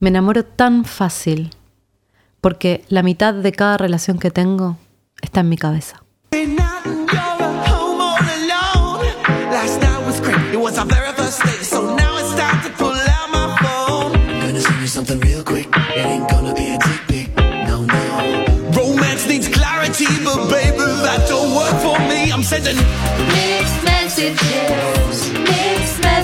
[0.00, 1.50] Me enamoro tan fácil
[2.40, 4.78] porque la mitad de cada relación que tengo
[5.20, 6.02] está en mi cabeza.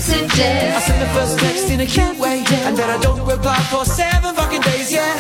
[0.08, 3.58] Messages, I send the first text in a cute way, and then I don't reply
[3.70, 4.92] for seven fucking days.
[4.92, 5.12] Yeah.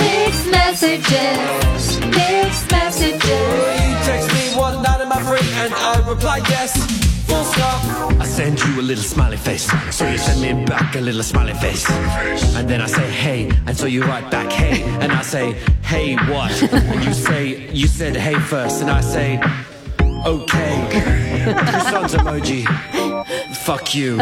[0.00, 3.22] mixed messages, mixed messages.
[3.22, 5.46] You text me one night, am I free?
[5.62, 6.72] And I reply yes.
[7.26, 8.20] Full stop.
[8.20, 9.70] I send you a little smiley face.
[9.94, 11.88] So you send me back a little smiley face.
[12.56, 13.50] And then I say, hey.
[13.66, 14.82] And so you write back, hey.
[15.00, 16.50] And I say, hey, what?
[16.72, 18.82] And you say, you said hey first.
[18.82, 19.40] And I say,
[20.24, 20.72] okay.
[22.12, 22.64] Emoji.
[23.64, 24.16] Fuck you.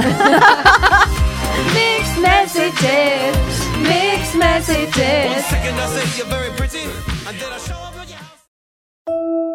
[1.74, 3.36] Mixed messages,
[3.82, 5.44] mixed One messages.
[5.46, 6.84] second I say you're very pretty,
[7.26, 9.50] and then I show up at your house.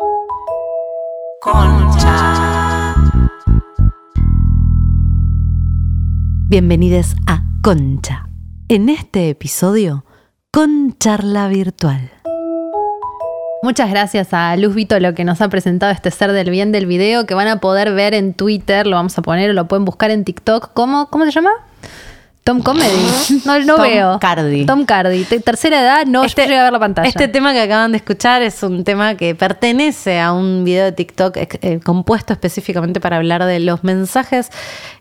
[6.47, 8.29] Bienvenidos a Concha.
[8.67, 10.05] En este episodio,
[10.51, 12.11] con charla virtual.
[13.66, 17.25] Muchas gracias a Luz Vítolo que nos ha presentado este ser del bien del video
[17.25, 20.11] que van a poder ver en Twitter, lo vamos a poner o lo pueden buscar
[20.11, 20.69] en TikTok.
[20.75, 21.49] ¿Cómo, cómo se llama?
[22.44, 22.94] Tom Comedy.
[23.44, 24.19] No, no Tom veo.
[24.19, 24.67] Cardi.
[24.67, 25.23] Tom Cardi.
[25.23, 27.07] Te- tercera edad, no llega a ver la pantalla.
[27.09, 30.91] Este tema que acaban de escuchar es un tema que pertenece a un video de
[30.91, 34.52] TikTok eh, eh, compuesto específicamente para hablar de los mensajes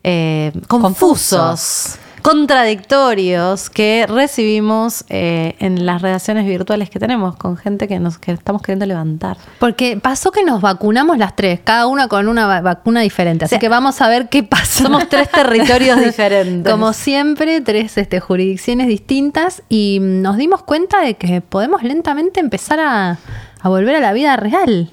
[0.05, 8.01] eh, confusos, contradictorios que recibimos eh, en las relaciones virtuales que tenemos con gente que
[8.01, 9.37] nos que estamos queriendo levantar.
[9.59, 13.45] Porque pasó que nos vacunamos las tres, cada una con una va- vacuna diferente.
[13.45, 14.83] Así sea, que vamos a ver qué pasa.
[14.85, 16.71] Somos tres territorios diferentes.
[16.71, 22.41] Como siempre, tres este, jurisdicciones distintas y mm, nos dimos cuenta de que podemos lentamente
[22.41, 23.19] empezar a,
[23.61, 24.91] a volver a la vida real.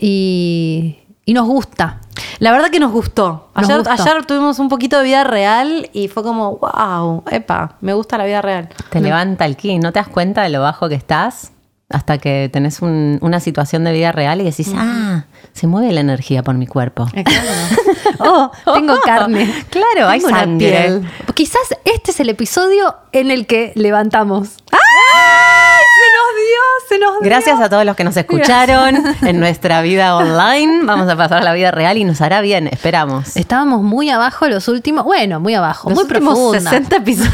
[0.00, 2.00] y, y nos gusta.
[2.38, 3.50] La verdad que nos gustó.
[3.54, 4.02] Nos Ayer, gustó.
[4.02, 8.24] ayer tuvimos un poquito de vida real y fue como, wow, epa, me gusta la
[8.24, 8.70] vida real.
[8.88, 11.52] Te levanta el ki, no te das cuenta de lo bajo que estás
[11.90, 16.00] hasta que tenés un- una situación de vida real y decís, ah, se mueve la
[16.00, 17.06] energía por mi cuerpo.
[18.20, 19.48] Oh, tengo carne.
[19.70, 20.70] Claro, hay Tengo sangre.
[20.70, 21.08] piel.
[21.34, 24.56] Quizás este es el episodio en el que levantamos.
[25.14, 25.82] ¡Ay!
[25.98, 27.28] Se nos dio, se nos dio.
[27.28, 30.84] Gracias a todos los que nos escucharon en nuestra vida online.
[30.84, 33.36] Vamos a pasar a la vida real y nos hará bien, esperamos.
[33.36, 36.70] Estábamos muy abajo los últimos, bueno, muy abajo, Los muy profunda.
[36.70, 37.32] 60 episodios.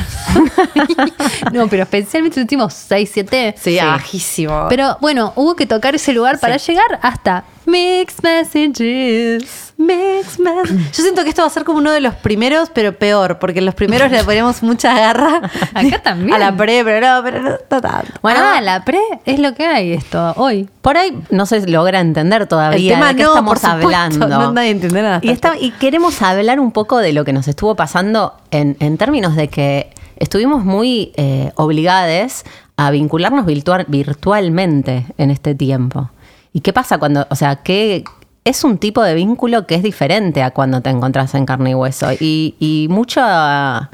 [1.53, 3.55] no, pero especialmente los últimos 6, 7.
[3.59, 4.67] Sí, bajísimo.
[4.69, 9.64] Pero bueno, hubo que tocar ese lugar para llegar hasta Mixed Messages.
[9.87, 10.39] Mix.
[10.39, 13.59] Yo siento que esto va a ser como uno de los primeros, pero peor, porque
[13.61, 15.43] en los primeros le ponemos mucha garra.
[15.75, 16.35] Acá también.
[16.35, 18.13] A la pre, pero no, pero no, no tanto.
[18.23, 20.69] Bueno, ah, la pre es lo que hay esto hoy.
[20.83, 24.27] Por ahí no se logra entender todavía El tema de qué no, estamos por hablando.
[24.29, 25.21] no nadie entiende nada.
[25.23, 28.97] Y, está- y queremos hablar un poco de lo que nos estuvo pasando en, en
[28.99, 32.45] términos de que estuvimos muy eh, obligados
[32.77, 36.11] a vincularnos virtual- virtualmente en este tiempo.
[36.53, 38.05] ¿Y qué pasa cuando, o sea, qué
[38.45, 41.75] es un tipo de vínculo que es diferente a cuando te encontrás en carne y
[41.75, 42.13] hueso?
[42.13, 43.91] Y, y mucha...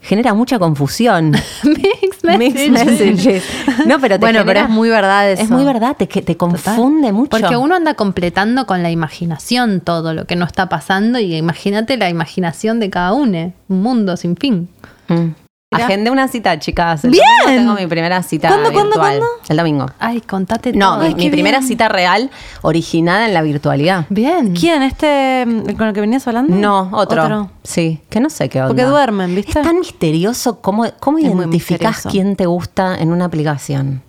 [0.00, 1.30] genera mucha confusión.
[1.62, 3.44] Mixed Mixed messages.
[3.86, 5.42] No, pero te Bueno, pero genera- es muy verdad eso.
[5.42, 7.30] Es muy verdad, te, te confunde mucho.
[7.30, 11.96] Porque uno anda completando con la imaginación todo lo que no está pasando y imagínate
[11.96, 14.68] la imaginación de cada uno, un mundo sin fin.
[15.08, 15.28] Mm.
[15.70, 17.04] Agendé una cita, chicas.
[17.04, 17.24] El ¡Bien!
[17.44, 19.18] Tengo mi primera cita ¿Cuándo, cuándo, virtual.
[19.18, 19.26] cuándo?
[19.50, 19.86] El domingo.
[19.98, 21.00] Ay, contate No, todo.
[21.00, 22.30] mi, Ay, mi primera cita real
[22.62, 24.06] originada en la virtualidad.
[24.08, 24.54] Bien.
[24.54, 24.82] ¿Quién?
[24.82, 26.56] ¿Este mm, con el que venías hablando?
[26.56, 27.50] No, otro.
[27.64, 28.68] Sí, que no sé qué onda.
[28.68, 29.58] Porque duermen, ¿viste?
[29.60, 32.08] Es tan misterioso cómo, cómo Es misterioso.
[32.08, 34.02] quién te gusta en una aplicación.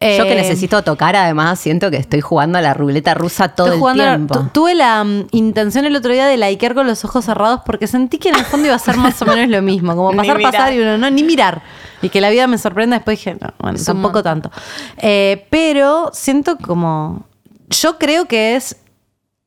[0.00, 3.72] Yo que Eh, necesito tocar, además, siento que estoy jugando a la ruleta rusa todo
[3.90, 4.34] el la- tiempo.
[4.34, 7.86] tu- tuve la mm, intención el otro día de likear con los ojos cerrados porque
[7.86, 9.96] sentí que en el fondo iba a ser más o menos lo mismo.
[9.96, 11.62] Como pasar, pasar y uno no, ni mirar.
[12.02, 12.96] Y que la vida me sorprenda.
[12.96, 14.50] Después dije, no, bueno, tampoco tanto.
[14.98, 17.24] Eh, pero siento como.
[17.70, 18.76] Yo creo que es.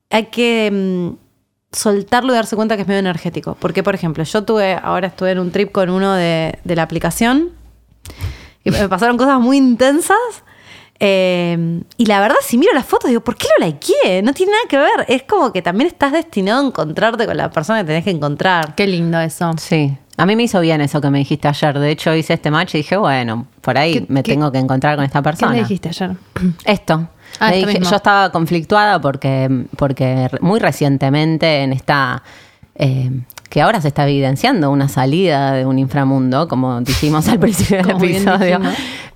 [0.10, 1.18] Hay que mm,
[1.76, 3.56] soltarlo y darse cuenta que es medio energético.
[3.60, 4.74] Porque, por ejemplo, yo tuve.
[4.82, 7.50] Ahora estuve en un trip con uno de, de la aplicación.
[8.68, 10.18] Y me pasaron cosas muy intensas.
[11.00, 14.22] Eh, y la verdad, si miro las fotos, digo, ¿por qué lo likeé?
[14.24, 15.06] No tiene nada que ver.
[15.08, 18.74] Es como que también estás destinado a encontrarte con la persona que tenés que encontrar.
[18.76, 19.52] Qué lindo eso.
[19.58, 19.96] Sí.
[20.18, 21.78] A mí me hizo bien eso que me dijiste ayer.
[21.78, 24.58] De hecho, hice este match y dije, bueno, por ahí ¿Qué- me qué- tengo que
[24.58, 25.52] encontrar con esta ¿Qué persona.
[25.54, 26.12] le dijiste ayer?
[26.66, 27.08] Esto.
[27.40, 32.24] Ah, Le dije- yo estaba conflictuada porque, porque muy recientemente en esta
[32.74, 33.12] eh,
[33.50, 37.98] que ahora se está evidenciando una salida de un inframundo, como dijimos al principio del
[37.98, 38.60] episodio.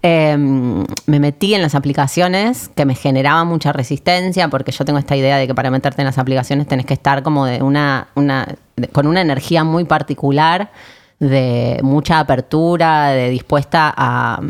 [0.04, 0.36] Eh,
[1.06, 5.38] me metí en las aplicaciones que me generaban mucha resistencia, porque yo tengo esta idea
[5.38, 8.88] de que para meterte en las aplicaciones tenés que estar como de una, una de-
[8.88, 10.72] con una energía muy particular,
[11.20, 14.42] de mucha apertura, de dispuesta a,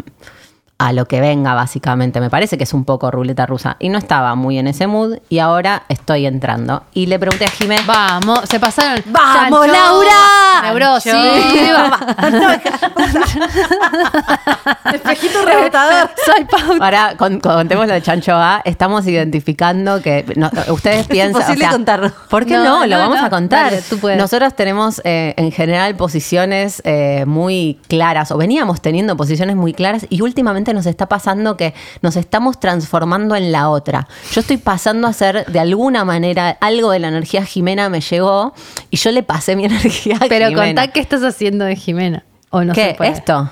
[0.87, 2.19] a lo que venga, básicamente.
[2.19, 3.75] Me parece que es un poco ruleta rusa.
[3.79, 6.83] Y no estaba muy en ese mood, y ahora estoy entrando.
[6.93, 7.77] Y le pregunté a Jimé.
[7.85, 9.03] Vamos, se pasaron.
[9.05, 10.61] ¡Vamos, Chancho, Laura!
[10.63, 11.13] Neurosis.
[14.93, 16.09] Espejito rebotador.
[16.25, 16.77] Soy Pau.
[16.81, 18.61] Ahora con- contemos lo de Chancho A.
[18.65, 21.41] Estamos identificando que no, ustedes piensan.
[21.41, 22.11] imposible contarlo.
[22.29, 22.79] ¿Por qué No, no?
[22.81, 23.25] no, Lo vamos no.
[23.25, 23.65] a contar.
[23.71, 24.17] Dale, tú puedes.
[24.17, 30.05] Nosotros tenemos eh, en general posiciones eh, muy claras, o veníamos teniendo posiciones muy claras,
[30.09, 34.07] y últimamente nos está pasando que nos estamos transformando en la otra.
[34.31, 38.53] Yo estoy pasando a ser de alguna manera algo de la energía Jimena me llegó
[38.89, 40.65] y yo le pasé mi energía a Pero Jimena.
[40.81, 42.25] contá qué estás haciendo de Jimena.
[42.49, 42.89] ¿O no ¿Qué?
[42.89, 43.11] se puede?
[43.11, 43.49] ¿Esto?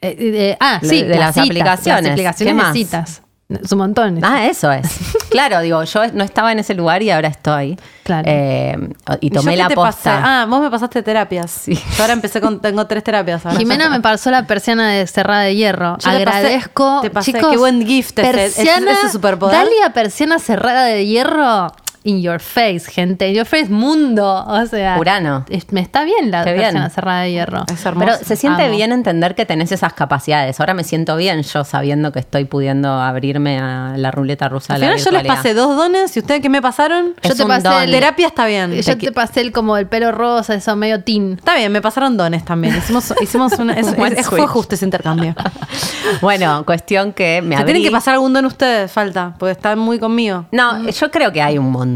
[0.00, 2.02] Eh, eh, ah, sí, de las citas, aplicaciones.
[2.04, 2.72] Las aplicaciones ¿Qué de más?
[2.72, 3.22] citas.
[3.48, 4.20] Es un montón.
[4.22, 4.86] Ah, eso es.
[5.30, 7.78] Claro, digo, yo no estaba en ese lugar y ahora estoy.
[8.02, 8.24] Claro.
[8.30, 8.76] Eh,
[9.20, 10.20] y ¿Y tomé yo la posta.
[10.42, 11.64] Ah, vos me pasaste terapias.
[11.66, 13.44] Yo ahora empecé con, tengo tres terapias.
[13.44, 13.58] ahora.
[13.58, 15.98] Jimena me pasó la persiana de cerrada de hierro.
[15.98, 17.00] Yo te pasé- Agradezco.
[17.02, 19.56] te pasé, chicos, qué buen gift ese- ese- persiana, ese superpoder.
[19.56, 21.72] Dalia persiana cerrada de hierro.
[22.04, 23.28] In your face, gente.
[23.28, 24.44] In your face, mundo.
[24.46, 24.96] O sea.
[24.98, 25.44] Urano.
[25.50, 27.64] es- Me está bien la persiana cerrada de hierro.
[27.72, 28.06] Es hermoso.
[28.12, 28.76] Pero se siente Amo.
[28.76, 30.58] bien entender que tenés esas capacidades.
[30.60, 34.74] Ahora me siento bien yo sabiendo que estoy pudiendo abrirme a la ruleta rusa.
[34.74, 37.14] Al de la final yo les pasé dos dones y ustedes qué me pasaron.
[37.22, 37.82] Yo Es te pasé don.
[37.82, 38.72] el- Terapia está bien.
[38.72, 41.34] Yo te pasé el como el pelo rosa, eso medio teen.
[41.38, 42.76] Está bien, me pasaron dones también.
[42.76, 43.74] Hicimos, hicimos una.
[43.74, 45.34] es- fue justo ese intercambio.
[46.22, 47.72] Bueno, cuestión que me Se abrí.
[47.74, 50.46] tienen que pasar algún don ustedes, falta, porque están muy conmigo.
[50.52, 51.87] No, yo creo que hay un montón.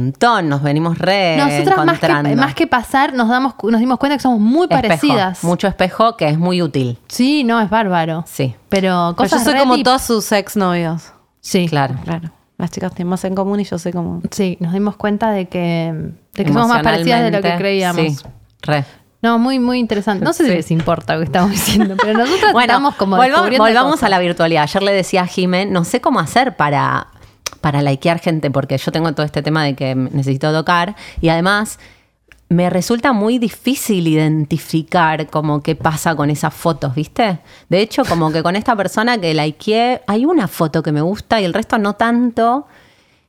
[0.44, 2.41] Nos venimos re Nosotras más que, encontrando.
[2.43, 4.83] más que pasar, nos damos nos dimos cuenta que somos muy Espejo.
[4.83, 5.44] parecidas.
[5.44, 6.99] Mucho espejo que es muy útil.
[7.09, 8.25] Sí, no, es bárbaro.
[8.27, 8.55] Sí.
[8.69, 9.85] Pero yo soy como deep.
[9.85, 11.12] todos sus exnovios.
[11.41, 11.97] Sí, Claro.
[12.05, 12.31] Claro.
[12.59, 14.23] Las chicas tienen más en común y yo soy como.
[14.31, 18.00] Sí, nos dimos cuenta de que, de que somos más parecidas de lo que creíamos.
[18.00, 18.17] Sí,
[18.62, 18.85] re.
[19.21, 20.25] No, muy, muy interesante.
[20.25, 23.56] No sé si les importa lo que estamos diciendo, pero nosotros Bueno, estamos como volvamos,
[23.56, 24.65] volvamos a la virtualidad.
[24.65, 27.06] Ayer le decía a Jimé, no sé cómo hacer para,
[27.62, 31.79] para likear gente, porque yo tengo todo este tema de que necesito tocar y además
[32.53, 37.38] me resulta muy difícil identificar como qué pasa con esas fotos, ¿viste?
[37.69, 41.41] De hecho, como que con esta persona que likeé, hay una foto que me gusta
[41.41, 42.67] y el resto no tanto.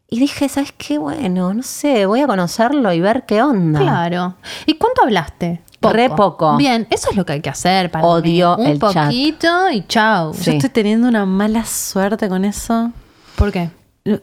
[0.10, 0.98] Y dije, ¿sabes qué?
[0.98, 3.80] Bueno, no sé, voy a conocerlo y ver qué onda.
[3.80, 4.36] Claro.
[4.66, 5.62] ¿Y cuánto hablaste?
[5.82, 6.56] Re poco.
[6.58, 8.64] Bien, eso es lo que hay que hacer para Odio mí.
[8.64, 9.06] Un el chat.
[9.06, 10.34] poquito y chau.
[10.34, 10.46] Sí.
[10.46, 12.92] Yo estoy teniendo una mala suerte con eso.
[13.36, 13.70] ¿Por qué?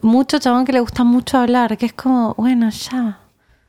[0.02, 3.20] Mucho chabón que le gusta mucho hablar, que es como, bueno, ya.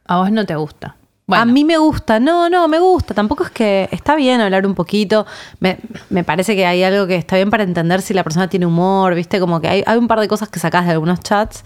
[0.06, 0.96] A vos no te gusta.
[1.26, 3.14] Bueno, A mí me gusta, no, no, me gusta.
[3.14, 5.26] Tampoco es que está bien hablar un poquito.
[5.62, 5.78] Me,
[6.10, 9.16] me parece que hay algo que está bien para entender si la persona tiene humor,
[9.16, 9.40] ¿viste?
[9.40, 11.64] Como que hay, hay un par de cosas que sacás de algunos chats.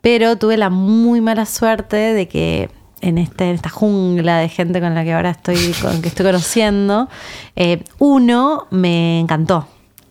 [0.00, 4.80] Pero tuve la muy mala suerte de que en, este, en esta jungla de gente
[4.80, 7.08] con la que ahora estoy, con que estoy conociendo,
[7.54, 9.68] eh, uno me encantó.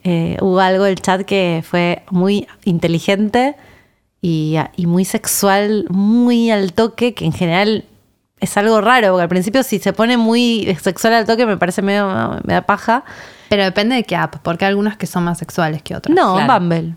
[0.08, 3.56] Eh, hubo algo del chat que fue muy inteligente
[4.22, 7.86] y, y muy sexual, muy al toque, que en general
[8.40, 11.82] es algo raro, porque al principio si se pone muy sexual al toque me parece
[11.82, 13.04] medio, me da paja.
[13.50, 16.16] pero depende de qué app, porque hay algunas que son más sexuales que otras.
[16.16, 16.54] No, claro.
[16.60, 16.94] Bumble.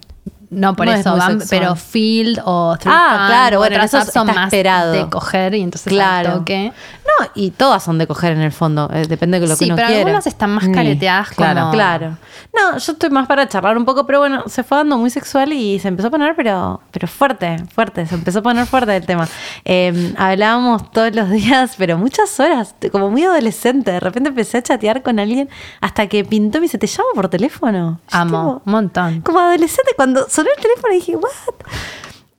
[0.50, 1.42] No, por No eso, sexual.
[1.50, 4.92] pero Field o Ah, claro, bueno, otras apps son más esperado.
[4.92, 6.30] de coger y entonces Claro.
[6.32, 6.72] al toque.
[7.20, 9.64] No, y todas son de coger en el fondo, eh, depende de lo que Sí,
[9.66, 10.02] uno pero quiera.
[10.02, 11.60] algunas están más careteadas claro.
[11.60, 11.72] como...
[11.72, 12.18] Claro.
[12.54, 15.52] No, yo estoy más para charlar un poco, pero bueno, se fue dando muy sexual
[15.52, 19.06] y se empezó a poner, pero, pero fuerte, fuerte, se empezó a poner fuerte el
[19.06, 19.26] tema.
[19.64, 23.90] Eh, hablábamos todos los días, pero muchas horas, como muy adolescente.
[23.92, 25.48] De repente empecé a chatear con alguien
[25.80, 28.00] hasta que pintó y me dice, ¿te llamo por teléfono?
[28.12, 29.20] Yo Amo, un montón.
[29.22, 31.30] como adolescente, cuando sonó el teléfono dije, ¿what?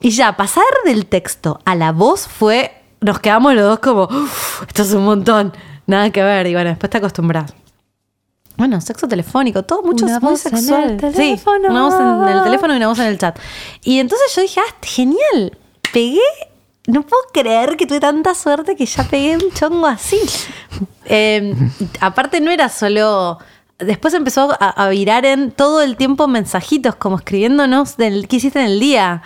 [0.02, 4.64] Y ya, pasar del texto a la voz fue, nos quedamos los dos como, "Uf,
[4.68, 5.54] esto es un montón,
[5.88, 6.48] nada que ver.
[6.48, 7.54] Y bueno, después te acostumbras.
[8.58, 10.90] Bueno, sexo telefónico, todo mucho Una muy voz en sexual.
[10.92, 11.60] el teléfono.
[11.60, 11.94] Sí, una voz
[12.30, 13.40] en el teléfono y una voz en el chat.
[13.84, 15.58] Y entonces yo dije, ah, genial,
[15.94, 16.20] pegué.
[16.88, 20.20] No puedo creer que tuve tanta suerte que ya pegué un chongo así.
[21.06, 23.40] Eh, y aparte no era solo...
[23.78, 28.60] Después empezó a, a virar en todo el tiempo mensajitos, como escribiéndonos del qué hiciste
[28.60, 29.22] en el día.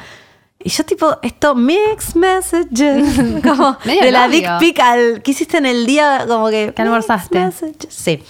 [0.63, 5.65] Y yo tipo, esto, mix messages, como de la dick pic al qué hiciste en
[5.65, 6.73] el día, como que...
[6.75, 7.45] ¿Qué almorzaste?
[7.45, 7.75] mixed.
[7.89, 8.23] Sí.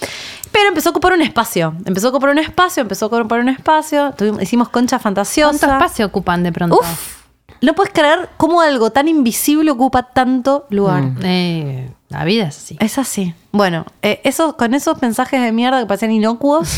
[0.50, 1.74] Pero empezó a ocupar un espacio.
[1.84, 4.12] Empezó a ocupar un espacio, empezó a ocupar un espacio.
[4.16, 5.58] Tuvimos- hicimos concha fantasiosa.
[5.58, 6.78] ¿Cuánto espacio ocupan de pronto?
[6.80, 7.22] Uf.
[7.60, 11.04] No puedes creer cómo algo tan invisible ocupa tanto lugar.
[11.22, 12.76] Eh, La vida es así.
[12.80, 13.34] Es así.
[13.52, 16.68] Bueno, eh, eso, con esos mensajes de mierda que parecían inocuos,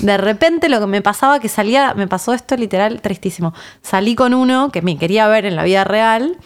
[0.00, 3.54] de repente lo que me pasaba que salía, me pasó esto literal tristísimo.
[3.82, 6.36] Salí con uno que me quería ver en la vida real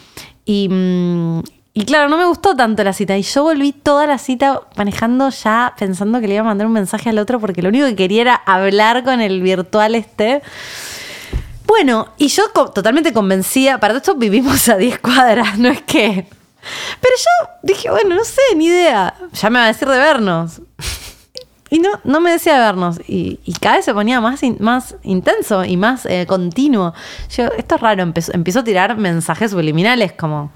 [0.45, 1.43] y, mm,
[1.75, 3.17] y claro, no me gustó tanto la cita.
[3.17, 6.73] Y yo volví toda la cita manejando ya pensando que le iba a mandar un
[6.73, 10.43] mensaje al otro porque lo único que quería era hablar con el virtual este.
[11.67, 16.27] Bueno, y yo totalmente convencía, para esto vivimos a 10 cuadras, no es que...
[17.01, 19.15] Pero yo dije, bueno, no sé, ni idea.
[19.35, 20.61] Ya me va a decir de vernos.
[21.71, 23.01] Y no, no me decía de vernos.
[23.07, 26.95] Y, y cada vez se ponía más, in- más intenso y más eh, continuo.
[27.37, 30.51] Yo, esto es raro, empezó, empezó a tirar mensajes subliminales como...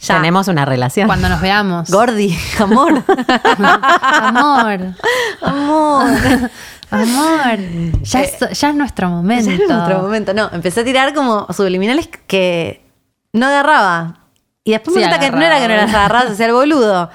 [0.00, 1.06] Ya, Tenemos una relación.
[1.06, 1.90] Cuando nos veamos.
[1.90, 3.02] Gordi, amor.
[3.58, 4.94] Amor.
[5.40, 6.50] amor.
[6.90, 7.58] Amor.
[8.02, 9.50] Ya, es, ya es nuestro momento.
[9.50, 10.34] Ya era nuestro momento.
[10.34, 12.84] No, empecé a tirar como subliminales que
[13.32, 14.18] no agarraba.
[14.62, 16.46] Y después me Sí, di cuenta que no era que no las agarraba, se hacía
[16.46, 17.10] el boludo.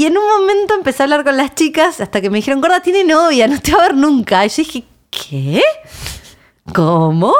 [0.00, 2.80] Y en un momento empecé a hablar con las chicas hasta que me dijeron, gorda,
[2.80, 4.46] tiene novia, no te va a ver nunca.
[4.46, 5.62] Y yo dije, ¿qué?
[6.74, 7.34] ¿Cómo?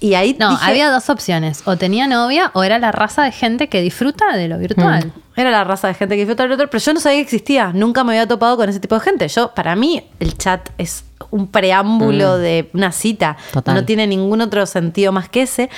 [0.00, 1.60] Y ahí No, dije, había dos opciones.
[1.66, 5.12] O tenía novia o era la raza de gente que disfruta de lo virtual.
[5.36, 7.72] Era la raza de gente que disfruta del otro, pero yo no sabía que existía.
[7.74, 9.28] Nunca me había topado con ese tipo de gente.
[9.28, 13.36] Yo, para mí, el chat es un preámbulo de una cita.
[13.52, 13.74] Total.
[13.74, 15.68] No tiene ningún otro sentido más que ese.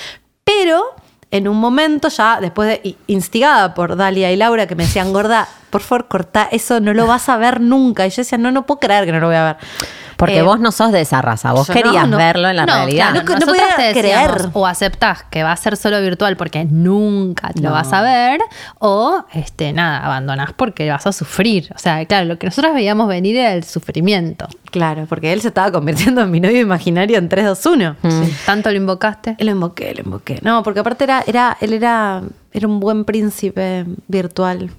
[0.44, 0.94] Pero
[1.32, 5.48] en un momento, ya después de instigada por Dalia y Laura, que me decían, gorda,
[5.70, 8.06] por favor, corta eso, no lo vas a ver nunca.
[8.06, 9.56] Y yo decía, no, no puedo creer que no lo voy a ver.
[10.22, 12.16] Porque Eh, vos no sos de esa raza, vos no, querías no.
[12.16, 13.10] verlo en la no, realidad.
[13.24, 14.50] claro, No- podía te decíamos, creer.
[14.52, 18.40] o aceptás que va a ser solo virtual porque nunca te lo vas a ver,
[18.78, 21.70] o este, nada, abandonás porque vas a sufrir.
[21.74, 24.46] O sea, claro, lo que nosotros veíamos venir era el sufrimiento.
[24.70, 27.96] Claro, porque él se estaba convirtiendo en mi novio imaginario en 3, 2, 1.
[28.02, 29.36] Sí, Tanto lo invocaste.
[29.40, 30.38] Lo invoqué, lo invoqué.
[30.42, 34.70] No, porque aparte era, era, él era, era un buen príncipe virtual.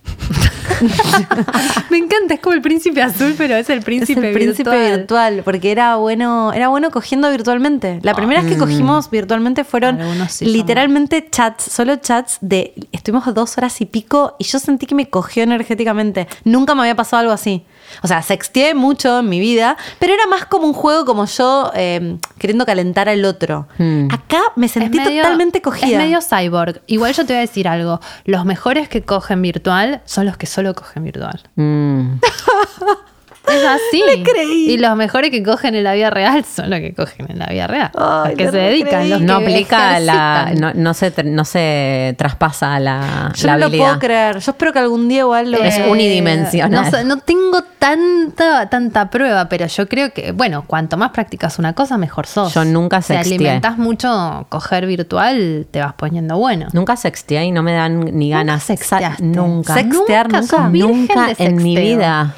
[1.89, 4.97] Me encanta, es como el príncipe azul, pero es el Es príncipe, el príncipe virtual.
[4.99, 5.41] virtual.
[5.43, 7.99] porque era bueno, era bueno cogiendo virtualmente.
[8.01, 9.99] La primera vez que cogimos virtualmente fueron
[10.29, 14.95] sí literalmente chats, solo chats de estuvimos dos horas y pico y yo sentí que
[14.95, 16.27] me cogió energéticamente.
[16.43, 17.65] Nunca me había pasado algo así.
[18.01, 21.71] O sea, sexteé mucho en mi vida, pero era más como un juego como yo
[21.75, 23.67] eh, queriendo calentar al otro.
[23.77, 24.07] Mm.
[24.11, 25.87] Acá me sentí medio- totalmente cogida.
[25.87, 26.81] Es medio cyborg.
[26.87, 27.99] Igual yo te voy a decir algo.
[28.25, 31.41] Los mejores que cogen virtual son los que solo cogen virtual.
[31.55, 32.19] Mm.
[33.47, 34.01] Es así.
[34.07, 34.71] Le creí.
[34.71, 37.47] Y los mejores que cogen en la vida real son los que cogen en la
[37.47, 37.91] vida real.
[37.95, 39.09] Ay, los que se dedican.
[39.09, 40.43] Los No que aplica la.
[40.45, 40.61] ejercitan.
[40.77, 44.39] No, no se, no se traspasa la, Yo la no lo puedo creer.
[44.39, 47.07] Yo espero que algún día igual lo Es unidimensional.
[47.07, 51.97] No, tengo tanta, tanta prueba, pero yo creo que, bueno, cuanto más practicas una cosa,
[51.97, 52.53] mejor sos.
[52.53, 53.35] Yo nunca Si sexteé.
[53.35, 56.67] alimentas mucho coger virtual, te vas poniendo bueno.
[56.73, 58.63] Nunca sexteé y no me dan ni ganas.
[58.63, 59.23] sexteaste.
[59.23, 59.73] Nunca.
[59.73, 60.69] Sextear, Nunca nunca.
[60.69, 62.31] Nunca en mi sexteo.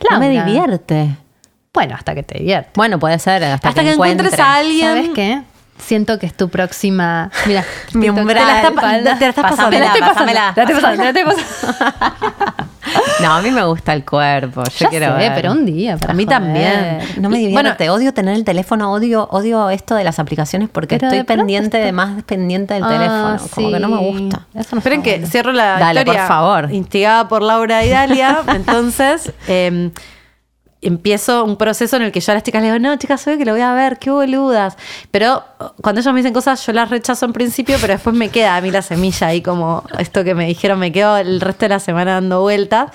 [0.00, 0.08] Vida.
[0.10, 1.16] No me divierte.
[1.72, 2.72] Bueno, hasta que te diviertas.
[2.74, 4.26] Bueno, puede ser hasta, Hasta que, encuentre.
[4.28, 4.88] encuentres a alguien.
[4.88, 5.42] ¿Sabes qué?
[5.78, 7.30] Siento que es tu próxima.
[7.46, 7.62] Mira,
[7.92, 8.26] Mi umbral.
[8.26, 8.96] Te la espalda.
[9.12, 9.70] está- te la estás pasando.
[9.70, 12.54] Te la estoy pasando, te la estoy pasando, te la estoy pasando.
[13.22, 14.62] No, a mí me gusta el cuerpo.
[14.64, 15.32] Yo Ya quiero sé, ver.
[15.34, 15.96] pero un día.
[15.96, 16.38] para A mí joder.
[16.38, 16.98] también.
[17.20, 17.90] No me Y, divierte.
[17.90, 21.78] odio tener el teléfono, odio, odio esto de las aplicaciones porque Pero estoy de pendiente
[21.78, 23.50] está- de más pendiente del Ah, teléfono.
[23.54, 24.46] Como que no me gusta.
[24.54, 25.26] Eso no Esperen que bueno.
[25.28, 26.20] cierro la Dale, historia.
[26.22, 26.72] por favor.
[26.72, 28.38] Instigada por Laura y Dalia.
[28.54, 29.90] Entonces, eh,
[30.88, 33.38] empiezo un proceso en el que yo a las chicas les digo, no, chicas, soy
[33.38, 34.76] que lo voy a ver, qué boludas.
[35.10, 35.42] Pero
[35.82, 38.60] cuando ellos me dicen cosas, yo las rechazo en principio, pero después me queda a
[38.60, 41.78] mí la semilla ahí como esto que me dijeron, me quedo el resto de la
[41.80, 42.90] semana dando vueltas.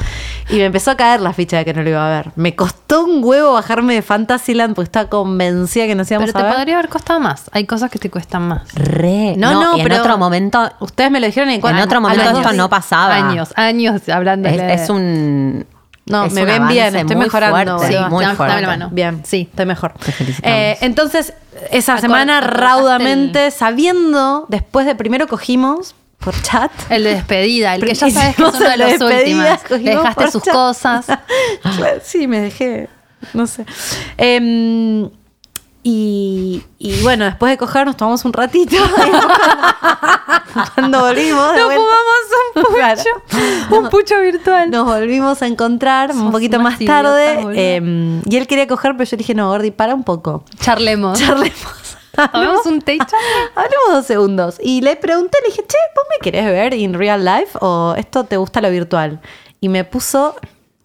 [0.49, 2.31] Y me empezó a caer la ficha de que no lo iba a ver.
[2.35, 6.41] Me costó un huevo bajarme de Fantasyland porque estaba convencida que nos íbamos Pero a
[6.41, 6.57] te ver.
[6.57, 7.49] podría haber costado más.
[7.53, 8.73] Hay cosas que te cuestan más.
[8.73, 9.35] Re.
[9.37, 12.23] No, no, y pero en otro momento Ustedes me lo dijeron y En otro momento
[12.23, 12.39] años.
[12.39, 13.15] esto no pasaba.
[13.15, 15.65] Años, años hablando es, es un.
[16.11, 17.77] No, es me ven bien, estoy muy mejorando.
[17.79, 18.65] fuerte, Sí, muy dame- fuerte.
[18.67, 18.89] mano.
[18.91, 19.47] Bien, Sí.
[19.49, 19.93] estoy mejor.
[19.93, 20.13] Te.
[20.43, 21.33] Eh, entonces,
[21.71, 26.71] esa Acor- semana raudamente, sabiendo, después de primero cogimos por chat.
[26.89, 28.77] El de despedida, el que ya sabes que es uno de
[29.67, 30.53] cogimos Le dejaste sus chat.
[30.53, 31.05] cosas.
[32.03, 32.89] Sí, me dejé,
[33.33, 33.65] no sé.
[34.17, 35.09] Em,
[35.83, 38.75] y, y bueno, después de coger nos tomamos un ratito.
[40.75, 43.77] Cuando volvimos, Nos fumamos un pucho.
[43.77, 44.69] Un pucho virtual.
[44.69, 47.75] Nos volvimos a encontrar un poquito más tarde.
[47.75, 50.43] em, y él quería coger, pero yo le dije, no, Gordi, para un poco.
[50.59, 51.19] Charlemos.
[51.19, 51.97] Charlemos.
[52.31, 53.07] Tomemos un charlemos.
[53.55, 54.57] Hablemos dos segundos.
[54.61, 58.25] Y le pregunté, le dije, che, ¿vos me querés ver in real life o esto
[58.25, 59.21] te gusta lo virtual?
[59.61, 60.35] Y me puso,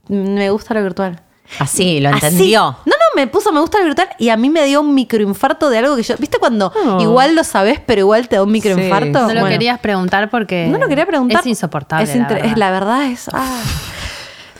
[0.09, 1.21] me gusta lo virtual.
[1.59, 2.26] Así, lo Así.
[2.26, 2.62] entendió.
[2.85, 5.71] No, no, me puso me gusta el virtual y a mí me dio un microinfarto
[5.71, 6.15] de algo que yo.
[6.19, 9.12] ¿Viste cuando igual lo sabes, pero igual te da un microinfarto?
[9.21, 9.49] No lo Bueno.
[9.49, 10.67] querías preguntar porque.
[10.69, 11.41] No lo quería preguntar.
[11.41, 12.05] Es insoportable.
[12.05, 12.45] Es, la verdad.
[12.47, 13.29] es la verdad, es.
[13.33, 13.62] ah.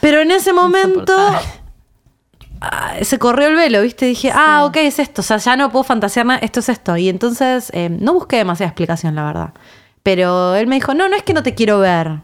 [0.01, 1.13] Pero en ese momento
[2.61, 4.07] ah, se corrió el velo, ¿viste?
[4.07, 5.21] Dije, ah, ok, es esto.
[5.21, 6.97] O sea, ya no puedo fantasear nada, esto es esto.
[6.97, 9.51] Y entonces eh, no busqué demasiada explicación, la verdad.
[10.03, 12.21] Pero él me dijo, no, no es que no te quiero ver.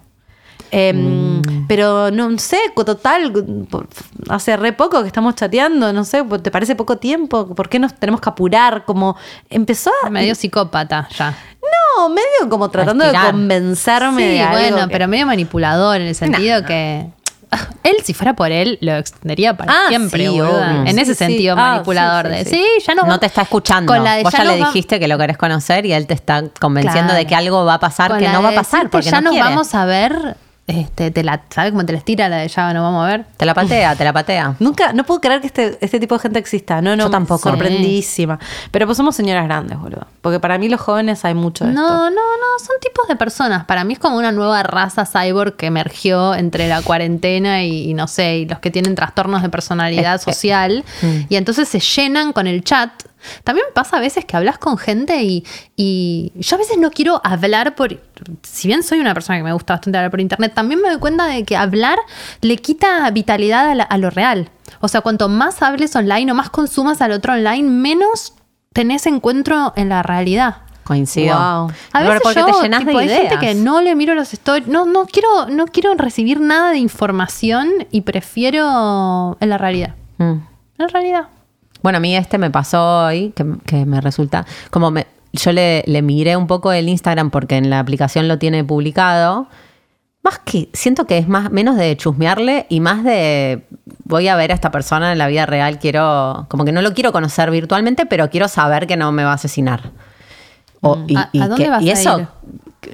[0.73, 1.67] Em, Mm.
[1.69, 3.33] Pero no sé, total,
[4.29, 7.55] hace re poco que estamos chateando, no sé, ¿te parece poco tiempo?
[7.55, 8.85] ¿Por qué nos tenemos que apurar?
[8.85, 9.17] Como
[9.49, 10.11] empezó a...
[10.11, 11.35] Medio psicópata ya.
[11.99, 16.09] No, medio como tratando de convencerme Sí, de algo bueno, que- pero medio manipulador en
[16.09, 17.07] el sentido que.
[17.83, 20.59] Él, si fuera por él, lo extendería para Ah, siempre, sí, obvio.
[20.87, 22.45] En ese Sí, sentido, Ah, manipulador de.
[22.47, 22.65] sí.
[22.87, 23.03] Ya no.
[23.05, 23.93] No te está escuchando.
[23.93, 26.07] Con la de Vos ya ya le va- dijiste que lo querés conocer y él
[26.07, 27.19] te está convenciendo Claro.
[27.19, 29.25] de que algo va a pasar Con que no va a pasar porque ya no
[29.25, 29.49] nos quiere.
[29.49, 30.37] vamos a ver.
[30.69, 33.25] Este, te la, ¿Sabes cómo te les tira la de ya nos vamos a ver?
[33.37, 34.55] Te la patea, te la patea.
[34.61, 36.81] Nunca, no puedo creer que este, este tipo de gente exista.
[36.81, 37.51] No, no, Yo tampoco.
[37.51, 38.39] Sorprendidísima.
[38.71, 40.07] Pero pues somos señoras grandes, boludo.
[40.21, 42.11] Porque para mí los jóvenes hay mucho de No, esto.
[42.11, 43.65] no, no, son tipos de personas.
[43.65, 47.95] Para mí es como una nueva raza cyborg que emergió entre la cuarentena y, y
[47.95, 50.85] no sé, y los que tienen trastornos de personalidad social.
[51.29, 52.91] Y entonces se llenan con el chat.
[53.45, 55.45] También me pasa a veces que hablas con gente y,
[55.77, 58.01] y yo a veces no quiero hablar por...
[58.43, 60.99] Si bien soy una persona que me gusta bastante hablar por internet, también me doy
[60.99, 61.99] cuenta de que hablar
[62.41, 64.51] le quita vitalidad a, la- a lo real.
[64.81, 68.35] O sea, cuanto más hables online o más consumas al otro online, menos
[68.73, 70.59] tenés encuentro en la realidad.
[70.85, 71.37] Coincido.
[71.37, 71.71] Wow.
[71.93, 73.21] A veces porque yo, te llenas tipo, de hay ideas.
[73.31, 76.79] gente que no le miro los stories, no, no quiero, no quiero recibir nada de
[76.79, 79.95] información y prefiero en la realidad.
[80.19, 80.23] Mm.
[80.33, 80.43] En
[80.79, 81.29] la realidad.
[81.83, 85.83] Bueno, a mí este me pasó hoy, que, que me resulta, como me, yo le,
[85.87, 89.49] le miré un poco el Instagram porque en la aplicación lo tiene publicado.
[90.23, 93.65] Más que, siento que es más, menos de chusmearle y más de
[94.05, 96.95] voy a ver a esta persona en la vida real, quiero, como que no lo
[96.95, 99.91] quiero conocer virtualmente, pero quiero saber que no me va a asesinar.
[100.81, 102.29] O- y, ¿A- y a dónde que- vas y a eso, ir?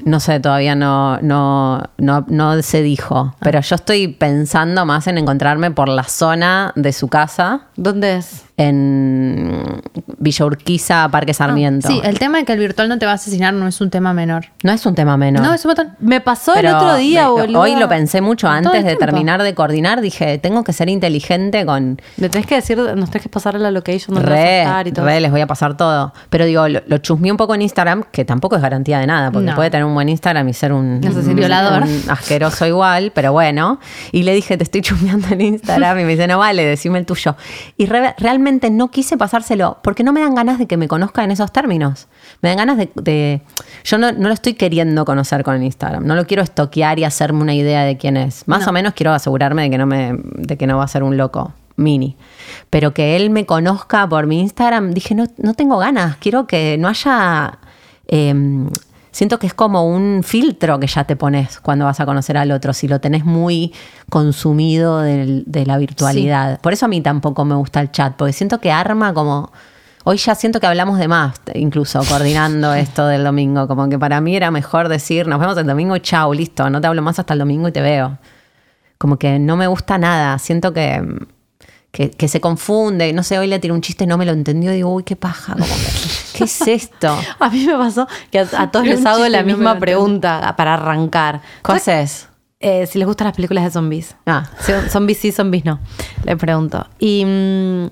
[0.04, 3.33] no sé, todavía no, no, no, no se dijo.
[3.35, 3.37] Ah.
[3.40, 8.45] Pero yo estoy pensando más en encontrarme por la zona de su casa ¿Dónde es?
[8.59, 9.81] En
[10.19, 11.89] Villa Urquiza, Parque Sarmiento.
[11.89, 13.80] Ah, Sí, el tema de que el virtual no te va a asesinar no es
[13.80, 14.47] un tema menor.
[14.63, 15.43] No es un tema menor.
[15.43, 15.97] No, es un botón.
[16.00, 17.61] Me pasó Pero el otro día, me- boludo.
[17.61, 20.00] Hoy lo pensé mucho antes de terminar de coordinar.
[20.00, 22.00] Dije, tengo que ser inteligente con...
[22.17, 24.89] Le tenés que decir, nos tenés que pasar la location donde vas a Re, estar
[24.89, 25.04] y todo.
[25.06, 26.13] re, les voy a pasar todo.
[26.28, 29.30] Pero digo, lo, lo chusmeé un poco en Instagram, que tampoco es garantía de nada,
[29.30, 29.54] porque No.
[29.54, 31.82] puede tener un buen Instagram y ser un, Asesino un- violador.
[31.85, 33.78] un asqueroso igual, pero bueno.
[34.13, 37.06] Y le dije, te estoy chusmeando en Instagram, y me dice, no vale, decime el
[37.06, 37.37] tuyo.
[37.76, 41.23] Y re- realmente no quise pasárselo, porque no me dan ganas de que me conozca
[41.25, 42.08] en esos términos.
[42.43, 42.91] Me dan ganas de...
[42.97, 43.43] de-
[43.84, 47.04] yo no, no lo estoy queriendo conocer con el Instagram, no lo quiero estoquear y
[47.04, 48.47] hacerme una idea de quién es.
[48.49, 48.71] Más No.
[48.71, 51.17] o menos quiero asegurarme de que no me, de que no va a ser un
[51.17, 52.17] loco mini.
[52.71, 56.76] Pero que él me conozca por mi Instagram, dije, no, no tengo ganas, quiero que
[56.78, 57.58] no haya...
[58.08, 58.69] em,
[59.19, 62.52] siento que es como un filtro que ya te pones cuando vas a conocer al
[62.52, 63.73] otro, si lo tenés muy
[64.09, 66.61] consumido del- de la virtualidad.
[66.61, 69.50] Por eso a mí tampoco me gusta el chat, porque siento que arma como...
[70.04, 73.67] Hoy ya siento que hablamos de más, incluso coordinando esto del domingo.
[73.67, 76.81] Como que para mí era mejor decir, nos vemos el domingo y chau, listo, no
[76.81, 78.19] te hablo más hasta el domingo y te veo.
[78.99, 80.39] Como que no me gusta nada.
[80.39, 81.02] Siento que,
[81.93, 83.13] que, que se confunde.
[83.13, 84.71] No sé, hoy le tiré un chiste, no me lo entendió.
[84.73, 85.55] Digo, uy, qué paja.
[85.55, 85.67] Como
[86.35, 87.19] ¿Qué es esto?
[87.41, 90.75] A mí me pasó que a, a todos les hago la no misma pregunta para
[90.75, 91.41] arrancar.
[91.65, 92.29] ¿Qué haces?
[92.61, 94.17] Eh, si les gustan las películas de zombies.
[94.27, 94.49] Ah.
[94.61, 95.81] Si- Zombies sí, zombies no.
[96.25, 96.87] Le pregunto.
[96.99, 97.87] Y mm,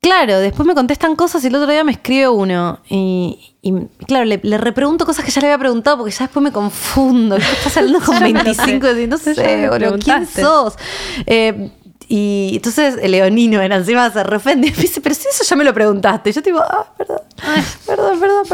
[0.00, 2.80] claro, después me contestan cosas y el otro día me escribe uno.
[2.88, 3.72] Y, y,
[4.06, 7.36] claro, le, le repregunto cosas que ya le había preguntado porque ya después me confundo.
[7.36, 8.86] ¿Qué estás hablando con Ya me lo 25?
[8.86, 9.02] sé.
[9.02, 10.42] Y no Ya sé, boludo, ¿quién preguntaste.
[10.42, 10.74] sos?
[11.26, 11.70] Eh,
[12.12, 15.54] y entonces el Leonino era encima se refende y me dice, pero si eso ya
[15.54, 16.30] me lo preguntaste.
[16.30, 17.20] Y yo tipo, ah, perdón,
[17.86, 18.46] perdón, perdón,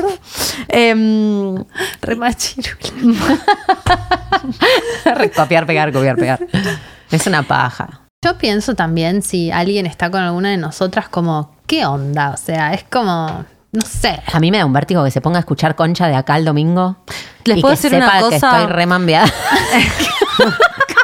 [0.69, 2.19] perdón.
[2.19, 2.77] Machirula.
[5.35, 6.47] copiar, pegar, copiar, pegar.
[7.11, 8.03] Es una paja.
[8.23, 12.33] Yo pienso también si alguien está con alguna de nosotras como, ¿qué onda?
[12.33, 14.21] O sea, es como, no sé.
[14.35, 16.45] A mí me da un vértigo que se ponga a escuchar concha de acá el
[16.45, 16.99] domingo.
[17.47, 18.59] Les y puedo que decir una sepa que cosa.
[18.59, 19.33] estoy remambiada.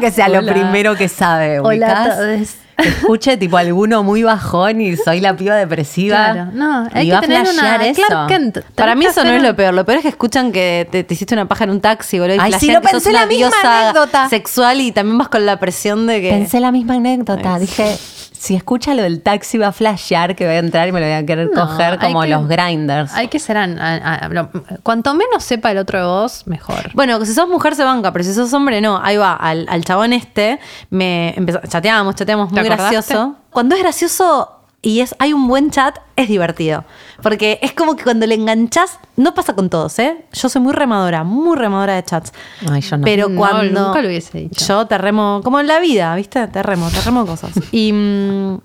[0.00, 0.52] no que sea lo Hola.
[0.52, 1.60] primero que sabe.
[1.60, 2.16] Hola a ¿ubicás?
[2.16, 2.48] todos.
[2.80, 6.32] Que escuche tipo alguno muy bajón y soy la piba depresiva.
[6.32, 8.02] Claro, no, hay y que tener una eso.
[8.06, 8.58] Clark Kent.
[8.74, 9.74] Para mí eso no es lo peor.
[9.74, 12.36] Lo peor es que escuchan que te, te hiciste una paja en un taxi, boludo.
[12.36, 13.50] y Ay, sí, que sos pensé una la misma
[13.82, 14.28] anécdota.
[14.30, 16.30] sexual y también vas con la presión de que...
[16.30, 17.56] Pensé la misma anécdota.
[17.56, 17.98] Ay, Dije,
[18.40, 21.04] si escucha lo del taxi va a flashear que voy a entrar y me lo
[21.04, 23.12] voy a querer No, coger como que- los grinders.
[23.12, 23.58] Hay que ser.
[23.58, 24.48] an- a- a- lo-
[24.82, 26.90] cuanto menos sepa el otro de vos, mejor.
[26.94, 28.98] Bueno, si sos mujer se banca, pero si sos hombre no.
[29.02, 33.36] Ahí va, al, al chabón este, me empezó, chateamos, chateamos muy gracioso.
[33.50, 36.84] Cuando es gracioso y es, hay un buen chat, es divertido.
[37.22, 40.24] Porque es como que cuando le enganchás, no pasa con todos, ¿eh?
[40.32, 42.32] Yo soy muy remadora, muy remadora de chats.
[42.70, 43.04] Ay, yo no.
[43.04, 43.88] Pero No, cuando.
[43.88, 44.64] nunca lo hubiese dicho.
[44.66, 46.46] Yo te remo, como en la vida, ¿viste?
[46.48, 47.52] Te remo, te remo cosas.
[47.72, 48.58] Y mm,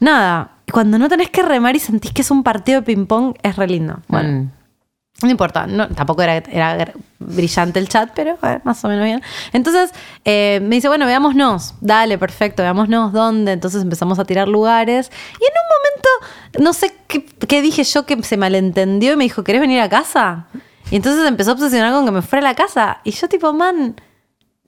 [0.00, 3.56] nada, cuando no tenés que remar y sentís que es un partido de ping-pong, es
[3.56, 3.98] re lindo.
[4.08, 4.28] Bueno.
[4.42, 4.50] Mm.
[5.22, 6.42] No importa, no, tampoco era,
[7.18, 9.22] brillante el chat, pero eh, más o menos bien.
[9.52, 9.92] Entonces
[10.24, 11.74] eh, me dice, bueno, veámonos.
[11.80, 13.52] Dale, perfecto, veámonos dónde.
[13.52, 15.10] Entonces empezamos a tirar lugares.
[15.40, 19.24] Y en un momento, no sé qué, qué dije yo que se malentendió y me
[19.24, 20.46] dijo, ¿querés venir a casa?
[20.90, 22.98] Y entonces empezó a obsesionar con que me fuera a la casa.
[23.04, 23.94] Y yo tipo, man,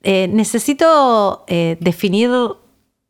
[0.03, 2.31] eh, necesito definir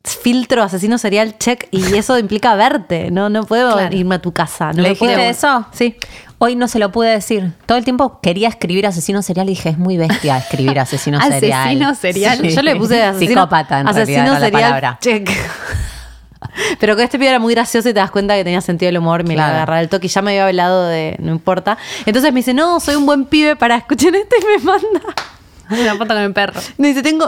[0.04, 3.10] filtro asesino serial check y eso implica verte.
[3.10, 3.96] No, no puedo Claro.
[3.96, 4.68] irme a tu casa.
[4.68, 5.66] No ¿Le me dijiste puedo- eso?
[5.72, 5.96] Sí.
[6.38, 7.54] Hoy no se lo pude decir.
[7.66, 11.62] Todo el tiempo quería escribir asesino serial y dije, es muy bestia escribir asesino serial.
[11.64, 12.40] Asesino serial.
[12.42, 12.50] Sí.
[12.56, 14.98] Yo le puse asesino, Psicópata en asesino realidad era la serial, palabra.
[15.02, 15.30] check.
[16.80, 18.98] Pero que este pibe era muy gracioso y te das cuenta que tenía sentido del
[19.00, 19.56] humor, me iba a Claro.
[19.58, 21.78] agarrar el toque y ya me había hablado de no importa.
[22.06, 25.02] Entonces me dice, no, soy un buen pibe para escuchar esto y me manda.
[25.70, 26.60] Una foto con el perro.
[26.78, 27.28] Me dice, tengo.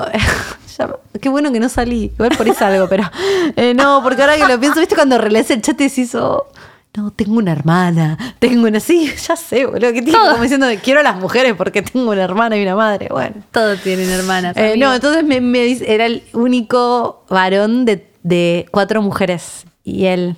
[0.77, 0.89] ya-
[1.19, 2.11] qué bueno que no salí.
[2.13, 3.09] Igual por eso algo, pero.
[3.55, 6.45] eh, no, porque ahora que lo pienso, ¿viste cuando relees el chat y decís, oh,
[6.97, 8.79] no, tengo una hermana, tengo una.
[8.79, 9.93] Sí, ya sé, boludo.
[9.93, 13.07] Que tiene como diciendo, quiero a las mujeres porque tengo una hermana y una madre.
[13.11, 13.35] Bueno.
[13.51, 14.57] Todos tienen hermanas.
[14.57, 19.65] Eh, no, entonces me, me dice, era el único varón de, de cuatro mujeres.
[19.83, 20.37] Y él.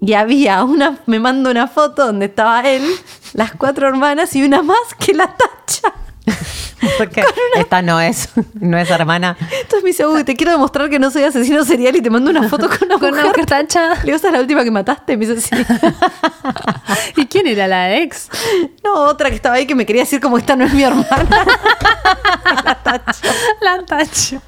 [0.00, 2.84] Y había una, me manda una foto donde estaba él,
[3.32, 5.92] las cuatro hermanas y una más que la tacha.
[6.98, 7.22] Porque
[7.56, 9.36] esta no es, no es hermana.
[9.40, 12.30] Entonces me dice, uy, te quiero demostrar que no soy asesino serial y te mando
[12.30, 13.12] una foto con una Con mujer.
[13.14, 13.94] una mujer tacha.
[13.96, 15.16] Le digo, ¿esa es la última que mataste?
[15.16, 15.56] Me dice, sí.
[17.16, 18.28] ¿Y quién era la ex?
[18.84, 21.06] No, otra que estaba ahí que me quería decir como esta no es mi hermana.
[23.60, 24.40] La tacho.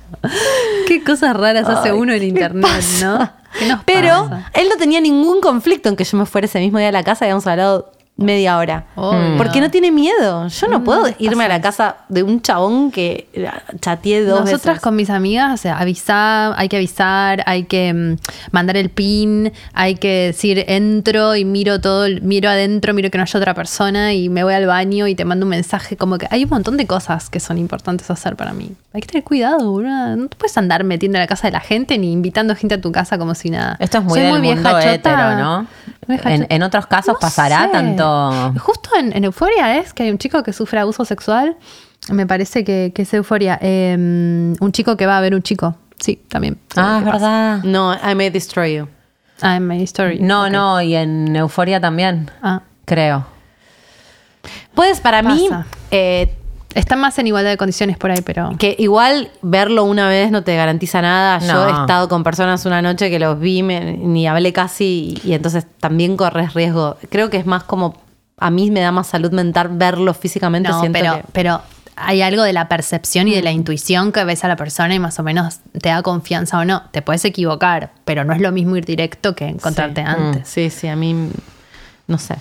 [0.86, 3.06] Qué cosas raras hace uno en ¿qué internet, pasa?
[3.06, 3.32] ¿no?
[3.58, 4.50] ¿Qué nos Pero pasa?
[4.54, 7.02] él no tenía ningún conflicto en que yo me fuera ese mismo día a la
[7.02, 8.84] casa y habíamos hablado media hora.
[8.96, 9.36] Obvio.
[9.36, 10.46] Porque no tiene miedo.
[10.48, 13.26] Yo no Mm, puedo irme a la casa de un chabón que
[13.80, 14.80] chateé dos Nosotras veces.
[14.80, 18.16] con mis amigas, o sea, avisar, hay que avisar, hay que mm,
[18.52, 23.18] mandar el pin, hay que decir entro y miro todo, el- miro adentro, miro que
[23.18, 25.96] no haya otra persona y me voy al baño y te mando un mensaje.
[25.96, 28.70] Como que hay un montón de cosas que son importantes hacer para mí.
[28.92, 30.16] Hay que tener cuidado, boludo.
[30.16, 32.80] No te puedes andar metiendo a la casa de la gente ni invitando gente a
[32.80, 33.76] tu casa como si nada.
[33.78, 35.66] Esto es muy Soy del mundo hétero, ¿no?
[36.08, 37.68] vieja En- otros casos pasará sé.
[37.72, 38.09] tanto-
[38.60, 41.56] Justo en, en Euforia es que hay un chico que sufre abuso sexual.
[42.10, 43.58] Me parece que, que es Euforia.
[43.60, 45.76] Eh, un chico que va a ver un chico.
[45.98, 46.58] Sí, también.
[46.76, 47.62] Ah, es verdad.
[47.64, 48.88] No, I may destroy you.
[49.42, 50.18] Ah, en My Story.
[50.20, 50.50] No, Ok.
[50.50, 53.26] no, y en Euforia también, Ah, creo.
[54.74, 55.48] Puedes, para mí,
[55.90, 56.34] eh,
[56.74, 58.50] están más en igualdad de condiciones por ahí, pero.
[58.58, 61.38] que igual verlo una vez no te garantiza nada.
[61.40, 61.66] Yo No.
[61.68, 65.32] he estado con personas una noche que los vi, me- ni hablé casi, y, y
[65.34, 66.96] entonces también corres riesgo.
[67.08, 67.96] Creo que es más como,
[68.38, 70.68] a mí me da más salud mental verlo físicamente.
[70.68, 71.60] No, siento pero, que- pero
[71.96, 74.98] hay algo de la percepción y de la intuición que ves a la persona y
[74.98, 76.84] más o menos te da confianza o no.
[76.92, 80.06] Te puedes equivocar, pero no es lo mismo ir directo que encontrarte Sí.
[80.08, 80.48] antes.
[80.48, 81.30] Sí, sí, a mí,
[82.06, 82.36] no sé.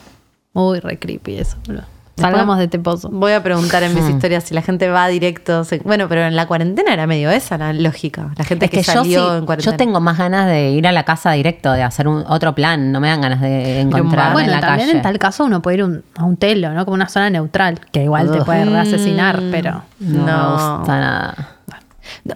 [0.54, 1.58] Uy, re creepy eso.
[1.68, 1.84] boludo.
[2.22, 3.10] Salgamos de este pozo.
[3.12, 5.64] Voy a preguntar en mis historias si la gente va directo.
[5.64, 8.30] se- Bueno, pero en la cuarentena era medio esa la lógica.
[8.38, 9.72] La gente Es que, que yo, salió sí, en cuarentena.
[9.74, 12.92] yo tengo más ganas de ir a la casa directo, de hacer un, otro plan.
[12.92, 14.98] No me dan ganas de encontrarme Bueno, en la también calle.
[14.98, 16.86] en tal caso uno puede ir un- a un telo, ¿no?
[16.86, 19.84] Como una zona neutral, que igual te puede asesinar, pero.
[20.00, 20.58] no, No.
[20.74, 21.36] me gusta nada.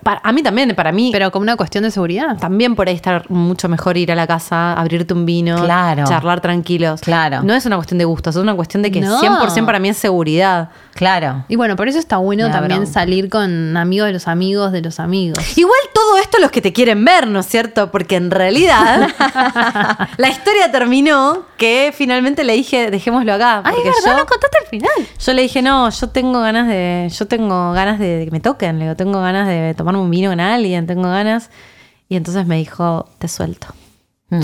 [0.04, 1.10] Para- a mí también, para mí.
[1.12, 2.38] Pero como una cuestión de seguridad.
[2.38, 6.04] También por ahí estar mucho mejor ir a la casa, abrirte un vino, Claro.
[6.06, 7.02] charlar tranquilos.
[7.02, 7.42] Claro.
[7.44, 9.20] No es una cuestión de gustos, es una cuestión de que No.
[9.20, 10.70] 100% para mí es seguridad.
[10.94, 11.44] Claro.
[11.48, 12.94] Y bueno, por eso está bueno también bronca.
[12.94, 15.58] salir con amigos de los amigos de los amigos.
[15.58, 17.92] Igual todo esto los que te quieren ver, ¿no es cierto?
[17.92, 19.10] Porque en realidad
[20.18, 23.62] la historia terminó que finalmente le dije, dejémoslo acá.
[23.64, 25.08] Ay, porque es verdad, yo, no contaste al final.
[25.20, 28.78] yo le dije, no, yo tengo ganas de, yo tengo ganas de que me toquen,
[28.78, 31.50] le digo, tengo ganas de tomarme un vino con alguien, tengo ganas.
[32.08, 33.68] Y entonces me dijo, te suelto.
[34.30, 34.42] Mm.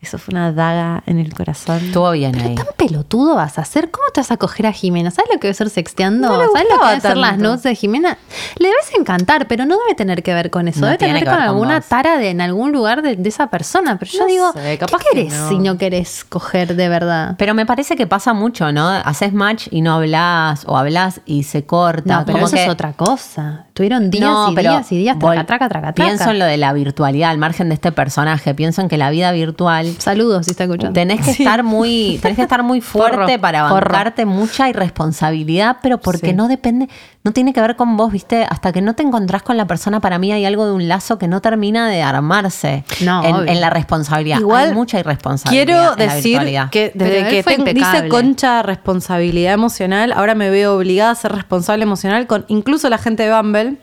[0.00, 1.78] Eso fue una daga en el corazón.
[1.86, 2.54] Estuvo bien ahí.
[2.54, 3.90] ¿Tan pelotudo vas a hacer?
[3.90, 5.10] ¿Cómo te vas a coger a Jimena?
[5.10, 6.28] ¿Sabes lo que debe ser sexteando?
[6.28, 8.16] No ¿Sabes lo que deben ser las notes de Jimena?
[8.58, 10.78] Le debes encantar, pero no debe tener que ver con eso.
[10.80, 13.28] No debe tener que con ver con alguna tara de en algún lugar de, de
[13.28, 13.98] esa persona.
[13.98, 17.34] Pero yo No digo, sé, capaz ¿qué que querés si no querés coger de verdad?
[17.36, 18.88] Pero me parece que pasa mucho, ¿no?
[18.88, 22.18] Haces match y no hablas, o hablas y se corta.
[22.20, 23.64] No, pero como eso que- es otra cosa.
[23.74, 26.08] Tuvieron días y pero días y días, traca, traca, traca, traca.
[26.08, 28.54] Pienso en lo de la virtualidad, al margen de este personaje.
[28.54, 30.92] Pienso en que la vida virtual Saludos si está escuchando.
[30.92, 36.28] tenés que estar muy, tenés que estar muy fuerte para bancarte mucha irresponsabilidad, pero porque
[36.28, 36.32] Sí.
[36.34, 36.88] no depende,
[37.24, 38.44] no tiene que ver con vos, ¿viste?
[38.48, 41.18] Hasta que no te encontrás con la persona, para mí hay algo de un lazo
[41.18, 44.40] que no termina de armarse No, en, la responsabilidad.
[44.40, 45.64] Igual, hay mucha irresponsabilidad.
[45.66, 51.10] Quiero en decir que desde que tengo- dice Concha responsabilidad emocional, ahora me veo obligada
[51.10, 53.76] a ser responsable emocional con incluso la gente de Bumble.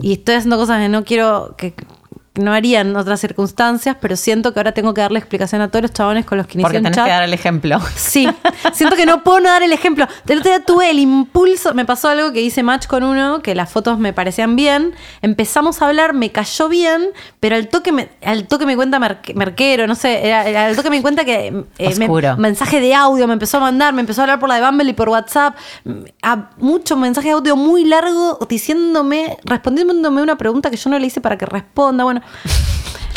[0.00, 1.72] Y estoy haciendo cosas que no quiero, que
[2.34, 5.82] no haría en otras circunstancias, pero siento que ahora tengo que darle explicación a todos
[5.82, 7.04] los chabones con los que inicié porque tenés chat.
[7.04, 7.78] que dar el ejemplo.
[7.96, 8.28] Sí,
[8.72, 10.06] siento que no puedo no dar el ejemplo.
[10.26, 13.54] El otro día tuve el impulso, me pasó algo que hice match con uno, que
[13.54, 17.06] las fotos me parecían bien, empezamos a hablar, me cayó bien,
[17.40, 20.76] pero al toque me, al toque me cuenta merque- merquero, no sé, era, era al
[20.76, 24.20] toque me cuenta que eh, me- mensaje de audio me empezó a mandar, me empezó
[24.20, 25.56] a hablar por la de Bumble y por WhatsApp,
[26.22, 31.06] a mucho mensaje de audio muy largo diciéndome, respondiéndome una pregunta que yo no le
[31.06, 32.22] hice para que responda, bueno.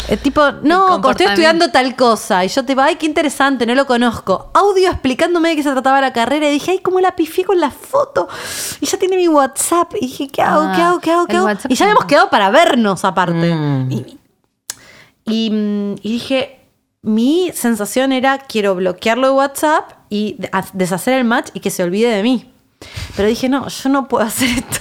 [0.08, 2.46] Eh, tipo, no, como estoy estudiando tal cosa.
[2.46, 4.52] Y yo te digo, ay, qué interesante, no lo conozco.
[4.54, 6.48] Audio explicándome de qué se trataba la carrera.
[6.48, 8.28] Y dije, ay, cómo la pifié con la foto.
[8.80, 9.94] Y ya tiene mi WhatsApp.
[9.96, 10.62] Y dije, ¿qué hago?
[10.62, 11.00] Ah, ¿Qué hago?
[11.00, 11.26] ¿Qué hago?
[11.28, 11.46] ¿Qué hago?
[11.46, 13.54] WhatsApp Y ya habíamos quedado para vernos aparte.
[13.54, 13.92] Mm.
[13.92, 14.18] Y,
[15.26, 16.60] y, mm, y dije,
[17.02, 20.38] mi sensación era, quiero bloquearlo de WhatsApp y
[20.74, 22.52] deshacer el match y que se olvide de mí.
[23.16, 24.80] Pero dije, no, yo no puedo hacer esto.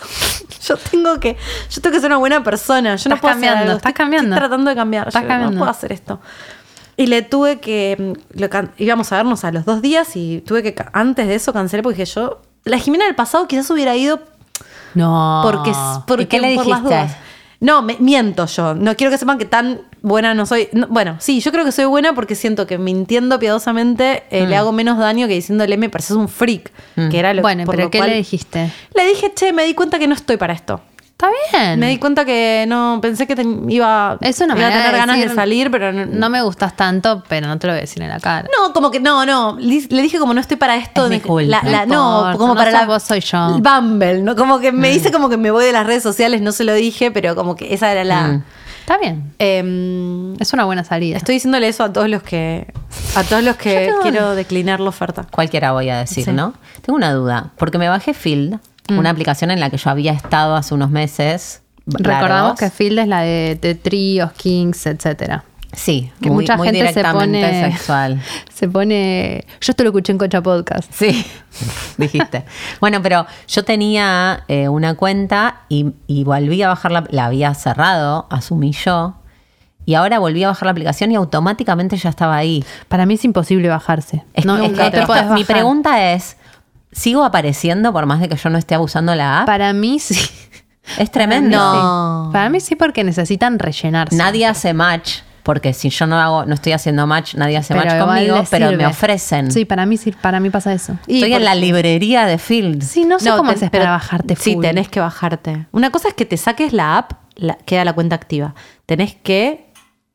[0.66, 1.36] Yo tengo que,
[1.70, 2.96] yo tengo que ser una buena persona.
[2.96, 3.76] Yo no puedo cambiando, hacer algo.
[3.78, 4.34] estás Estoy- cambiando.
[4.34, 5.08] Estoy tratando de cambiar.
[5.08, 5.52] Estás Yo cambiando.
[5.54, 6.20] No puedo hacer esto.
[6.96, 8.14] Y le tuve que.
[8.34, 10.74] mm, lo íbamos a vernos a los dos días y tuve que.
[10.92, 12.42] Antes de eso cancelé porque dije yo.
[12.64, 14.20] La Jimena del pasado quizás hubiera ido
[14.94, 15.40] No.
[15.44, 15.72] porque,
[16.06, 16.94] porque ¿Y qué le por las dijiste?
[16.96, 17.16] dudas.
[17.60, 18.74] No, me- miento yo.
[18.74, 20.68] No quiero que sepan que tan buena no soy.
[20.72, 24.48] No, bueno, sí, yo creo que soy buena porque siento que mintiendo piadosamente eh, Mm.
[24.48, 26.70] le hago menos daño que diciéndole me pareces un freak.
[27.10, 28.70] Que era lo Bueno, por pero lo ¿qué cual- le dijiste?
[28.94, 30.80] Le dije, che, me di cuenta que no estoy para esto.
[31.18, 31.80] Está bien.
[31.80, 34.98] Me di cuenta que no, pensé que ten- iba, Es una iba a tener de
[34.98, 37.78] ganas decir, de salir, pero no, No me gustas tanto, pero no te lo voy
[37.78, 38.46] a decir en la cara.
[38.56, 39.56] No, como que no, no.
[39.58, 41.04] Le dije como no estoy para esto.
[41.04, 41.62] Es mi culpa.
[41.62, 43.58] la- la- No importa, como no para sos la vos, soy yo.
[43.58, 44.36] Bumble, ¿no?
[44.36, 46.74] Como que me dice como que me voy de las redes sociales, no se lo
[46.74, 48.22] dije, pero como que esa era la.
[48.28, 48.42] Mm.
[48.86, 49.32] Está bien.
[49.40, 51.16] Em, Es una buena salida.
[51.16, 52.72] estoy diciéndole eso a todos los que.
[53.16, 55.26] A todos los que quiero declinar la oferta.
[55.32, 56.30] Cualquiera voy a decir, Sí.
[56.30, 56.54] ¿no?
[56.82, 60.54] Tengo una duda, porque me bajé Field, una aplicación en la que yo había estado
[60.54, 61.62] hace unos meses.
[61.86, 65.42] Recordamos que Field es la de, de tríos, kings, etcétera.
[65.76, 67.70] Sí, Que muy, mucha muy gente se pone.
[67.70, 68.20] sexual.
[68.54, 69.44] Se pone.
[69.60, 70.90] Yo esto lo escuché en Cocha Podcast.
[70.90, 71.24] Sí,
[71.98, 72.44] dijiste.
[72.80, 77.52] Bueno, pero yo tenía eh, una cuenta y, y volví a bajar la, la había
[77.54, 79.16] cerrado, asumí yo,
[79.84, 82.64] y ahora volví a bajar la aplicación y automáticamente ya estaba ahí.
[82.88, 84.24] Para mí es imposible bajarse.
[84.32, 85.46] Es no, es que te esto- podés mi bajar.
[85.46, 86.38] pregunta es,
[86.92, 89.46] ¿sigo apareciendo por más de que yo no esté abusando la app?
[89.46, 90.18] Para mí sí.
[90.98, 91.58] es tremendo.
[91.58, 92.30] No.
[92.32, 94.16] Para mí sí, porque necesitan rellenarse.
[94.16, 97.86] Nadie hace match, porque si yo no hago, no estoy haciendo match, nadie hace Pero
[97.86, 98.82] match conmigo, pero sirve.
[98.82, 99.52] me ofrecen.
[99.52, 100.98] Sí, para mí sí, para mí pasa eso.
[101.06, 102.82] Y Estoy en la librería de Field.
[102.82, 104.62] Sí, no sé cómo te- haces para bajarte Sí, full.
[104.62, 105.66] tenés que bajarte.
[105.70, 108.56] Una cosa es que te saques la app, la- queda la cuenta activa.
[108.86, 109.70] Tenés que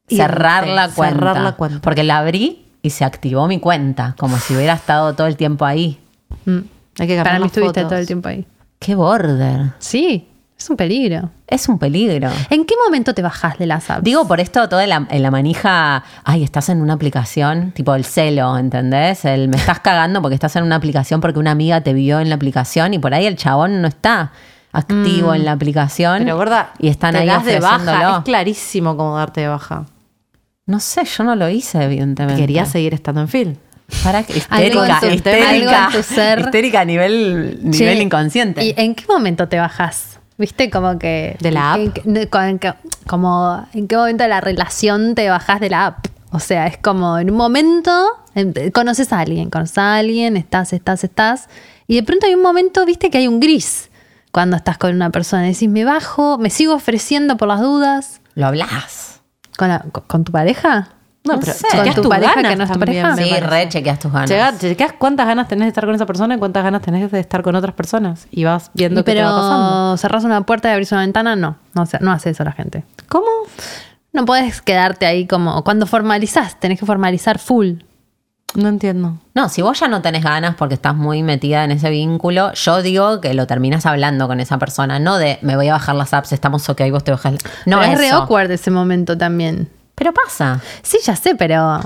[0.09, 1.15] cerrar irte, la cuenta.
[1.19, 1.79] Cerrar la cuenta.
[1.81, 5.63] Porque la abrí y se activó mi cuenta, como si hubiera estado todo el tiempo
[5.65, 5.97] ahí.
[6.45, 6.57] Mm,
[6.99, 7.89] Hay que cambiar Para mí las estuviste fotos.
[7.89, 8.45] todo el tiempo ahí.
[8.79, 9.71] Qué border.
[9.79, 10.27] Sí,
[10.63, 11.29] es un peligro.
[11.47, 12.29] Es un peligro.
[12.49, 14.03] ¿En qué momento te bajas de las apps?
[14.03, 18.05] Digo, por esto, toda la, en la manija, ay, estás en una aplicación, tipo el
[18.05, 19.25] celo, ¿entendés?
[19.25, 22.29] El me estás cagando porque estás en una aplicación porque una amiga te vio en
[22.29, 24.31] la aplicación y por ahí el chabón no está
[24.71, 26.19] activo en la aplicación.
[26.23, 28.17] Pero gorda, y están te ahí das de baja.
[28.19, 29.85] Es clarísimo cómo darte de baja.
[30.67, 32.39] No sé, yo no lo hice, evidentemente.
[32.39, 33.55] Quería seguir estando en film.
[34.03, 36.39] Para que Algo en histérica, tu- histérica, algo en tu ser.
[36.39, 38.63] histérica a nivel, nivel Che, inconsciente.
[38.63, 40.10] ¿Y en qué momento te bajas?
[40.41, 40.69] ¿Viste?
[40.71, 41.37] Como que.
[41.39, 41.79] ¿De la app?
[43.07, 46.07] como en qué momento de la relación te bajas de la app.
[46.31, 47.91] O sea, es como en un momento
[48.35, 51.47] em, conoces a alguien, conoces a alguien, estás, estás, estás.
[51.87, 53.89] Y de pronto hay un momento, viste, que hay un gris
[54.31, 55.43] cuando estás con una persona.
[55.43, 58.21] Decís, me bajo, me sigo ofreciendo por las dudas.
[58.33, 59.21] Lo hablas.
[59.57, 60.89] ¿Con, la- con- con tu pareja?
[61.23, 61.67] No, pero sé.
[61.71, 63.15] chequeas tu tus pareja ganas que no es tu pareja.
[63.15, 64.29] Sí, re chequeas tus ganas.
[64.29, 67.19] Checa- chequeas cuántas ganas tenés de estar con esa persona y cuántas ganas tenés de
[67.19, 68.27] estar con otras personas.
[68.31, 69.69] Y vas viendo Y qué te va pasando.
[69.69, 71.57] pero cerrás una puerta y abrís una ventana, no.
[71.75, 72.83] No, hace- no hace eso la gente.
[73.07, 73.27] ¿Cómo?
[74.13, 75.63] No podés quedarte ahí como.
[75.63, 77.73] Cuando formalizás, tenés que formalizar full.
[78.55, 79.17] No entiendo.
[79.33, 82.81] No, si vos ya no tenés ganas porque estás muy metida en ese vínculo, yo
[82.81, 86.13] digo que lo terminas hablando con esa persona, no de me voy a bajar las
[86.13, 87.35] apps, estamos ok, vos te bajas.
[87.65, 89.69] No, pero es re awkward ese momento también.
[90.01, 90.59] Pero pasa.
[90.81, 91.79] Sí, ya sé, pero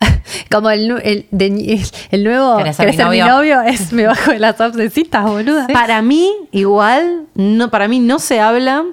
[0.50, 1.80] como el, el, de-
[2.10, 3.34] el nuevo ¿Querés ser ¿querés mi ser mi novio?
[3.34, 5.66] novio es me bajo de las apps de citas, boluda.
[5.68, 8.84] Para mí, igual, no, para mí no se habla,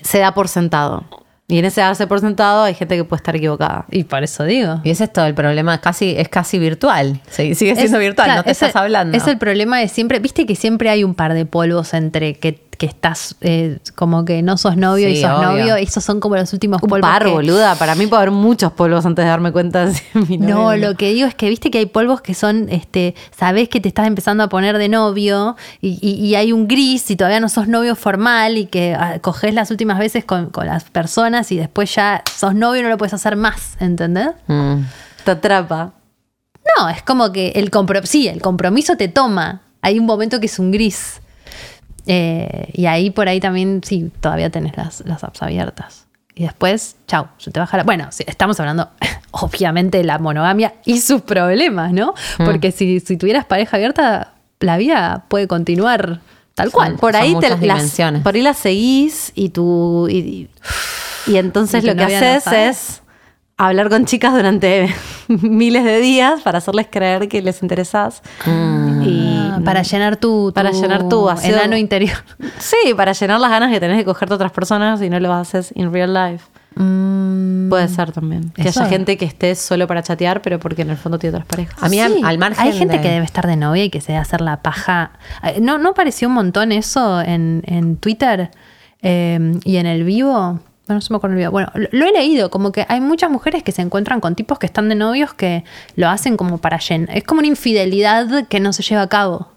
[0.00, 1.04] se da por sentado.
[1.46, 3.84] Y en ese darse por sentado hay gente que puede estar equivocada.
[3.90, 4.80] Y por eso digo.
[4.82, 7.20] Y ese es todo el problema, es casi, es casi virtual.
[7.28, 9.14] Sí, sigue siendo Es- virtual, claro, no te es el- estás hablando.
[9.14, 10.20] Es el problema de siempre.
[10.20, 14.40] Viste que siempre hay un par de polvos entre que, que estás eh, como que
[14.40, 15.48] no sos novio y sos obvio.
[15.50, 15.76] novio.
[15.76, 17.10] Esos son como los últimos Un polvos.
[17.10, 17.74] par, que- boluda.
[17.74, 20.94] Para mí puede haber muchos polvos antes de darme cuenta de mi novio No, lo
[20.96, 24.06] que digo es que viste que hay polvos que son, este, sabés que te estás
[24.06, 27.68] empezando a poner de novio y, y- y hay un gris y todavía no sos
[27.68, 31.94] novio formal y que ah, coges las últimas veces con, con las personas y después
[31.94, 34.30] ya sos novio y no lo puedes hacer más, ¿entendés?
[34.46, 34.76] Mm.
[35.26, 35.92] Te atrapa.
[36.78, 37.70] No, es como que el
[38.04, 39.60] sí, el compromiso te toma.
[39.82, 41.20] Hay un momento que es un gris.
[42.06, 46.06] Eh, y ahí por ahí también, sí, todavía tenés las, las apps abiertas.
[46.34, 47.82] Y después, chau, se te baja la...
[47.82, 48.88] Bueno, sí, estamos hablando
[49.32, 52.14] obviamente de la monogamia y sus problemas, ¿no?
[52.38, 52.44] Mm.
[52.44, 56.20] Porque si, si tuvieras pareja abierta, la vida puede continuar
[56.54, 56.96] tal cual.
[56.96, 60.08] Por Son ahí, te, las, por ahí la seguís y tú.
[60.08, 60.48] Y,
[61.26, 63.02] y entonces Y lo que no haces es
[63.56, 64.94] hablar con chicas durante
[65.28, 68.22] miles de días para hacerles creer que les interesás.
[69.04, 71.54] Y Ah, para llenar tu, Para llenar tu vacío.
[71.56, 72.16] enano interior.
[72.58, 75.32] Sí, para llenar las ganas que tenés de cogerte a otras personas y no lo
[75.32, 76.44] haces in real life.
[77.68, 78.50] Puede ser también.
[78.50, 81.36] Que Eso- haya gente que esté solo para chatear, pero porque en el fondo tiene
[81.36, 81.82] otras parejas.
[81.82, 83.90] A mí, al- Sí, al margen Hay gente de- que debe estar de novia y
[83.90, 85.12] que se debe hacer la paja.
[85.60, 88.50] ¿No, no pareció un montón eso en, en Twitter
[89.02, 90.60] eh, y en el vivo?
[90.94, 91.50] No se me acuerdo el video.
[91.50, 94.58] Bueno, lo, lo he leído, como que hay muchas mujeres que se encuentran con tipos
[94.58, 95.64] que están de novios que
[95.96, 97.16] lo hacen como para llenar.
[97.16, 99.48] Es como una infidelidad que no se lleva a cabo.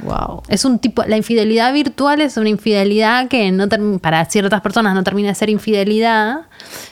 [0.00, 0.42] Wow.
[0.48, 3.66] Es un tipo, la infidelidad virtual es una infidelidad que no
[3.98, 6.42] para ciertas personas no termina de ser infidelidad.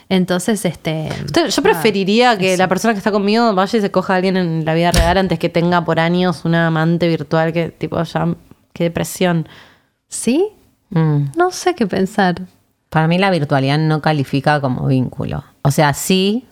[0.08, 1.08] Entonces, este.
[1.08, 4.36] Entonces, Yo preferiría que la persona que está conmigo vaya y se coja a alguien
[4.36, 8.28] en la vida real antes que tenga por años una amante virtual que tipo ya
[8.72, 9.48] qué depresión.
[10.08, 10.48] ¿Sí?
[10.90, 11.26] Mm.
[11.36, 12.42] No sé qué pensar.
[12.96, 15.44] Para mí la virtualidad no califica como vínculo.
[15.61, 16.46] O sea, sí,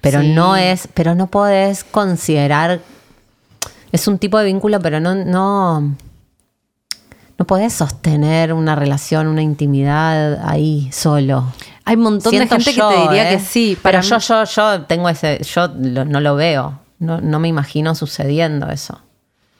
[0.00, 0.28] pero Sí.
[0.32, 2.78] no es, pero no podés considerar.
[3.90, 5.80] Es un tipo de vínculo, pero no, no,
[7.36, 11.52] no podés sostener una relación, una intimidad ahí solo.
[11.84, 13.34] Hay un montón Siento de gente yo, que te diría ¿eh?
[13.36, 13.76] que sí.
[13.82, 16.78] Pero yo, yo, yo tengo ese, yo lo- no lo veo.
[17.00, 19.00] No, no me imagino sucediendo eso.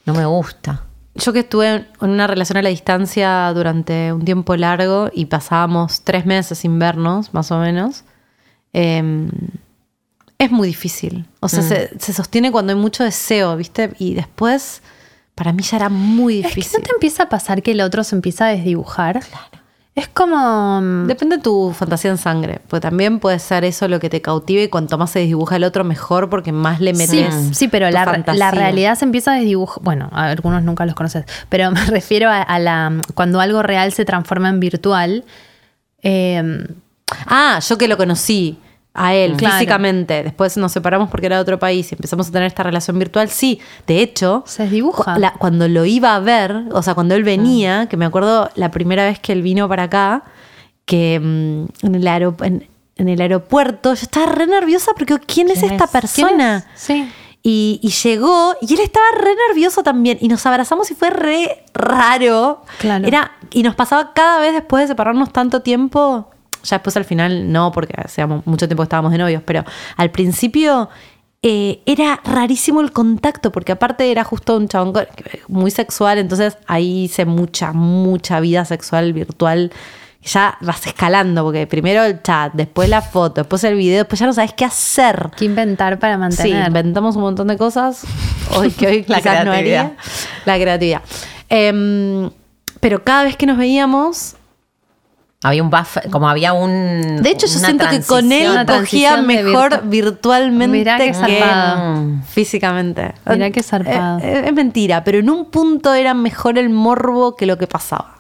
[0.07, 0.83] No me gusta.
[1.15, 6.03] Yo que estuve en una relación a la distancia durante un tiempo largo y pasábamos
[6.03, 8.05] tres meses sin vernos, más o menos,
[8.73, 9.29] eh,
[10.39, 11.27] es muy difícil.
[11.41, 13.93] O sea, se, se sostiene cuando hay mucho deseo, ¿viste?
[13.99, 14.83] Y después,
[15.35, 16.81] para mí ya era muy Es que difícil.
[16.81, 19.21] no te empieza a pasar que el otro se empieza a desdibujar.
[19.95, 20.81] Es como.
[20.81, 24.23] mm, Depende de tu fantasía en sangre, porque también puede ser eso lo que te
[24.23, 27.57] cautive y cuanto más se desdibuja el otro, mejor, porque más le Sí, metes.
[27.57, 29.83] sí, pero tu la, realidad se empieza a desdibujar.
[29.85, 32.93] Bueno, a algunos nunca los conoces, pero me refiero a, a la.
[33.15, 35.25] Cuando algo real se transforma en virtual.
[36.03, 36.67] eh,
[37.27, 38.59] Ah, yo que lo conocí
[38.95, 39.55] a él Claro.
[39.55, 40.23] físicamente.
[40.23, 43.29] Después nos separamos porque era de otro país y empezamos a tener esta relación virtual.
[43.31, 47.25] Sí, de hecho, Se cu- la- cuando lo iba a ver, o sea, cuando él
[47.25, 50.25] venía, que me acuerdo la primera vez que él vino para acá,
[50.85, 55.61] que mm, en, el en- en el aeropuerto, yo estaba re nerviosa porque ¿quién es
[55.61, 55.91] ¿Quién esta es?
[55.91, 56.67] persona?
[56.75, 57.11] Sí.
[57.45, 61.65] Y, y llegó y él estaba re nervioso también y nos abrazamos y fue re
[61.75, 62.63] raro.
[62.79, 63.07] Claro.
[63.09, 66.31] Era, y nos pasaba cada vez después de separarnos tanto tiempo,
[66.63, 69.65] ya después al final no, porque hacíamos mucho tiempo que estábamos de novios, pero
[69.97, 70.89] al principio
[71.43, 74.93] eh, era rarísimo el contacto, porque aparte era justo un chabón
[75.49, 79.73] muy sexual, entonces ahí hice mucha, mucha vida sexual virtual.
[80.25, 84.27] Ya vas escalando, porque primero el chat, después la foto, después el video, después ya
[84.27, 85.31] no sabes qué hacer.
[85.37, 86.69] ¿Qué inventar para Sí, mantener?
[86.69, 88.05] inventamos un montón de cosas
[88.57, 89.97] hoy que hoy La quizás no haría.
[90.45, 91.03] La creatividad.
[91.49, 92.31] Em,
[92.79, 94.37] pero cada vez que nos veíamos,
[95.45, 97.19] Había un buffer, como había un.
[97.21, 102.05] de hecho yo siento que con él cogía mejor virtu- virtualmente Mirá que zarpado.
[102.29, 103.13] físicamente.
[103.27, 104.19] Mirá qué zarpado.
[104.21, 107.67] Eh, eh, es mentira, pero en un punto era mejor el morbo que lo que
[107.67, 108.19] pasaba.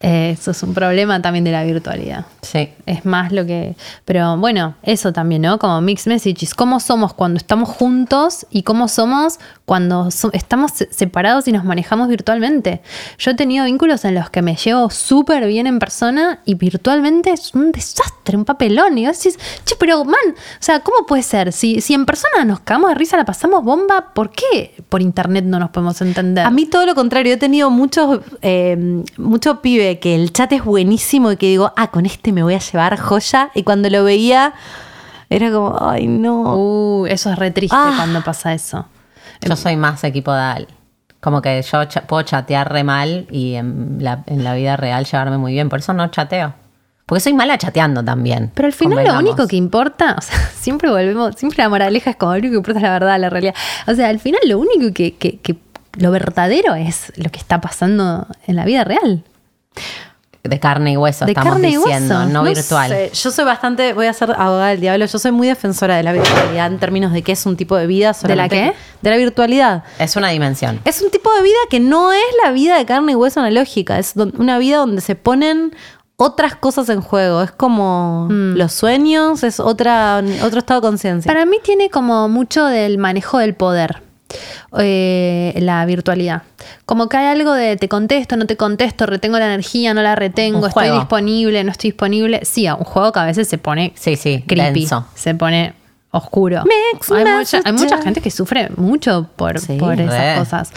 [0.00, 2.26] Eh, eso es un problema también de la virtualidad.
[2.42, 2.70] Sí.
[2.84, 3.74] Es más lo que.
[4.04, 5.58] Pero bueno, eso también, ¿no?
[5.58, 6.54] Como mixed messages.
[6.54, 11.64] ¿Cómo somos cuando estamos juntos y cómo somos cuando so- estamos se- separados y nos
[11.64, 12.82] manejamos virtualmente.
[13.18, 17.30] Yo he tenido vínculos en los que me llevo súper bien en persona y virtualmente
[17.30, 18.98] es un desastre, un papelón.
[18.98, 21.50] Y vos decís, che, pero man, o sea, ¿cómo puede ser?
[21.52, 25.46] Si, si en persona nos cagamos de risa, la pasamos bomba, ¿por qué por internet
[25.46, 26.44] no nos podemos entender?
[26.44, 30.62] A mí todo lo contrario, he tenido muchos, eh, mucho pibe que el chat es
[30.62, 33.50] buenísimo y que digo, ah, con este me voy a llevar joya.
[33.54, 34.52] Y cuando lo veía,
[35.30, 36.54] era como, ay, no.
[36.54, 37.94] Uh, eso es re triste Ah.
[37.96, 38.86] cuando pasa eso.
[39.48, 40.66] Yo soy más equipo Dal.
[41.20, 45.04] Como que yo cha- puedo chatear re mal y en la, en la vida real
[45.06, 45.68] llevarme muy bien.
[45.68, 46.54] Por eso no chateo.
[47.06, 48.50] Porque soy mala chateando también.
[48.54, 52.16] Pero al final lo único que importa, o sea, siempre volvemos, siempre la moraleja es
[52.16, 53.54] como lo único que importa es la verdad, la realidad.
[53.86, 55.56] O sea, al final lo único que, que- que-
[55.98, 59.22] lo verdadero es lo que está pasando en la vida real.
[60.46, 62.26] De carne y hueso De estamos carne y diciendo, hueso.
[62.28, 62.90] no, No virtual.
[62.90, 66.02] sé, yo soy bastante, voy a ser abogada del diablo, yo soy muy defensora de
[66.02, 68.08] la virtualidad en términos de que es un tipo de vida.
[68.08, 68.74] ¿De la solamente- qué?
[69.00, 69.84] De la virtualidad.
[69.98, 70.80] Es una dimensión.
[70.84, 73.98] Es un tipo de vida que no es la vida de carne y hueso analógica,
[73.98, 75.74] es una vida donde se ponen
[76.16, 77.42] otras cosas en juego.
[77.42, 81.32] Es como los sueños, es otra, otro estado de conciencia.
[81.32, 84.02] Para mí tiene como mucho del manejo del poder.
[84.78, 86.42] Eh, la virtualidad.
[86.86, 90.14] Como que hay algo de te contesto, no te contesto, retengo la energía, no la
[90.14, 92.40] retengo, estoy disponible, no estoy disponible.
[92.44, 95.06] Sí, un juego que a veces se pone Sí, sí, creepy, denso.
[95.14, 95.74] se pone
[96.10, 96.62] oscuro.
[97.10, 100.72] Hay, mucha, hay mucha gente que sufre mucho por, Sí, por esas cosas.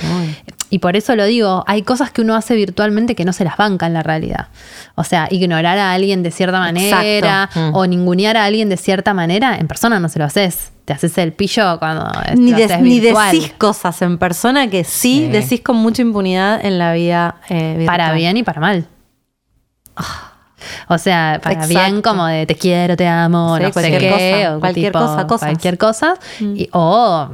[0.70, 3.56] Y por eso lo digo, hay cosas que uno hace virtualmente que no se las
[3.56, 4.48] banca en la realidad.
[4.96, 7.50] O sea, ignorar a alguien de cierta manera.
[7.56, 7.74] Mm.
[7.76, 10.72] o ningunear a alguien de cierta manera, en persona no se lo haces.
[10.86, 15.26] Te haces el pillo cuando ni, lo de- ni decís cosas en persona que sí,
[15.26, 15.28] Sí.
[15.28, 17.86] decís con mucha impunidad en la vida eh, virtual.
[17.98, 18.86] Para bien y para mal.
[20.90, 21.80] O sea, para Exacto.
[21.80, 24.92] bien como de te quiero, te amo, Sí, no sé cualquier qué, cosa, o cualquier
[24.92, 25.48] tipo, cosa, cosas.
[25.50, 26.14] cualquier cosa.
[26.40, 27.30] Y, o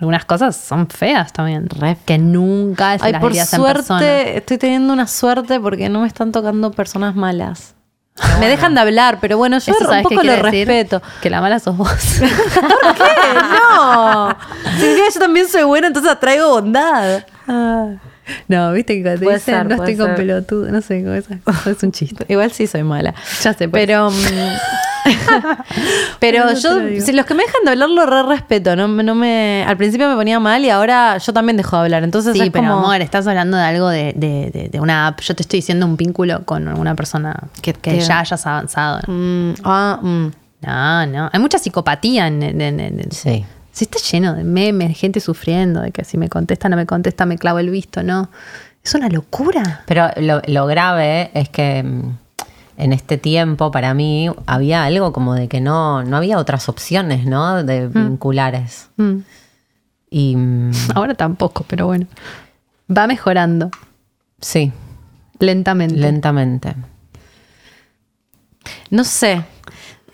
[0.00, 1.68] algunas cosas son feas también.
[1.68, 5.88] Re Que nunca se Ay, las por dirías en suerte, estoy teniendo una suerte porque
[5.88, 7.74] no me están tocando personas malas.
[8.40, 11.02] Me dejan de hablar, pero bueno, yo un ¿sabes qué poco lo respeto.
[11.20, 11.90] Que la mala sos vos.
[12.18, 13.04] ¿Qué?
[13.50, 14.36] No.
[14.80, 17.24] Que yo también soy buena, entonces atraigo bondad.
[18.48, 20.16] No, viste que cuando te Puede dicen ser, no estoy con ser.
[20.16, 22.24] pelotudo, no sé, cosas, es un chiste.
[22.28, 23.14] Igual sí soy mala.
[23.42, 24.10] Ya sé, por Pero.
[24.10, 24.14] mm,
[26.18, 28.74] pero No yo, lo si los que me dejan de hablar, lo re respeto.
[28.76, 32.02] No, no me, al principio me ponía mal y ahora yo también dejo de hablar.
[32.04, 32.78] Entonces Sí, es pero como.
[32.78, 35.20] amor, estás hablando de algo de, de- de- de una app.
[35.20, 39.00] Yo te estoy diciendo un vínculo con una persona que, Que ya hayas avanzado.
[39.06, 40.26] Mm, ah, mm.
[40.62, 41.30] No, no.
[41.32, 42.42] Hay mucha psicopatía en.
[42.42, 43.44] en- en- en- Sí.
[43.76, 46.86] Sí, está lleno de memes, de gente sufriendo, de que si me contesta, no me
[46.86, 48.30] contesta, me clavo el visto, ¿no?
[48.82, 49.84] Es una locura.
[49.84, 52.16] Pero lo, lo grave es que mm,
[52.78, 57.26] en este tiempo, para mí, había algo como de que no, no había otras opciones,
[57.26, 57.64] ¿no?
[57.64, 58.88] De vinculares.
[58.96, 59.16] Mm.
[60.08, 62.06] Y mm, Ahora tampoco, pero bueno.
[62.90, 63.70] Va mejorando,
[64.40, 64.72] sí,
[65.38, 65.96] lentamente.
[65.96, 66.74] lentamente.
[68.88, 69.44] No sé.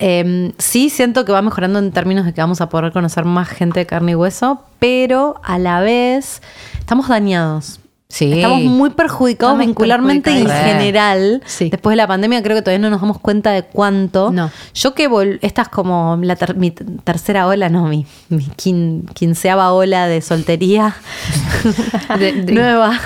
[0.02, 3.48] Eh, sí siento que va mejorando en términos de que vamos a poder conocer más
[3.48, 6.42] gente de carne y hueso, pero a la vez
[6.78, 7.78] estamos dañados.
[8.08, 8.30] Sí.
[8.30, 10.70] Estamos muy perjudicados Estamos vincularmente en perjudicados.
[10.76, 11.42] general.
[11.46, 11.70] Sí.
[11.70, 14.30] Después de la pandemia creo que todavía no nos damos cuenta de cuánto.
[14.30, 14.50] No.
[14.74, 19.08] Yo que vol- esta es como la ter- mi tercera ola, no, mi, mi quin-
[19.14, 20.94] quinceava ola de soltería
[22.18, 23.00] De- de- nueva.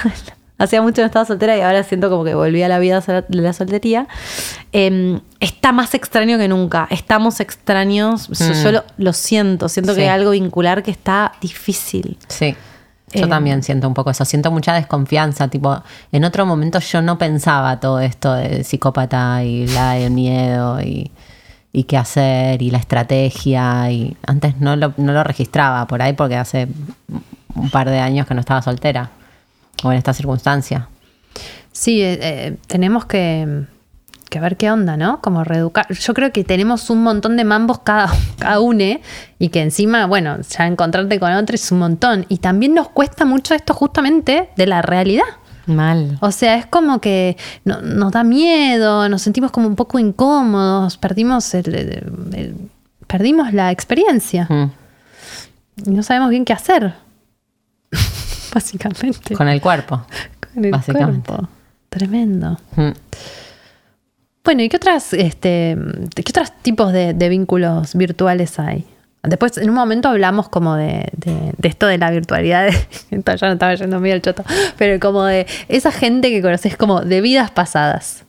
[0.59, 3.01] Hacía mucho que no estaba soltera y ahora siento como que volví a la vida
[3.01, 4.09] de la soltería.
[4.73, 6.89] Eh, está más extraño que nunca.
[6.91, 8.29] Estamos extraños.
[8.29, 8.63] Yo, Mm.
[8.65, 9.69] yo lo, lo siento.
[9.69, 9.99] Siento Sí.
[9.99, 12.17] que hay algo vincular que está difícil.
[12.29, 12.57] Sí.
[13.13, 15.81] Yo Eh, también siento un poco eso, siento mucha desconfianza, tipo,
[16.11, 21.13] en otro momento yo no pensaba todo esto de psicópata y la el miedo y,
[21.73, 26.15] y qué hacer y la estrategia y antes no lo, no lo registraba por ahí
[26.15, 26.67] porque hace
[27.55, 29.11] un par de años que no estaba soltera
[29.83, 30.89] o en esta circunstancia.
[31.73, 33.65] Sí, eh, eh, tenemos que,
[34.31, 35.21] que ver qué onda, ¿no?
[35.21, 35.87] Como reeducar.
[35.93, 39.03] Yo creo que tenemos un montón de mambos cada, cada une
[39.39, 42.25] y que encima, bueno, ya encontrarte con otro es un montón.
[42.29, 45.25] Y también nos cuesta mucho esto justamente de la realidad.
[45.67, 46.17] Mal.
[46.21, 50.97] O sea, es como que no- nos da miedo, nos sentimos como un poco incómodos,
[50.97, 52.55] perdimos el, el- el-
[53.09, 54.71] perdimos la experiencia Mm.
[55.87, 56.95] y no sabemos bien qué hacer.
[58.57, 59.35] Básicamente.
[59.35, 60.03] Con el cuerpo.
[60.55, 61.27] Con el básicamente.
[61.31, 61.49] cuerpo.
[61.91, 62.59] Tremendo.
[62.77, 62.91] Mm.
[64.45, 65.77] Bueno, ¿y qué otras, este,
[66.15, 68.87] qué otros tipos de, de vínculos virtuales hay?
[69.23, 72.69] Después, en un momento hablamos como de, de- de esto de la virtualidad.
[73.11, 74.43] Entonces ya no estaba yendo medio el choto.
[74.79, 78.25] Pero como de esa gente que conoces como de vidas pasadas.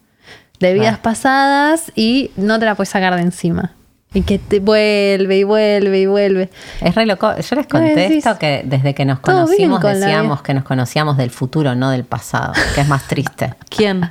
[0.60, 3.76] De vidas pasadas y no te la puedes sacar de encima.
[4.18, 6.50] Y que te vuelve y vuelve y vuelve.
[6.82, 7.30] Es re loco.
[7.36, 8.26] Yo les ¿Qué conté decís?
[8.26, 12.04] esto que desde que nos conocimos con decíamos que nos conocíamos del futuro, no del
[12.04, 13.54] pasado, que es más triste.
[13.70, 14.10] ¿Quién?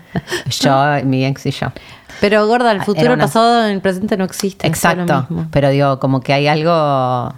[0.60, 1.72] Yo, mi ex y yo.
[2.20, 4.66] Pero gorda, el Era futuro, el una- pasado, el presente no existe.
[4.66, 5.26] Exacto.
[5.50, 7.34] Pero digo, como que hay algo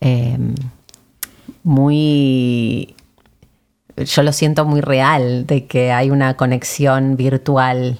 [0.00, 0.38] eh,
[1.64, 2.94] muy.
[3.96, 7.98] Yo lo siento muy real de que hay una conexión virtual.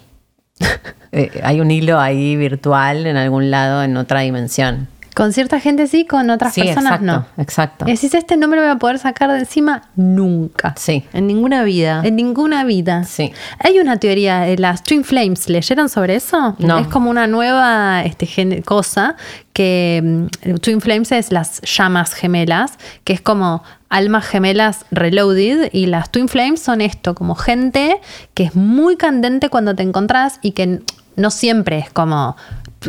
[1.16, 4.88] Eh, hay un hilo ahí virtual en algún lado, en otra dimensión.
[5.14, 7.42] Con cierta gente sí, con otras Sí, personas exacto, no.
[7.42, 7.84] exacto.
[7.86, 10.74] Decís, este no me lo voy a poder sacar de encima nunca.
[10.76, 12.02] Sí, En ninguna vida.
[12.04, 13.04] En ninguna vida.
[13.04, 13.32] Sí.
[13.60, 16.54] Hay una teoría, eh, las Twin Flames, ¿leyeron sobre eso?
[16.58, 16.78] No.
[16.80, 19.16] Es como una nueva este, cosa
[19.54, 20.02] que
[20.44, 22.72] mm, Twin Flames es las llamas gemelas,
[23.04, 28.02] que es como almas gemelas reloaded y las Twin Flames son esto, como gente
[28.34, 30.82] que es muy candente cuando te encontrás y que
[31.16, 32.36] no siempre es como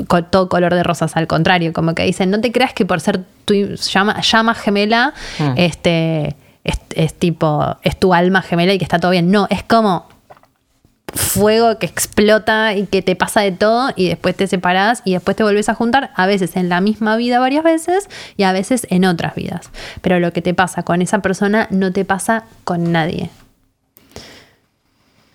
[0.08, 3.02] co- todo color de rosas, al contrario, como que dicen, no te creas que por
[3.02, 5.14] ser tu llama, llama gemela,
[5.56, 9.32] este, es, es tipo, es tu alma gemela y que está todo bien.
[9.32, 10.08] No, es como
[11.14, 15.38] fuego que explota y que te pasa de todo y después te separás y después
[15.38, 18.86] te volvés a juntar, a veces en la misma vida varias veces y a veces
[18.90, 19.70] en otras vidas.
[20.02, 23.30] Pero lo que te pasa con esa persona no te pasa con nadie.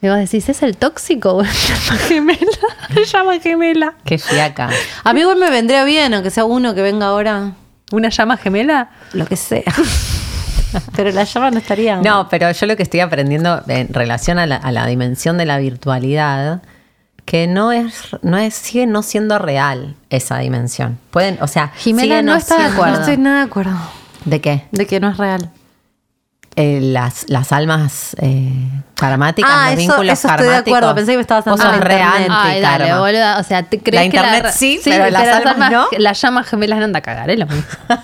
[0.03, 2.41] Y vos decís, ¿es el tóxico llama gemela?
[2.95, 3.95] El llama gemela.
[4.05, 4.69] qué fiaca.
[5.05, 7.53] A mí igual me vendría bien, aunque sea uno que venga ahora,
[7.93, 8.91] ¿Una llama gemela?
[9.13, 9.63] lo que sea.
[10.97, 11.97] Pero la llama no estaría.
[11.99, 15.45] No, pero yo lo que estoy aprendiendo en relación a la, a la dimensión de
[15.45, 16.63] la virtualidad,
[17.27, 20.99] que no es, no es, sigue no siendo real esa dimensión.
[21.11, 22.95] Pueden, o sea, Jimena sigue no está de acuerdo.
[22.95, 23.77] No estoy nada de acuerdo.
[24.25, 24.65] ¿De qué?
[24.73, 25.51] De que no es real.
[26.55, 28.53] Eh, las, las almas eh,
[28.95, 30.79] karmáticas, Ah, los eso- vínculos eso estoy de karmáticos.
[30.79, 30.95] acuerdo.
[30.95, 32.31] Pensé que me estabas Vos hablando sos de re internet.
[32.31, 33.01] anti Ay, dale, karma.
[33.01, 33.39] boluda.
[33.39, 35.87] O sea, ¿te crees La que internet la, sí, pero las almas no.
[35.99, 37.37] Las llamas gemelas no anda a cagar, ¿eh?
[37.39, 37.63] Lo mismo.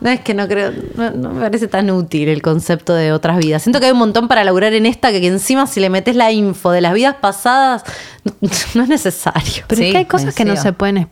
[0.00, 3.38] No es que no creo, no, no me parece tan útil el concepto de otras
[3.38, 3.62] vidas.
[3.62, 6.14] Siento que hay un montón para laburar en esta que, que encima si le metes
[6.14, 7.84] la info de las vidas pasadas
[8.24, 8.32] no,
[8.74, 9.64] no es necesario.
[9.66, 10.98] Pero Sí, es que hay cosas que no se pueden.
[10.98, 11.06] es-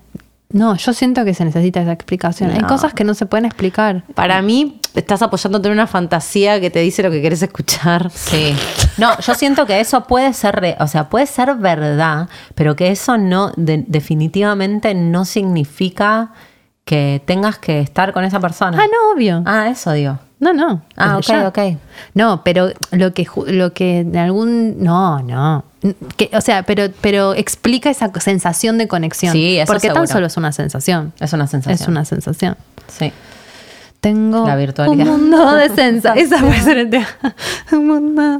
[0.53, 2.51] No, yo siento que se necesita esa explicación.
[2.51, 4.05] Hay cosas que no se pueden explicar.
[4.15, 8.11] Para mí estás apoyándote en una fantasía que te dice lo que querés escuchar.
[8.11, 8.55] Sí.
[8.99, 12.91] No, yo siento que eso puede ser, re- o sea, puede ser verdad, pero que
[12.91, 16.33] eso no, de- definitivamente no significa
[16.85, 18.77] que tengas que estar con esa persona.
[18.81, 19.43] Ah, no, obvio.
[19.47, 20.19] Ah, eso digo.
[20.41, 20.83] No, no.
[20.97, 21.49] Ah, ok, ya.
[21.49, 21.59] ok.
[22.15, 25.65] No, pero lo que lo que de algún no, no.
[26.17, 29.33] Que, o sea, pero pero explica esa sensación de conexión.
[29.33, 31.13] Sí, eso porque tan solo es una sensación.
[31.19, 31.83] Es una sensación.
[31.83, 32.57] Es una sensación.
[32.87, 33.13] Sí.
[34.03, 35.07] Tengo La virtualidad.
[35.07, 36.25] un mundo de sensaciones.
[36.33, 37.07] Esa puede ser el tema.
[37.71, 38.39] Un mundo.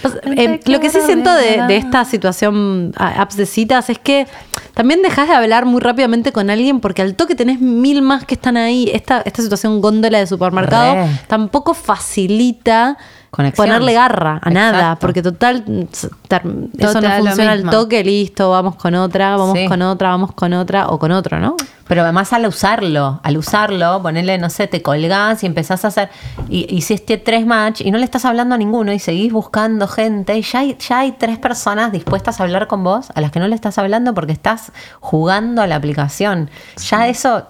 [0.00, 4.26] Pues, eh, lo que sí siento de, de esta situación apps de citas es que
[4.72, 8.36] también dejas de hablar muy rápidamente con alguien porque al toque tenés mil más que
[8.36, 8.90] están ahí.
[8.90, 11.08] Esta, esta situación góndola de supermercado Re.
[11.26, 12.96] tampoco facilita
[13.36, 13.66] Conexión.
[13.66, 18.94] ponerle garra a nada, porque total eso te no funciona al toque, listo, vamos con
[18.94, 19.66] otra, vamos Sí.
[19.66, 21.54] con otra, vamos con otra o con otro, ¿no?
[21.86, 26.08] Pero además al usarlo, al usarlo, ponerle, no sé, te colgás y empezás a hacer,
[26.48, 30.36] y hiciste tres match y no le estás hablando a ninguno y seguís buscando gente
[30.36, 33.38] y ya hay, ya hay tres personas dispuestas a hablar con vos a las que
[33.38, 36.50] no le estás hablando porque estás jugando a la aplicación.
[36.88, 37.46] Ya eso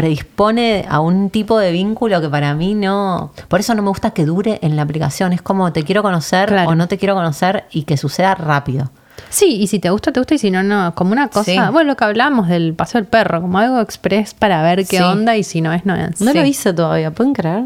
[0.00, 3.32] predispone a un tipo de vínculo que para mí no...
[3.48, 5.32] Por eso no me gusta que dure en la aplicación.
[5.32, 6.70] Es como te quiero conocer Claro.
[6.70, 8.90] o no te quiero conocer y que suceda rápido.
[9.30, 10.94] Sí, y si te gusta, te gusta, y si no, no.
[10.94, 11.44] Como una cosa.
[11.50, 11.58] Sí.
[11.72, 15.02] Bueno, lo que hablamos del paseo del perro, como algo express para ver qué Sí.
[15.02, 16.20] onda y si no es, no es.
[16.20, 16.38] No Sí.
[16.38, 17.64] lo hice todavía, ¿pueden creer?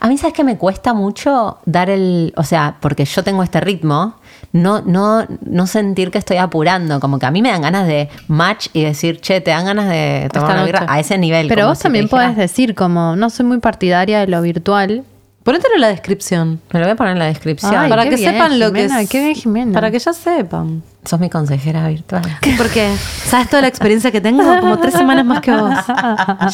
[0.00, 2.32] A mí, ¿sabes que me cuesta mucho dar el.
[2.36, 4.16] O sea, porque yo tengo este ritmo,
[4.54, 7.00] no, no, no sentir que estoy apurando.
[7.00, 9.88] Como que a mí me dan ganas de match y decir, che, te dan ganas
[9.88, 11.48] de tomar Esta una birra a ese nivel.
[11.48, 15.02] Pero vos si también podés decir, como, no soy muy partidaria de lo virtual.
[15.42, 16.60] Ponételo en la descripción.
[16.72, 17.74] Me lo voy a poner en la descripción.
[17.74, 19.10] Ay, para que bien, sepan lo que es.
[19.10, 19.72] qué bien, Jimena.
[19.72, 20.84] Para que ya sepan.
[21.04, 22.22] Sos mi consejera virtual.
[22.56, 22.94] Porque
[23.26, 25.70] sabes toda la experiencia que tengo, como tres semanas más que vos.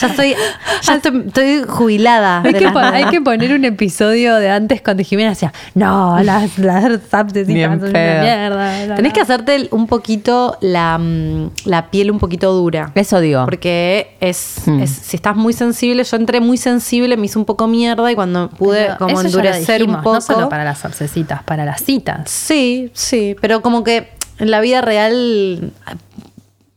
[0.01, 0.35] Ya estoy,
[0.83, 2.43] ya estoy, estoy jubilada.
[2.45, 7.33] Hay que, hay poner un episodio de antes cuando Jimena decía, no, las, las apps
[7.33, 8.97] de citas son una mierda.
[8.97, 9.35] Tenés que bla".
[9.35, 12.91] hacerte un poquito la, mm, la piel un poquito dura.
[12.95, 13.45] Eso digo.
[13.45, 14.81] Porque es, Hmm.
[14.81, 18.15] es- si estás muy sensible, yo entré muy sensible, me hice un poco mierda y
[18.15, 20.15] cuando pude Pero como endurecer un poco.
[20.15, 22.29] No solo para las appsecitas, para las citas.
[22.31, 24.11] Sí, sí, pero como que
[24.41, 25.73] en la vida real,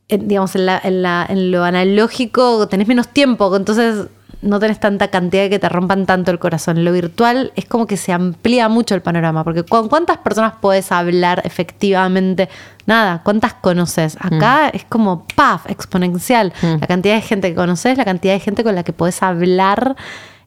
[0.10, 4.06] en- digamos, en, la- en la- en lo analógico tenés menos tiempo, entonces
[4.42, 6.84] no tenés tanta cantidad de que te rompan tanto el corazón.
[6.84, 10.92] Lo virtual es como que se amplía mucho el panorama, porque ¿cu- ¿cuántas personas puedes
[10.92, 12.50] hablar efectivamente?
[12.86, 14.18] Nada, ¿cuántas conoces?
[14.20, 16.52] Acá es como, paf, exponencial.
[16.82, 19.96] La cantidad de gente que conoces, la cantidad de gente con la que podés hablar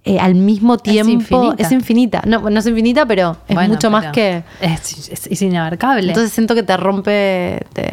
[0.09, 1.11] eh, al mismo tiempo.
[1.13, 1.63] infinita.
[1.63, 2.23] Es infinita.
[2.27, 4.45] No, no es infinita, pero es Bueno, mucho más que...
[4.61, 6.09] Es, es- es inabarcable.
[6.09, 7.67] Entonces siento que te rompe...
[7.73, 7.93] te-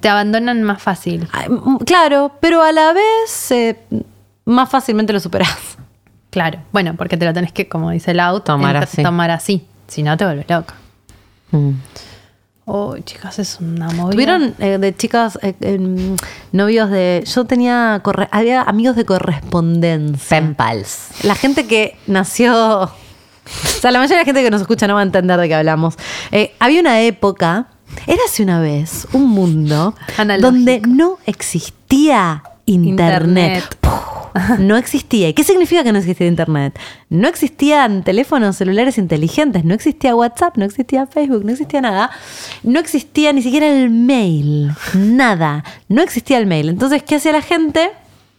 [0.00, 1.28] te abandonan más fácil.
[1.32, 1.46] Ay,
[1.86, 3.78] Claro, pero a la vez eh,
[4.46, 5.56] más fácilmente lo superas.
[6.30, 6.58] Claro.
[6.72, 9.02] Bueno, porque te lo tenés que, como dice el auto, Tomar así.
[9.04, 9.64] tomar así.
[9.86, 10.74] Si no, te vuelves loca.
[11.52, 11.70] Mm.
[12.66, 14.12] Oh, chicas, es una movida.
[14.12, 16.16] Tuvieron eh, de chicas eh, em,
[16.52, 17.22] novios de.
[17.26, 18.00] Yo tenía.
[18.02, 20.38] corre- había amigos de correspondencia.
[20.40, 21.08] Penpals.
[21.24, 22.54] La gente que nació.
[22.84, 22.90] O
[23.80, 25.54] sea, la mayoría de la gente que nos escucha no va a entender de qué
[25.54, 25.96] hablamos.
[26.32, 27.66] Eh, había una época.
[28.06, 30.50] Érase una vez un mundo Analógico.
[30.50, 33.62] donde no existía internet.
[33.62, 33.78] Internet.
[34.58, 35.28] No existía.
[35.28, 36.76] ¿Y qué significa que no existía internet?
[37.08, 42.10] No existían teléfonos celulares inteligentes, no existía WhatsApp, no existía Facebook, no existía nada.
[42.64, 44.72] No existía ni siquiera el mail.
[44.94, 45.62] Nada.
[45.88, 46.68] No existía el mail.
[46.68, 47.92] Entonces, ¿qué hacía la gente?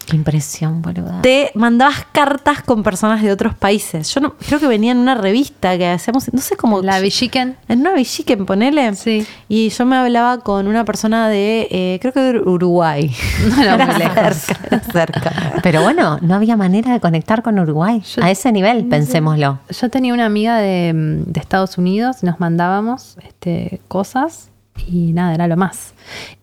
[0.05, 1.21] Qué impresión, boluda.
[1.21, 4.13] te mandabas cartas con personas de otros países.
[4.13, 6.81] Yo no, creo que venía en una revista que hacíamos, no sé cómo.
[6.81, 7.57] La Villiquen.
[7.67, 8.93] En una Villiquen, ponele.
[8.95, 9.25] Sí.
[9.49, 13.11] Y yo me hablaba con una persona de, eh, creo que de Uruguay.
[13.55, 14.35] No era muy lejos.
[14.37, 15.53] cerca, era cerca.
[15.63, 18.01] Pero bueno, no había manera de conectar con Uruguay.
[18.21, 19.59] A ese nivel, pensémoslo.
[19.69, 24.49] Yo tenía una amiga de, de Estados Unidos, nos mandábamos este, cosas
[24.87, 25.93] y nada, era lo más.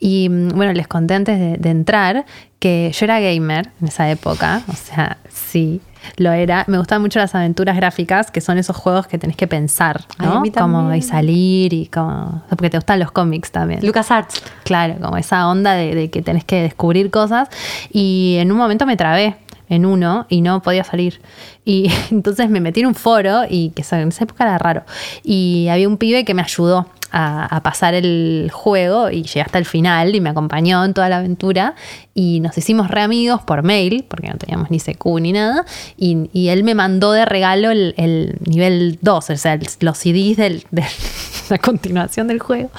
[0.00, 2.24] Y mm, bueno, les conté antes de, de entrar
[2.58, 5.80] que yo era gamer en esa época, o sea, sí,
[6.16, 6.64] lo era.
[6.68, 10.26] Me gustaban mucho las aventuras gráficas, que son esos juegos que tenés que pensar, Ay,
[10.26, 10.38] ¿no?
[10.38, 10.98] a mí como también.
[10.98, 12.42] y salir y como...
[12.48, 13.84] Porque te gustan los cómics también.
[13.84, 14.42] Lucas Arts.
[14.64, 17.48] Claro, como esa onda de, de que tenés que descubrir cosas.
[17.90, 19.36] Y en un momento me trabé
[19.68, 21.20] en uno y no podía salir.
[21.64, 24.84] Y entonces me metí en un foro y que en esa época era raro.
[25.22, 29.66] Y había un pibe que me ayudó a, pasar el juego y llegué hasta el
[29.66, 31.74] final y me acompañó en toda la aventura.
[32.14, 35.64] Y nos hicimos re amigos por mail, porque no teníamos ni CQ ni nada.
[35.96, 40.36] Y, él me mandó de regalo el, el nivel 2, o sea, el- los CDs
[40.36, 40.64] del,
[41.50, 42.70] la continuación del juego.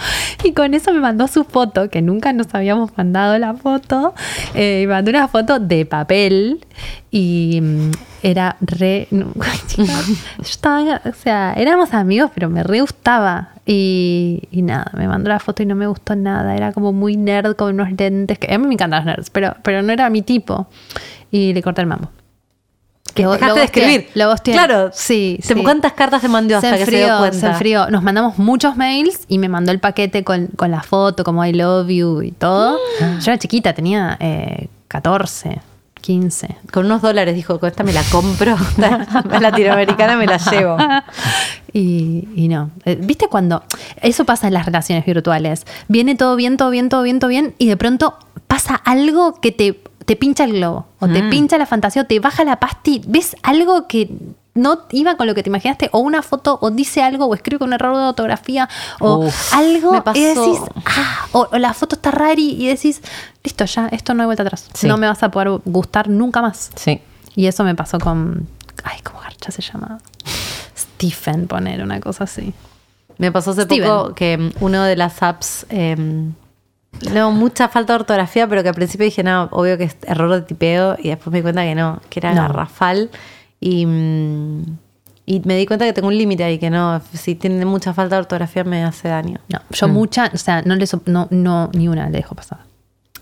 [0.44, 4.14] Y con eso me mandó su foto, que nunca nos habíamos mandado la foto.
[4.54, 6.66] Eh, y mandó una foto de papel.
[7.12, 7.92] Y mm,
[8.24, 9.07] era re.
[10.41, 13.49] estaba, o sea, éramos amigos, pero me re gustaba.
[13.65, 16.55] Y, y nada, me mandó la foto y no me gustó nada.
[16.55, 18.39] Era como muy nerd con unos lentes.
[18.39, 20.67] Que, a mí me encantan los nerds, pero, pero no era mi tipo.
[21.32, 22.09] Y le corté el mambo.
[23.13, 24.09] Que Dejaste de escribir.
[24.15, 24.34] Lo.
[24.38, 24.89] Claro.
[24.93, 25.53] Sí, sí.
[25.55, 27.38] ¿Cuántas cartas te mandó hasta que se dio cuenta?
[27.38, 27.89] Se enfrió.
[27.89, 31.53] Nos mandamos muchos mails y me mandó el paquete con, con la foto, como I
[31.53, 32.80] love you y todo.
[33.01, 33.19] Ah.
[33.21, 35.61] Yo era chiquita, tenía eh, 14,
[36.04, 36.58] 15.
[36.72, 38.58] Con unos dólares dijo, con esta me la compro.
[39.39, 40.78] Latinoamericana me la llevo.
[41.76, 42.70] Y, y no.
[42.86, 43.64] Eh, ¿Viste cuando
[44.04, 45.66] eso pasa en las relaciones virtuales?
[45.88, 49.51] Viene todo bien, todo bien, todo bien, todo bien, y de pronto pasa algo que
[49.51, 53.01] te, te pincha el globo, o te pincha la fantasía, o te baja la pasti,
[53.08, 54.12] ves algo que
[54.56, 57.60] no iba con lo que te imaginaste, o una foto, o dice algo, o escribe
[57.60, 61.95] con un error de ortografía, o Uf, algo, y decís, ah, o, o la foto
[61.95, 63.01] está rara y decís,
[63.43, 64.68] listo, ya, esto no hay vuelta atrás.
[64.74, 64.88] Sí.
[64.88, 66.72] No me vas a poder gustar nunca más.
[66.76, 67.01] Sí.
[67.36, 68.47] Y eso me pasó con.
[68.84, 69.97] Ay, ¿cómo garcha se llama?
[70.78, 72.54] Stephen, poner una cosa así.
[73.18, 73.88] Me pasó hace Steven.
[73.89, 75.66] poco que mm, uno de las apps.
[75.70, 75.95] Eh,
[77.12, 80.32] no, mucha falta de ortografía, pero que al principio dije, no, obvio que es error
[80.32, 80.95] de tipeo.
[80.99, 82.41] Y después me di cuenta que no, que era No.
[82.43, 83.10] garrafal.
[83.66, 84.64] Y, mm,
[85.26, 88.16] y me di cuenta que tengo un límite ahí, que no, si tiene mucha falta
[88.18, 89.39] de ortografía me hace daño.
[89.47, 92.59] No, yo mucha, o sea, no le so- no, no, ni una le dejo pasar.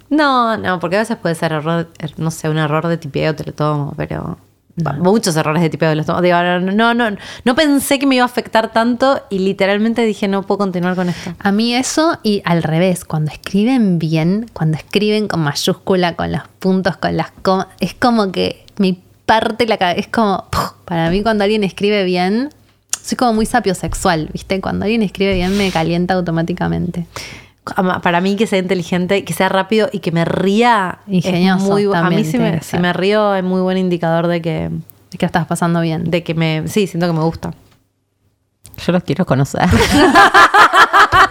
[0.09, 3.35] No, no, porque a veces puede ser error, er- no sé, un error de tipeo,
[3.35, 4.37] te lo tomo, pero
[4.99, 6.21] muchos errores de tipeo los tomo.
[6.21, 10.27] Digo, no, no, no, no pensé que me iba a afectar tanto y literalmente dije,
[10.27, 11.33] no puedo continuar con esto.
[11.39, 16.41] A mí eso y al revés, cuando escriben bien, cuando escriben con mayúscula, con los
[16.59, 18.97] puntos, con las comas, es como que me
[19.32, 20.71] parte la cabeza, es como, ¡puf!
[20.84, 22.49] para mí cuando alguien escribe bien,
[23.01, 24.59] soy como muy sapiosexual, ¿viste?
[24.59, 27.05] Cuando alguien escribe bien me calienta automáticamente.
[28.03, 30.99] Para mí que sea inteligente, que sea rápido y que me ría.
[31.07, 34.41] es Ingenioso muy bu- A mí si me, si río es muy buen indicador de
[34.41, 34.69] que,
[35.17, 36.11] Es estás pasando bien.
[36.11, 36.67] de que me...
[36.67, 37.53] Sí, siento que me gusta.
[38.86, 39.61] Yo los quiero conocer.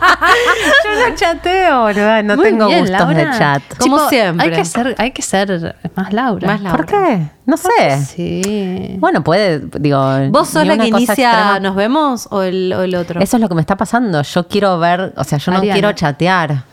[0.85, 2.23] Yo no chateo, boluda.
[2.23, 3.31] No Muy tengo bien, gustos Laura.
[3.33, 3.63] de chat.
[3.79, 4.47] Como siempre.
[4.47, 6.47] Hay que ser, hay que ser más Laura.
[6.47, 6.77] Más Laura.
[6.77, 7.23] ¿Por qué?
[7.47, 8.05] No sé.
[8.07, 8.97] Sí.
[8.99, 10.01] Bueno, puede, digo.
[10.31, 11.61] ¿Vos sos la que inicia extrema.
[11.61, 13.21] ¿Nos vemos o el, o el otro?
[13.21, 14.23] Eso es lo que me está pasando.
[14.23, 15.75] Yo quiero ver, o sea, yo no Ariana.
[15.75, 16.65] quiero chatear.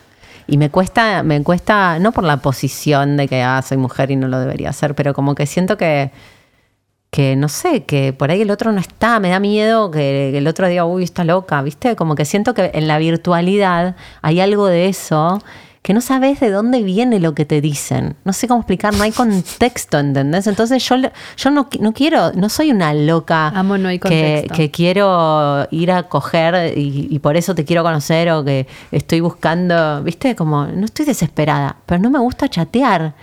[0.47, 4.15] Y me cuesta, me cuesta, no por la posición de que ah, soy mujer y
[4.15, 6.11] no lo debería hacer, pero como que siento que
[7.11, 10.37] que no sé, que por ahí el otro no está, me da miedo que, que
[10.37, 11.95] el otro diga, uy, está loca, ¿viste?
[11.95, 15.41] Como que siento que en la virtualidad hay algo de eso
[15.87, 18.17] que no sabes de dónde viene lo que te dicen.
[18.25, 20.45] No sé cómo explicar, no hay contexto, ¿entendés?
[20.45, 20.97] Entonces yo,
[21.37, 24.53] yo no, no quiero, no soy una loca Amo, no hay que, contexto.
[24.53, 29.21] que quiero ir a coger y, y por eso te quiero conocer o que estoy
[29.21, 30.35] buscando, ¿viste?
[30.35, 33.13] Como, no estoy desesperada, pero no me gusta chatear.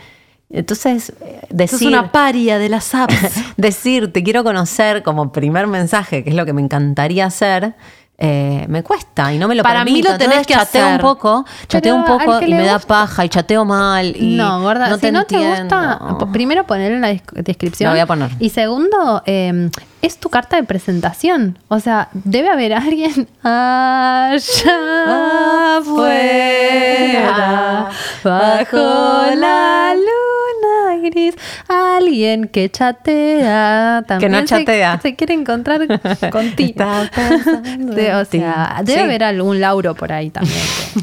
[0.54, 3.16] Entonces, eh, Sos decir, una paria de las apps.
[3.56, 7.74] decir te quiero conocer como primer mensaje, que es lo que me encantaría hacer,
[8.16, 10.12] eh, me cuesta y no me lo Para mí permito.
[10.12, 10.94] lo tenés Entonces, que chateo hacer.
[10.94, 14.14] un poco, chateo un poco y me da paja y chateo mal.
[14.16, 15.98] Y no, gorda, no si no te gusta,
[16.32, 17.88] primero ponerlo en la descripción.
[17.88, 18.30] Lo voy a poner.
[18.38, 19.68] Y segundo, eh,
[20.00, 21.58] es tu carta de presentación.
[21.66, 24.38] O sea, debe haber alguien allá
[25.78, 27.88] afuera,
[28.22, 30.43] bajo la luna
[31.10, 31.34] gris,
[31.68, 34.02] alguien que chatea.
[34.06, 35.00] También no se- chatea.
[35.00, 35.80] Se, quiere encontrar
[36.30, 36.84] contigo.
[37.78, 39.04] De- o sea, debe Sí.
[39.04, 40.56] haber algún Lauro por ahí también.
[40.94, 41.02] que-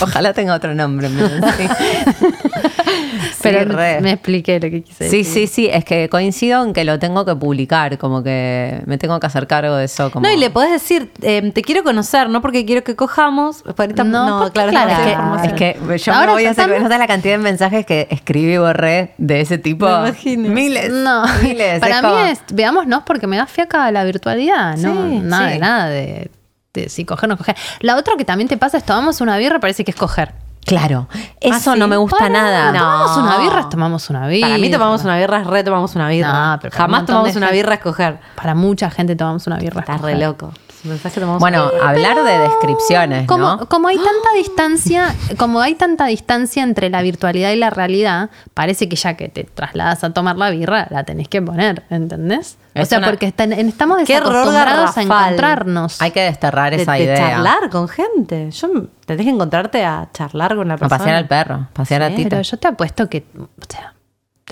[0.04, 1.08] Ojalá tenga otro nombre.
[1.08, 1.14] sí.
[3.42, 4.00] Pero Sí, re.
[4.00, 5.32] me expliqué lo que quise Sí, decir.
[5.32, 9.18] sí, sí, es que coincido en que lo tengo que publicar, como que me tengo
[9.20, 10.10] que hacer cargo de eso.
[10.10, 10.26] Como...
[10.26, 13.62] No, y le podés decir, eh, te quiero conocer, no porque quiero que cojamos.
[13.66, 14.86] ahorita- No, no, ¿por qué claro, Clara?
[14.86, 15.52] no, Es que, información.
[15.54, 18.54] es que yo Ahora me voy a hacer, no la cantidad de mensajes que escribí
[18.54, 19.86] y borré de ese tipo.
[19.86, 20.48] Me imagino.
[20.48, 20.90] Miles.
[20.92, 21.80] No, miles.
[21.80, 25.46] para Es mí como- es, veámonos porque me da fiaca la virtualidad, no, Sí, nada
[25.48, 25.52] sí.
[25.54, 26.30] de nada de,
[26.74, 27.56] de si coger o no coger.
[27.80, 30.32] La otra que también te pasa es tomamos una birra, parece que es coger.
[30.66, 31.08] Claro,
[31.40, 31.90] eso ¿Ah, no sí?
[31.90, 32.72] me gusta nada.
[32.72, 34.48] Tomamos una birra, tomamos una birra.
[34.48, 36.50] Para mí tomamos una birra, re tomamos una birra.
[36.52, 37.56] No, pero un Jamás tomamos una gente.
[37.62, 38.18] birra a escoger.
[38.34, 39.80] Para mucha gente tomamos una birra.
[39.80, 40.52] Estás re loco.
[40.86, 43.68] Pensás que tomamos Bueno, una hablar de descripciones, Como, ¿no?
[43.68, 48.88] como hay tanta distancia, como hay tanta distancia entre la virtualidad y la realidad, parece
[48.88, 52.56] que ya que te trasladas a tomar la birra, la tenés que poner, ¿entendés?
[52.74, 56.00] O sea, una- porque están- estamos desacostumbrados a encontrarnos.
[56.02, 57.16] Hay que desterrar de, esa de idea.
[57.16, 58.50] charlar con gente.
[58.50, 58.68] Yo
[59.06, 60.98] tenés que encontrarte a charlar con la A persona.
[60.98, 62.28] pasear al perro, pasear a Tita.
[62.30, 63.94] Pero yo te apuesto que, o sea,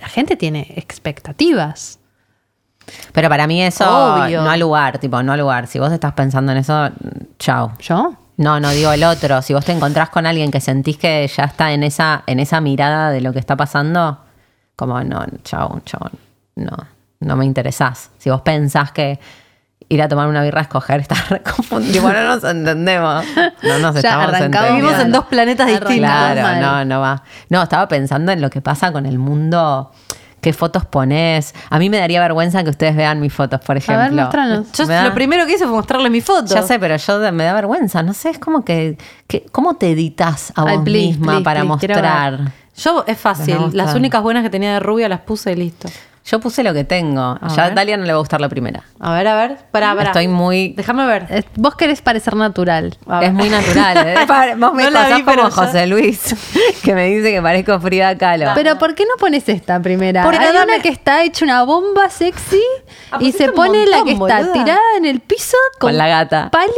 [0.01, 1.99] la gente tiene expectativas.
[3.13, 4.43] Pero para mí eso Obvio.
[4.43, 5.67] no al lugar, tipo, no al lugar.
[5.67, 6.91] Si vos estás pensando en eso,
[7.39, 7.73] chao.
[7.81, 8.15] ¿Yo?
[8.37, 9.43] No, no digo el otro.
[9.43, 12.61] Si vos te encontrás con alguien que sentís que ya está en esa, en esa
[12.61, 14.19] mirada de lo que está pasando,
[14.77, 16.11] como no, chao, chao,
[16.57, 16.77] no,
[17.21, 18.11] no me interesás.
[18.19, 19.21] Si vos pensás que
[19.89, 22.03] ir a tomar una birra a escoger está reconfundido.
[22.03, 23.25] Bueno, no nos entendemos.
[23.63, 24.75] No nos Ya estamos arrancamos entendiendo.
[24.75, 25.97] Vivimos en dos planetas distintos.
[25.97, 27.23] Claro, no, no va.
[27.51, 29.93] No, estaba pensando en lo que pasa con el mundo.
[30.45, 31.55] ¿Qué fotos pones?
[31.71, 34.03] A mí me daría vergüenza que ustedes vean mis fotos, por ejemplo.
[34.05, 34.71] ver, mostranos.
[34.73, 36.55] Yo da- lo primero que hice fue mostrarle mi foto.
[36.55, 38.03] Ya sé, pero yo me da vergüenza.
[38.03, 41.45] No sé, es como que, que- ¿cómo te editas a Ay, vos please, misma please,
[41.45, 42.53] para please, mostrar?
[42.77, 43.57] Yo es fácil.
[43.73, 45.89] Las únicas buenas que tenía de rubia las puse y listo.
[46.27, 47.39] Yo puse lo que tengo.
[47.55, 47.75] ya a ver.
[47.75, 48.83] Dalia no le va a gustar la primera.
[48.99, 49.59] A ver, a ver.
[49.71, 50.09] Pará, pará.
[50.09, 50.69] Estoy muy.
[50.75, 51.27] Déjame ver.
[51.29, 52.97] Eh, Vos querés parecer natural.
[53.21, 53.97] Es muy natural.
[54.09, 54.15] ¿eh?
[54.57, 56.35] Vos me No pasás vi, como ya- José Luis,
[56.83, 58.53] que me dice que parezco Frida Kahlo.
[58.55, 60.23] Pero ¿por qué no pones esta primera?
[60.25, 62.63] Porque Hay una que está hecha una bomba sexy
[63.11, 64.53] Ah, y pusiste se pone la que está boluda.
[64.55, 66.49] tirada en el piso con, Con la gata.
[66.51, 66.73] Pálida.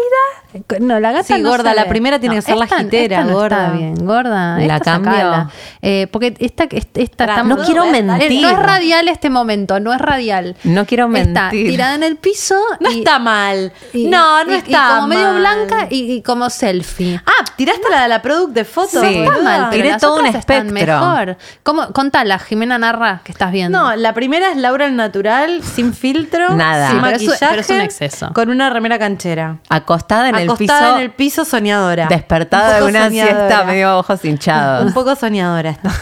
[0.81, 3.35] No, la gata Sí, no gorda, la primera tiene que ser la jitera, esta no
[3.39, 3.65] gorda.
[3.67, 4.59] Está bien, gorda.
[4.59, 5.51] ¿La cambio?
[5.83, 8.43] Eh, porque esta, esta, está no quiero eh, mentir.
[8.43, 10.57] No es radial este momento, no es radial.
[10.65, 11.69] No quiero Está mentir.
[11.71, 12.57] tirada en el piso.
[12.81, 13.73] No y- está mal.
[13.93, 17.21] y- no, no y- está Y como medio blanca y, como selfie.
[17.27, 19.01] Ah, tiraste la de la product de fotos.
[19.07, 19.19] Sí.
[19.19, 20.73] Está mal, pero Tiré todo un espectro.
[20.73, 21.37] mejor.
[21.63, 23.79] ¿Cómo, contala, Jimena Narra, que estás viendo.
[23.79, 26.89] No, la primera es Laura el natural, sin filtro, Nada.
[26.91, 28.31] sin Sí, maquillaje, pero es un exceso.
[28.35, 29.59] con una remera canchera.
[29.69, 32.07] Acostada en el Acostada piso, en el piso soñadora.
[32.09, 33.37] despertada Un de poco una soñadora.
[33.37, 34.87] siesta medio ojos hinchados.
[34.87, 35.91] Un poco soñadora esta.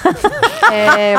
[0.72, 1.14] Eh,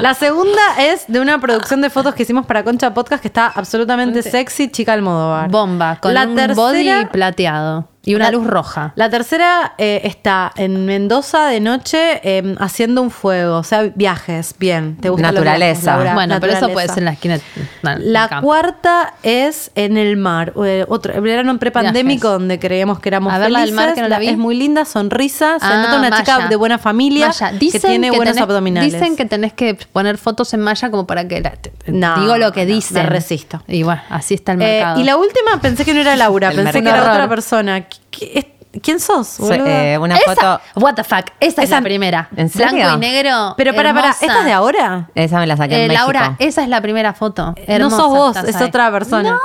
[0.00, 3.46] la segunda es de una producción de fotos que hicimos para Concha Podcast que está
[3.46, 5.50] absolutamente sexy, chica Almodóvar.
[5.50, 8.92] Bomba, con la un tercera, body plateado y una La- luz roja.
[8.96, 14.54] La tercera eh, está en Mendoza de noche eh, haciendo un fuego, o sea, viajes,
[14.58, 14.96] bien.
[14.96, 15.96] ¿Te gustan los Naturaleza.
[15.96, 17.38] viajes, bueno, pero eso puede ser en la esquina.
[17.82, 20.52] no, La cuarta es en el mar.
[20.64, 23.86] eh, Otro, el verano prepandémico donde creíamos que éramos A ver la del felices.
[23.86, 24.28] mar, que no la vi.
[24.28, 25.58] Es muy linda, sonrisa.
[25.60, 27.30] Se Ah, nota una chica de buena familia
[27.60, 28.92] que tiene buenos tenés- abdominales.
[28.92, 31.40] Dicen que tenés que poner fotos en malla como para que...
[31.40, 31.52] la-
[31.86, 33.02] No, digo lo que no, dicen.
[33.04, 33.62] me resisto.
[33.68, 35.00] Y bueno, así está el Eh, mercado.
[35.00, 37.84] y la última pensé que no era Laura, pensé que era otra persona.
[37.92, 38.46] ¿Qui- qui- es-
[38.82, 39.36] ¿Quién sos?
[39.38, 39.84] Boluda?
[39.84, 40.60] eh, una Esa, foto.
[40.76, 42.28] what the fuck, esa, es la primera.
[42.34, 42.72] ¿En serio?
[42.72, 43.52] Blanco y negro.
[43.58, 44.10] Pero para, para.
[44.12, 45.10] ¿esta es de ahora?
[45.14, 46.10] Esa me la saqué en Eh, México.
[46.10, 47.48] Laura, esa es la primera foto.
[47.48, 48.62] no Hermosa sos vos, es ahí.
[48.68, 49.32] otra persona.
[49.32, 49.38] No,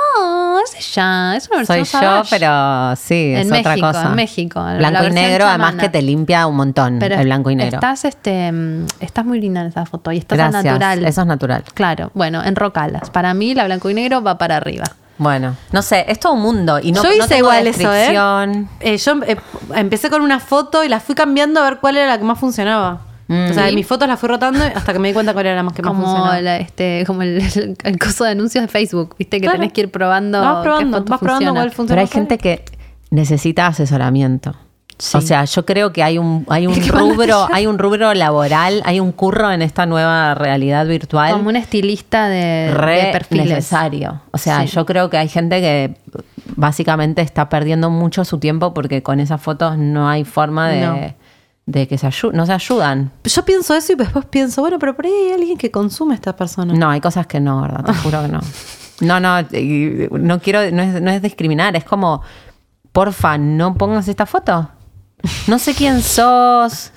[0.58, 1.36] No, es ella.
[1.36, 4.04] Es una versión Soy yo, pero sí, es En otra México, cosa.
[4.08, 7.52] en México, la Blanco y negro, además que te limpia un montón Pero el blanco
[7.52, 7.76] y negro.
[7.76, 10.64] Estás, este, mm, estás muy linda en esa foto y estás Gracias.
[10.64, 11.06] natural.
[11.06, 11.64] Eso es natural.
[11.74, 13.10] Claro, bueno, enrocalas.
[13.10, 14.86] Para mí, la blanco y negro va para arriba.
[15.20, 17.92] Bueno, no sé, es todo un mundo y no, yo no hice tengo igual eso,
[17.94, 18.14] ¿eh?
[18.82, 19.38] Eh, Yo eh,
[19.76, 22.40] empecé con una foto y la fui cambiando a ver cuál era la que más
[22.40, 23.02] funcionaba.
[23.30, 25.64] O sea, mis fotos las fui rotando hasta que me di cuenta cuál era la
[25.64, 26.40] más que más como funcionaba.
[26.40, 29.58] la- este, como el, el- el coso de anuncios de Facebook, viste que Claro.
[29.60, 30.40] tenés que ir probando.
[30.40, 31.60] Vas qué probando, foto vas probando funciona.
[31.60, 32.02] cuál funciona.
[32.02, 32.64] Pero hay gente que
[33.10, 34.56] necesita asesoramiento.
[35.00, 35.16] Sí.
[35.18, 39.00] O sea, yo creo que hay un, hay un rubro, hay un rubro laboral, hay
[39.00, 41.34] un curro en esta nueva realidad virtual.
[41.34, 43.46] Como un estilista de, re de perfiles.
[43.50, 44.22] necesario.
[44.32, 44.74] O sea, Sí.
[44.74, 45.96] yo creo que hay gente que
[46.56, 50.98] básicamente está perdiendo mucho su tiempo porque con esas fotos no hay forma de, No.
[51.68, 53.12] de que se no se ayudan.
[53.24, 56.16] Yo pienso eso y después pienso, bueno, pero por ahí hay alguien que consume a
[56.16, 56.74] esta persona.
[56.74, 57.84] No, hay cosas que no, ¿verdad?
[57.86, 58.40] Te juro que no.
[59.02, 59.42] No, no,
[60.12, 62.24] no quiero, no es, no es discriminar, es como,
[62.92, 64.72] porfa, no pongas esta foto.
[65.48, 66.92] No sé quién sos,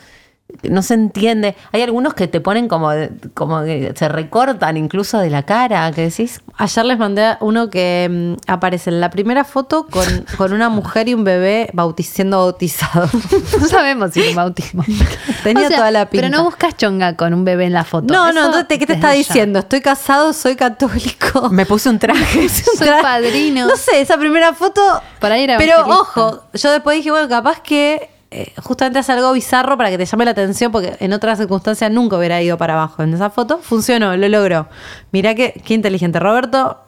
[0.69, 1.57] no se entiende.
[1.73, 2.91] Hay algunos que te ponen como,
[3.35, 8.37] como que se recortan incluso de la cara, que decís, Ayer les mandé uno que
[8.47, 10.05] mm, aparece en la primera foto con,
[10.37, 13.09] con una mujer y un bebé bautiz- siendo bautizado.
[13.61, 14.85] No sabemos si es un bautismo.
[15.43, 16.37] Tenía toda la Pero pinta.
[16.37, 18.13] no buscas chonga con un bebé en la foto.
[18.13, 19.19] No, Eso no, ¿qué te está ya.
[19.19, 19.59] diciendo?
[19.61, 21.49] Estoy casado, soy católico.
[21.51, 22.49] me puse un traje.
[22.49, 23.67] Soy padrino.
[23.67, 24.81] No sé, esa primera foto.
[25.19, 29.33] Por ahí era Pero ojo, yo después dije, bueno, capaz que eh, justamente hace algo
[29.33, 32.75] bizarro para que te llame la atención, porque en otras circunstancias nunca hubiera ido para
[32.75, 33.03] abajo.
[33.03, 34.69] En esa foto funcionó, lo logró.
[35.13, 36.19] Mirá qué, qué inteligente.
[36.21, 36.79] Roberto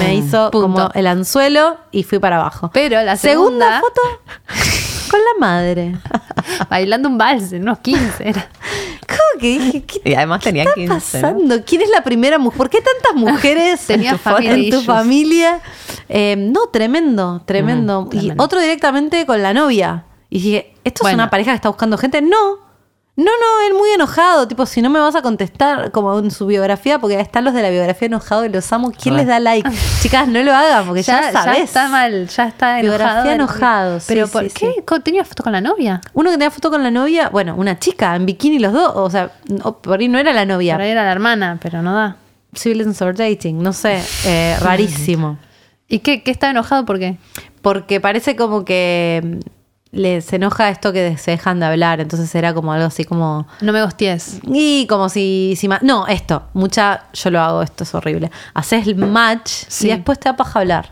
[0.00, 0.60] me hizo Punto.
[0.68, 2.70] como el anzuelo y fui para abajo.
[2.74, 4.00] Pero la segunda- foto
[5.10, 5.96] con la madre.
[6.70, 8.48] Bailando un vals en unos 15 era.
[9.06, 9.82] ¿Cómo que dije?
[9.84, 10.88] ¿Qué Y además tenía está 15.
[10.88, 10.94] ¿no?
[11.28, 11.64] pasando?
[11.64, 12.56] ¿Quién es la primera mujer?
[12.58, 15.60] ¿Por qué tantas mujeres Tenía en tu, fa- family en tu familia?
[16.08, 18.08] Eh, no, tremendo, tremendo.
[18.12, 18.42] y tremendo.
[18.44, 20.04] otro directamente con la novia.
[20.30, 21.10] Y dije, ¿esto Bueno.
[21.10, 22.22] es una pareja que está buscando gente?
[22.22, 22.70] No.
[23.16, 26.46] No, no, él muy enojado, tipo, si no me vas a contestar como en su
[26.46, 29.18] biografía, porque están los de la biografía enojados y los amo, ¿quién Re.
[29.22, 29.68] les da like?
[30.00, 31.64] Chicas, no lo hagan, porque ya, sabes.
[31.64, 32.98] está mal, ya está enojado.
[32.98, 34.50] Biografía enojado, sí, Pero ¿por sí.
[34.86, 35.00] qué?
[35.00, 36.00] ¿Tenía foto con la novia?
[36.14, 39.10] Uno que tenía foto con la novia, bueno, una chica en bikini los dos, o
[39.10, 39.32] sea,
[39.82, 40.74] por ahí no era la novia.
[40.74, 42.16] Por ahí era la hermana, pero no da.
[42.56, 45.36] Civilians or Dating, no sé, eh, rarísimo.
[45.88, 47.18] ¿Y qué, qué estaba enojado por qué?
[47.60, 49.40] Porque parece como que
[49.92, 53.46] les enoja esto que se dejan de hablar, entonces era como algo así como...
[53.60, 54.40] No me gusties.
[54.44, 55.54] Y como si...
[55.56, 58.30] si no, esto, mucha, yo lo hago, esto es horrible.
[58.54, 59.88] Haces el match Sí.
[59.88, 60.90] y después te da paja hablar.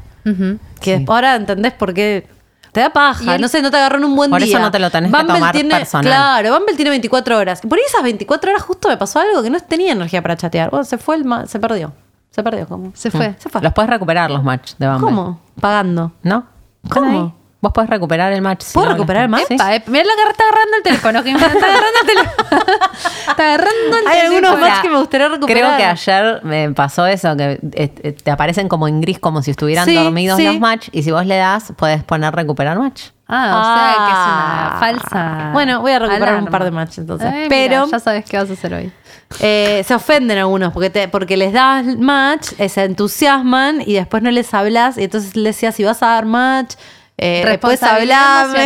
[0.81, 2.29] Que después ahora entendés por qué...
[2.73, 4.51] Te da paja, no sé, no te agarró en un buen Por día.
[4.57, 6.05] eso no te lo tenés que tomar tiene, personal.
[6.13, 7.61] Claro, Bumble tiene 24 horas.
[7.63, 10.71] Por ahí esas 24 horas justo me pasó algo que no tenía energía para chatear.
[10.71, 11.93] Bueno, se fue el ma- se perdió.
[12.31, 12.93] Se perdió, ¿cómo?
[12.95, 13.35] Se fue.
[13.39, 13.63] Se fue.
[13.63, 15.05] Los puedes recuperar los match de Bumble.
[15.07, 15.41] ¿Cómo?
[15.61, 16.13] Pagando.
[16.23, 16.45] ¿No?
[16.91, 17.35] ¿Cómo?
[17.61, 18.63] Vos podés recuperar el match.
[18.63, 19.47] si ¿Puedo no recuperar el match?
[19.49, 19.55] Sí.
[19.55, 21.23] Epa, eh, mira la que está agarrando el teléfono.
[21.25, 22.81] que está agarrando el teléfono.
[23.29, 25.63] está agarrando el Hay algunos match que me gustaría recuperar.
[25.65, 29.43] Creo que ayer me pasó eso, que eh, eh, te aparecen como en gris, como
[29.43, 30.45] si estuvieran Sí, dormidos sí.
[30.45, 33.07] los match, y si vos le das, puedes poner recuperar match.
[33.31, 34.69] Ah, o sea que es Ah.
[34.71, 35.51] una falsa.
[35.53, 37.29] Bueno, voy a recuperar un par de match, entonces.
[37.29, 38.93] Eh, mira, Pero- ya sabes qué vas a hacer hoy.
[39.41, 44.23] Eh, se ofenden algunos porque, te- porque les das match, eh, se entusiasman y después
[44.23, 44.97] no les hablas.
[44.97, 46.75] Y entonces les decías, si vas a dar match,
[47.21, 48.65] eh, Responsabilidad de.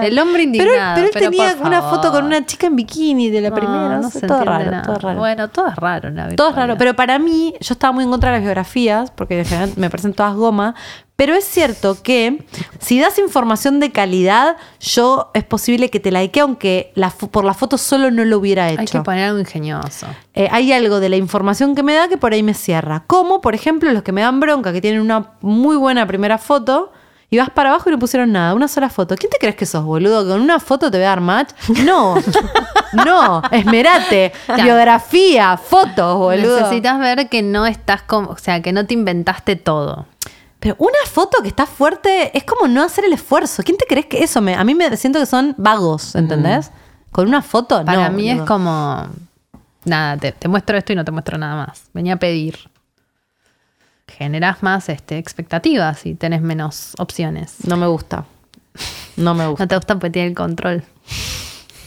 [0.06, 0.94] El hombre indignado.
[0.94, 1.96] Pero, él- pero tenía una favor.
[1.96, 3.88] foto con una chica en bikini de la No, primera.
[3.96, 4.82] No, no sé, se todo raro, nada.
[4.82, 5.18] todo raro.
[5.18, 8.10] Bueno, todo es raro la Todo es raro, pero para mí, yo estaba muy en
[8.10, 10.74] contra de las biografías, porque en general me parecen todas goma,
[11.16, 12.46] pero es cierto que
[12.78, 17.52] si das información de calidad, yo es posible que te likee, aunque la por la
[17.52, 18.80] foto solo no lo hubiera hecho.
[18.80, 20.06] Hay que poner algo ingenioso.
[20.32, 23.04] Eh, hay algo de la información que me da que por ahí me cierra.
[23.06, 26.90] Como, por ejemplo, los que me dan bronca, que tienen una muy buena primera foto,
[27.30, 29.14] y vas para abajo y no pusieron nada, una sola foto.
[29.14, 30.24] ¿Quién te crees que sos, boludo?
[30.24, 31.50] ¿Que con una foto te voy a dar match?
[31.84, 32.16] No,
[32.92, 34.32] no, esmerate.
[34.56, 36.60] Biografía, fotos, boludo.
[36.60, 40.06] Necesitas ver que no estás como, o sea, que no te inventaste todo.
[40.58, 43.62] Pero una foto que está fuerte es como no hacer el esfuerzo.
[43.62, 44.56] ¿Quién te crees que eso me.?
[44.56, 46.72] A mí me siento que son vagos, ¿entendés?
[47.12, 49.06] Con una foto, Para no, mí es como,
[49.84, 51.84] nada, te, te muestro esto y no te muestro nada más.
[51.94, 52.69] Venía a pedir.
[54.10, 57.56] Generás más este, expectativas y tenés menos opciones.
[57.66, 58.24] No me gusta.
[59.16, 59.64] No me gusta.
[59.64, 60.84] No te gusta porque tiene el control.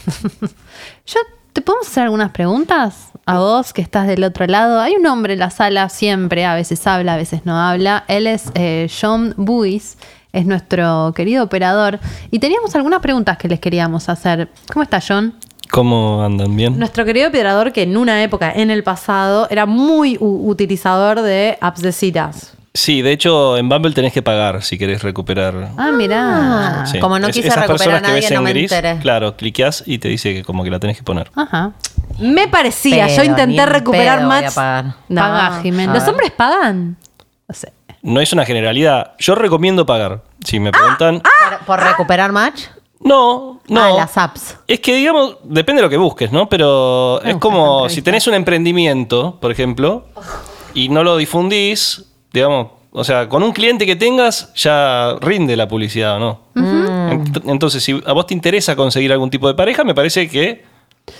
[1.06, 1.20] Yo,
[1.52, 3.10] ¿te podemos hacer algunas preguntas?
[3.26, 4.80] A vos que estás del otro lado.
[4.80, 8.04] Hay un hombre en la sala siempre, a veces habla, a veces no habla.
[8.08, 9.96] Él es eh, John Buis,
[10.32, 12.00] es nuestro querido operador.
[12.30, 14.50] Y teníamos algunas preguntas que les queríamos hacer.
[14.72, 15.34] ¿Cómo está John?
[15.70, 16.54] ¿Cómo andan?
[16.56, 16.78] ¿Bien?
[16.78, 21.82] Nuestro querido piedrador, que en una época, en el pasado, era muy utilizador de apps
[21.82, 22.52] de citas.
[22.76, 25.70] Sí, de hecho en Bumble tenés que pagar si querés recuperar.
[25.76, 26.80] Ah, mirá.
[26.82, 26.98] Ah, Sí.
[26.98, 28.72] Como no Es- quise esas recuperar a personas que nadie, ves no en me gris,
[28.72, 28.98] enteré.
[29.00, 31.30] Claro, cliqueas y te dice que como que la tenés que poner.
[31.36, 31.70] Ajá.
[32.18, 34.54] Me parecía, yo intenté en recuperar pedo voy a match.
[34.54, 34.84] pagar.
[35.08, 35.20] No.
[35.20, 35.94] Paga, Jimena.
[35.94, 36.96] ¿Los hombres pagan?
[37.48, 37.72] No sé.
[38.02, 39.12] No es una generalidad.
[39.18, 40.22] Yo recomiendo pagar.
[40.44, 41.22] Si me preguntan.
[41.22, 42.62] ¿Por, por recuperar match?
[43.00, 43.80] No, no.
[43.84, 44.56] Ah, las apps.
[44.66, 46.48] Es que, digamos, depende de lo que busques, ¿no?
[46.48, 50.06] Pero es como si tenés un emprendimiento, por ejemplo,
[50.72, 55.68] y no lo difundís, digamos, o sea, con un cliente que tengas ya rinde la
[55.68, 56.40] publicidad, ¿o no?
[56.54, 60.64] Ent- Entonces, si a vos te interesa conseguir algún tipo de pareja, me parece que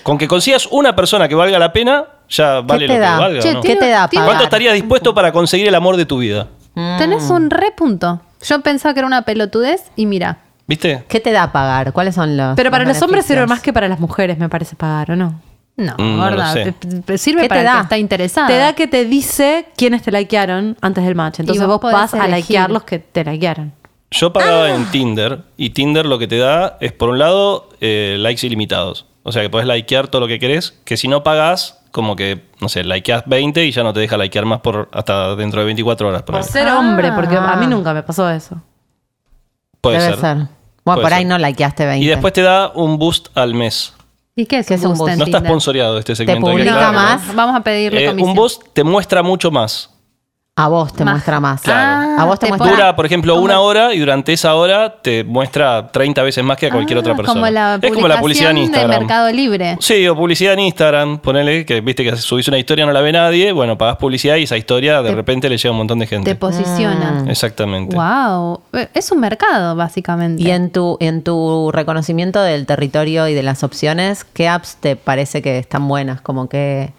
[0.02, 2.98] con que consigas una persona que valga la pena, ya vale ¿Qué lo te que
[3.00, 3.18] da?
[3.18, 3.60] valga, Che, ¿no?
[3.60, 4.24] ¿Qué te da pagar?
[4.26, 6.46] ¿Cuánto estarías dispuesto para conseguir el amor de tu vida?
[6.74, 8.20] Tenés un re punto.
[8.42, 10.38] Yo pensaba que era una pelotudez y mira.
[10.66, 11.04] ¿Viste?
[11.08, 11.92] ¿Qué te da pagar?
[11.92, 14.76] ¿Cuáles son los Pero para los hombres sirve más que para las mujeres, me parece
[14.76, 15.40] pagar, ¿o no?
[15.76, 16.52] No, Mm, no lo gorda.
[16.52, 16.72] sé.
[16.72, 18.46] p- p- Sirve ¿Qué para te el que está interesado.
[18.46, 21.40] Te da que te dice quiénes te likearon antes del match.
[21.40, 22.36] Entonces vos vos, podés vas a elegir.
[22.50, 23.72] likear los que te likearon.
[24.12, 28.16] Yo pagaba en Tinder y Tinder lo que te da es, por un lado, eh,
[28.20, 29.06] likes ilimitados.
[29.24, 32.44] O sea que podés likear todo lo que querés, que si no pagas, como que,
[32.60, 35.66] no sé, likeás 20 y ya no te deja likear más por hasta dentro de
[35.66, 36.22] 24 horas.
[36.22, 36.78] Por Por ser Ah.
[36.78, 38.62] hombre, porque a mí nunca me pasó eso.
[39.84, 40.20] Puede Debe ser.
[40.20, 40.34] ser.
[40.36, 40.48] Bueno,
[40.84, 41.28] Puede por ahí ser.
[41.28, 42.04] no likeaste 20.
[42.04, 43.92] Y después te da un boost al mes.
[44.36, 45.50] ¿Y qué es, ¿Qué un es un boost en No está Tinder?
[45.50, 46.44] sponsoreado este segmento.
[46.46, 46.98] que publica aclararlo.
[47.00, 47.34] más?
[47.36, 48.30] Vamos a pedirle Eh, comisión.
[48.30, 49.90] un boost te muestra mucho más.
[50.56, 51.14] A vos te Más.
[51.14, 51.62] muestra más.
[51.62, 52.20] Claro.
[52.22, 55.24] A vos te te muestra Dura, por ejemplo, una hora y durante esa hora te
[55.24, 57.40] muestra 30 veces más que a cualquier Ah, otra persona.
[57.40, 59.00] Como la es como la publicidad en publicación de Instagram.
[59.00, 59.76] Mercado Libre.
[59.80, 63.10] Sí, o publicidad en Instagram, ponele que viste que subís una historia no la ve
[63.10, 65.98] nadie, bueno, pagás publicidad y esa historia de Te- repente le llega a un montón
[65.98, 66.30] de gente.
[66.30, 67.24] Te posiciona.
[67.26, 67.96] Exactamente.
[67.96, 68.60] Wow.
[68.94, 70.40] Es un mercado, básicamente.
[70.40, 74.94] Y en tu, en tu reconocimiento del territorio y de las opciones, ¿qué apps te
[74.94, 76.20] parece que están buenas?
[76.20, 76.92] Como que.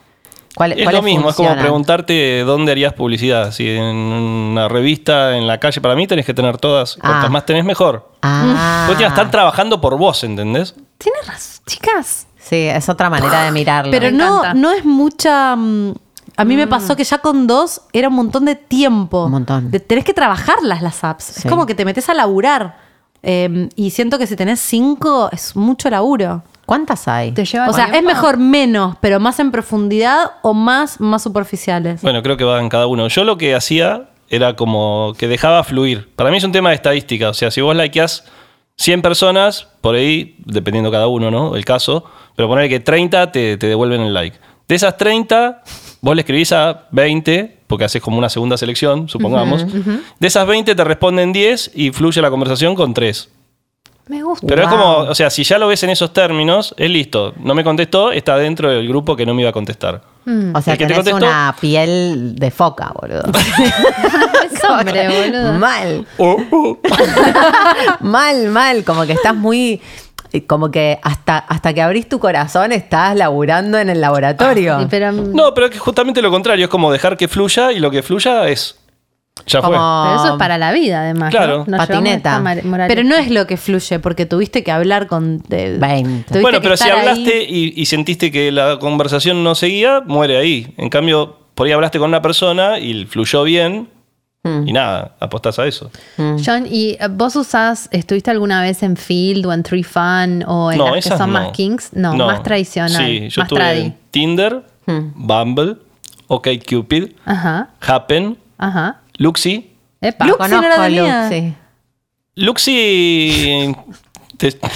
[0.55, 3.51] ¿Cuál, Es lo mismo, es como preguntarte dónde harías publicidad.
[3.51, 6.95] Si en una revista, en la calle, para mí tenés que tener todas.
[6.95, 7.29] Cuantas Ah.
[7.29, 8.09] más tenés, mejor.
[8.23, 10.73] Ah, Porque están trabajando por vos, ¿entendés?
[10.97, 12.27] Tienes razón, chicas.
[12.39, 13.91] sí, es otra manera de mirarlo.
[13.91, 14.53] Pero Me no, encanta.
[14.53, 15.55] no es mucha.
[15.55, 15.93] mm,
[16.37, 19.25] A mí me pasó que ya con dos era un montón de tiempo.
[19.25, 19.71] Un montón.
[19.71, 21.23] De- tenés que trabajarlas las apps.
[21.25, 21.41] Sí.
[21.45, 22.77] Es como que te metes a laburar.
[23.23, 26.43] Eh, y siento que si tenés cinco es mucho laburo.
[26.65, 27.31] ¿Cuántas hay?
[27.31, 32.01] Te lleva O sea, es mejor menos, pero más en profundidad o más, más superficiales.
[32.01, 33.07] Bueno, creo que va en cada uno.
[33.07, 36.09] Yo lo que hacía era como que dejaba fluir.
[36.15, 37.29] Para mí es un tema de estadística.
[37.29, 38.23] O sea, si vos likeás
[38.77, 41.55] 100 personas, por ahí, dependiendo cada uno, ¿no?
[41.55, 42.05] El caso,
[42.35, 44.37] pero poner que 30 te, te devuelven el like.
[44.67, 45.61] De esas 30,
[46.01, 49.65] vos le escribís a 20, porque haces como una segunda selección, supongamos.
[50.19, 53.29] De esas 20 te responden 10 y fluye la conversación con 3.
[54.07, 54.45] Me gusta.
[54.47, 57.33] Pero es como, o sea, si ya lo ves en esos términos, es listo.
[57.37, 60.01] No me contestó, está dentro del grupo que no me iba a contestar.
[60.53, 63.23] O sea, que te tenés contestó- una piel de foca, boludo.
[64.51, 65.53] Es hombre, boludo.
[65.53, 66.05] Mal.
[66.17, 66.77] Oh, oh.
[68.01, 68.83] mal, mal.
[68.83, 69.81] Como que estás muy.
[70.47, 74.85] Como que hasta, hasta que abrís tu corazón estás laburando en el laboratorio.
[74.89, 77.89] Pero, No, pero es que justamente lo contrario, es como dejar que fluya y lo
[77.89, 78.77] que fluya es.
[79.47, 79.75] Ya fue.
[79.75, 81.29] Como- pero eso es para la vida, además.
[81.29, 81.65] Claro.
[81.67, 81.77] ¿no?
[81.77, 82.41] Nos Patineta.
[82.87, 85.39] Pero no es lo que fluye, porque tuviste que hablar con.
[85.47, 86.23] de- 20.
[86.23, 87.73] tuviste Bueno, que pero si estar hablaste ahí.
[87.75, 90.73] y, y sentiste que la conversación no seguía, muere ahí.
[90.77, 93.89] En cambio, por ahí hablaste con una persona y fluyó bien
[94.43, 94.67] Mm.
[94.67, 95.89] y nada, apostás a eso.
[96.17, 100.71] John, ¿y eh, vos usás, estuviste alguna vez en Field o en Tree Fun o
[100.71, 101.39] en no, las que esas son no.
[101.39, 101.89] más Kings?
[101.93, 103.03] No, más tradicional.
[103.05, 103.93] Sí, yo más tuve tradi.
[104.11, 105.11] Tinder, Hmm.
[105.15, 105.77] Bumble,
[106.27, 109.01] OkCupid, Ajá, Happen, ajá.
[109.17, 109.71] Luxi.
[110.01, 110.25] Epa.
[110.25, 111.23] Luxi no la tenía.
[111.29, 111.53] Luxi.
[112.35, 113.75] Luxi...
[114.37, 114.67] te- Este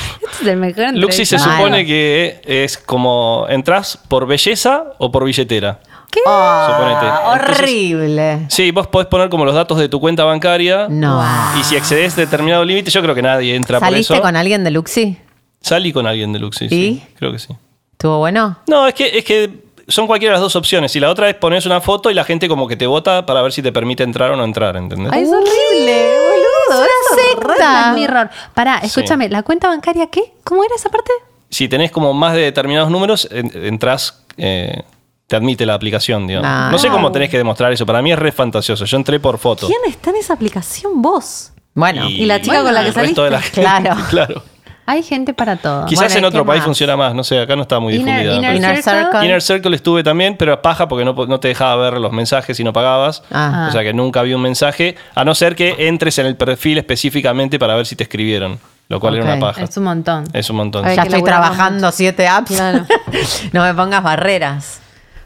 [0.42, 5.80] es el mejor Luxi se supone que es como entras por belleza o por billetera.
[6.12, 6.22] ¿Qué?
[6.26, 7.06] Suponete.
[7.06, 8.46] Entonces- horrible.
[8.50, 10.88] Sí, vos podés poner como los datos de tu cuenta bancaria.
[10.90, 11.24] No.
[11.60, 14.22] Y si excedes determinado límite, yo creo que nadie entra por ¿Saliste eso.
[14.24, 15.18] con alguien de Luxi?
[15.62, 16.70] Salí con alguien de Luxi, ¿Y?
[16.70, 17.04] sí.
[17.18, 17.54] Creo que sí.
[17.92, 18.58] ¿Estuvo bueno?
[18.68, 19.52] No, es que, es que
[19.90, 20.96] son cualquiera de las dos opciones.
[20.96, 23.42] Y la otra es pones una foto y la gente como que te vota para
[23.42, 25.12] ver si te permite entrar o no entrar, ¿entendés?
[25.12, 26.84] Ay, es horrible, boludo.
[26.84, 27.94] Es una secta.
[27.94, 28.30] Mirror.
[28.54, 28.88] Pará, Sí.
[28.88, 30.34] escúchame, ¿la cuenta bancaria qué?
[30.44, 31.12] ¿Cómo era esa parte?
[31.50, 34.84] Si tenés como más de determinados números, en- entras, eh,
[35.28, 36.50] te admite la aplicación, digamos.
[36.50, 36.70] Ah.
[36.72, 37.86] No sé cómo tenés que demostrar eso.
[37.86, 38.86] Para mí es re fantasioso.
[38.86, 39.68] Yo entré por foto.
[39.68, 41.02] ¿Quién está en esa aplicación?
[41.02, 41.52] Vos.
[41.74, 42.10] Bueno.
[42.10, 43.62] Y la chica con la que el resto de la saliste.
[43.64, 44.02] gente, Claro.
[44.10, 44.44] claro.
[44.92, 45.86] Hay gente para todo.
[45.86, 46.66] Quizás Bueno, en ¿y otro país más?
[46.66, 47.14] funciona más.
[47.14, 48.56] No sé, acá no está muy Inner- difundida.
[48.56, 49.26] Inner pero- Circle.
[49.26, 52.74] Inner Circle estuve también, pero paja porque no, te dejaba ver los mensajes si no
[52.74, 53.22] pagabas.
[53.32, 53.68] Ah.
[53.70, 56.80] O sea que nunca había un mensaje, a no ser que entres en el perfil
[56.80, 59.62] específicamente para ver si te escribieron, lo cual era una paja.
[59.62, 60.24] Es un montón.
[60.34, 60.84] Es un montón.
[60.86, 62.50] Ya estoy trabajando siete apps.
[62.52, 62.86] Claro.
[63.54, 64.82] no me pongas barreras.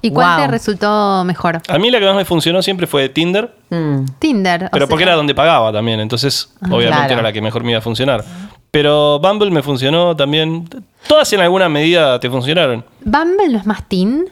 [0.06, 1.62] ¿Y cuál te resultó mejor?
[1.70, 4.06] A mí la que más me funcionó siempre fue Tinder, Mm.
[4.20, 4.66] Tinder.
[4.66, 7.14] o pero porque sea, era donde pagaba también, entonces obviamente Claro.
[7.14, 8.24] era la que mejor me iba a funcionar.
[8.74, 10.68] Pero Bumble me funcionó también.
[11.08, 12.84] Todas en alguna medida te funcionaron.
[13.06, 14.26] ¿Bumble no es más teen?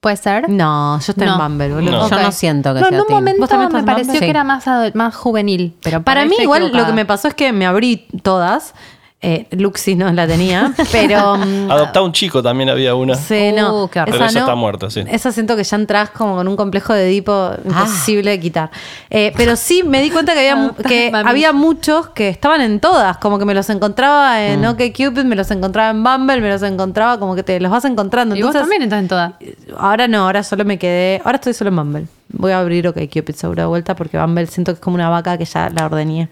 [0.00, 0.48] ¿Puede ser?
[0.50, 1.34] No, yo estoy No.
[1.34, 1.90] en Bumble, boludo.
[1.92, 2.08] No.
[2.10, 2.22] Yo Ok.
[2.22, 3.14] no siento que No, sea en un teen.
[3.18, 4.18] momento ¿Vos también me estás en pareció Bumble?
[4.18, 4.30] que Sí.
[4.30, 5.74] era más, ado- más juvenil.
[5.80, 8.74] Pero Para mí igual lo que me pasó es que me abrí todas.
[9.20, 11.36] Eh, Luxi no la tenía, pero...
[11.36, 13.16] mm, Adoptá un chico también había una.
[13.16, 13.84] Sí, no.
[13.84, 13.88] Uh.
[13.92, 15.02] Pero esa está muerta, sí.
[15.10, 18.70] Esa siento que ya entras como con un complejo de Edipo imposible de quitar.
[19.10, 23.18] Eh, pero sí me di cuenta que había, que había muchos que estaban en todas.
[23.18, 27.18] Como que me los encontraba en OkCupid, me los encontraba en Bumble, me los encontraba
[27.18, 28.36] como que te los vas encontrando.
[28.36, 29.32] Y vos Entonces, también estás en todas.
[29.76, 31.20] Ahora no, ahora solo me quedé.
[31.24, 32.06] Ahora estoy solo en Bumble.
[32.28, 35.36] Voy a abrir OkCupid seguro de vuelta porque Bumble siento que es como una vaca
[35.36, 36.28] que ya la ordeñé.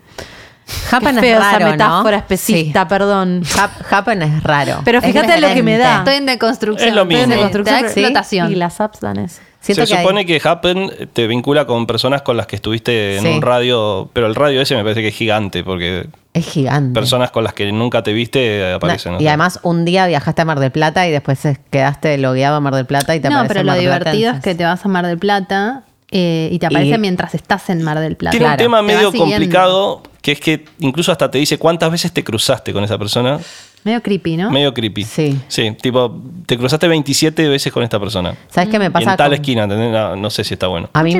[0.66, 2.18] Feo es raro, esa metáfora ¿no?
[2.18, 3.42] especista, perdón.
[3.44, 3.58] Sí.
[3.58, 4.80] Hap- Happen es raro.
[4.84, 5.98] Pero fíjate lo que me da.
[5.98, 6.88] Estoy en deconstrucción.
[6.88, 7.34] Es lo estoy en mismo.
[7.34, 8.52] deconstrucción, explotación.
[8.52, 9.40] Y las apps dan eso.
[9.60, 13.16] Siento Se que hay- supone que Happen te vincula con personas con las que estuviste
[13.16, 13.28] en Sí.
[13.30, 16.94] un radio, pero el radio ese me parece que es gigante, porque es gigante.
[16.94, 19.12] personas con las que nunca te viste aparecen.
[19.12, 19.32] No, o y sea.
[19.32, 21.40] además un día viajaste a Mar del Plata y después
[21.70, 24.54] quedaste logueado a Mar del Plata y te No, pero lo Mar divertido es que
[24.54, 27.98] te vas a Mar del Plata eh, y te aparece Y- mientras estás en Mar
[27.98, 28.32] del Plata.
[28.32, 32.12] Tiene un Claro, tema medio complicado, que es que incluso hasta te dice cuántas veces
[32.12, 33.38] te cruzaste con esa persona.
[33.84, 34.50] Medio creepy, ¿no?
[34.50, 35.04] Medio creepy.
[35.04, 35.38] Sí.
[35.46, 38.34] Sí, tipo, te cruzaste 27 veces con esta persona.
[38.50, 39.12] ¿Sabes qué me Y pasa?
[39.12, 39.92] en tal con- esquina, ¿entendés?
[39.92, 40.90] No, no sé si está bueno.
[40.92, 41.12] A mí,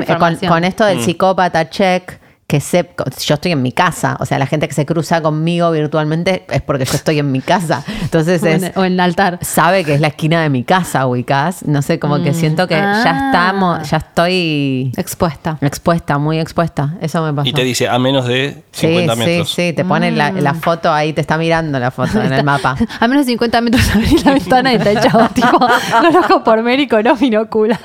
[0.47, 0.87] con, esto Mm.
[0.87, 2.19] del psicópata check,
[2.49, 2.89] que sé,
[3.25, 6.61] yo estoy en mi casa, o sea, la gente que se cruza conmigo virtualmente es
[6.61, 7.83] porque yo estoy en mi casa.
[8.03, 9.37] Entonces o, en, es, o en el altar.
[9.41, 11.65] sabe que es la esquina de mi casa, ubicás.
[11.65, 13.01] No sé, como que siento que Ah.
[13.03, 15.57] ya estamos, ya estoy Expuesta.
[15.59, 16.95] expuesta, muy expuesta.
[17.01, 17.49] Eso me pasó.
[17.49, 19.49] Y te dice a menos de 50 sí, metros.
[19.49, 22.45] sí, sí, te pone la, la foto ahí, te está mirando la foto en el
[22.45, 22.77] mapa.
[23.01, 25.59] A menos de 50 metros abrí la ventana y está el chavo, tipo,
[26.01, 27.77] no lo ojo por Mérico, no binocula.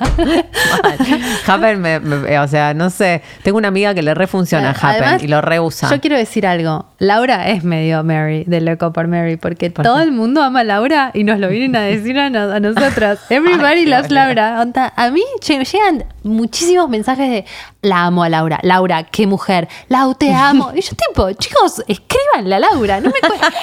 [1.48, 3.22] Happen, me- me- o sea, no sé.
[3.42, 5.90] Tengo una amiga que le refunciona a Happen Además, y lo reusa.
[5.90, 6.86] Yo quiero decir algo.
[6.98, 10.02] Laura es medio Mary, de Loco por Mary, porque ¿Por todo qué?
[10.04, 13.18] el mundo ama a Laura y nos lo vienen a decir a, no- a nosotros.
[13.30, 14.10] Everybody Ay, loves.
[14.10, 14.60] Laura.
[14.60, 17.44] Onda, A mí lle- llegan muchísimos mensajes de
[17.82, 18.58] la amo a Laura.
[18.62, 19.68] Laura, qué mujer.
[19.88, 20.72] Lau, te amo.
[20.74, 23.00] Y yo tipo, chicos, escríbanle a Laura.
[23.00, 23.14] No me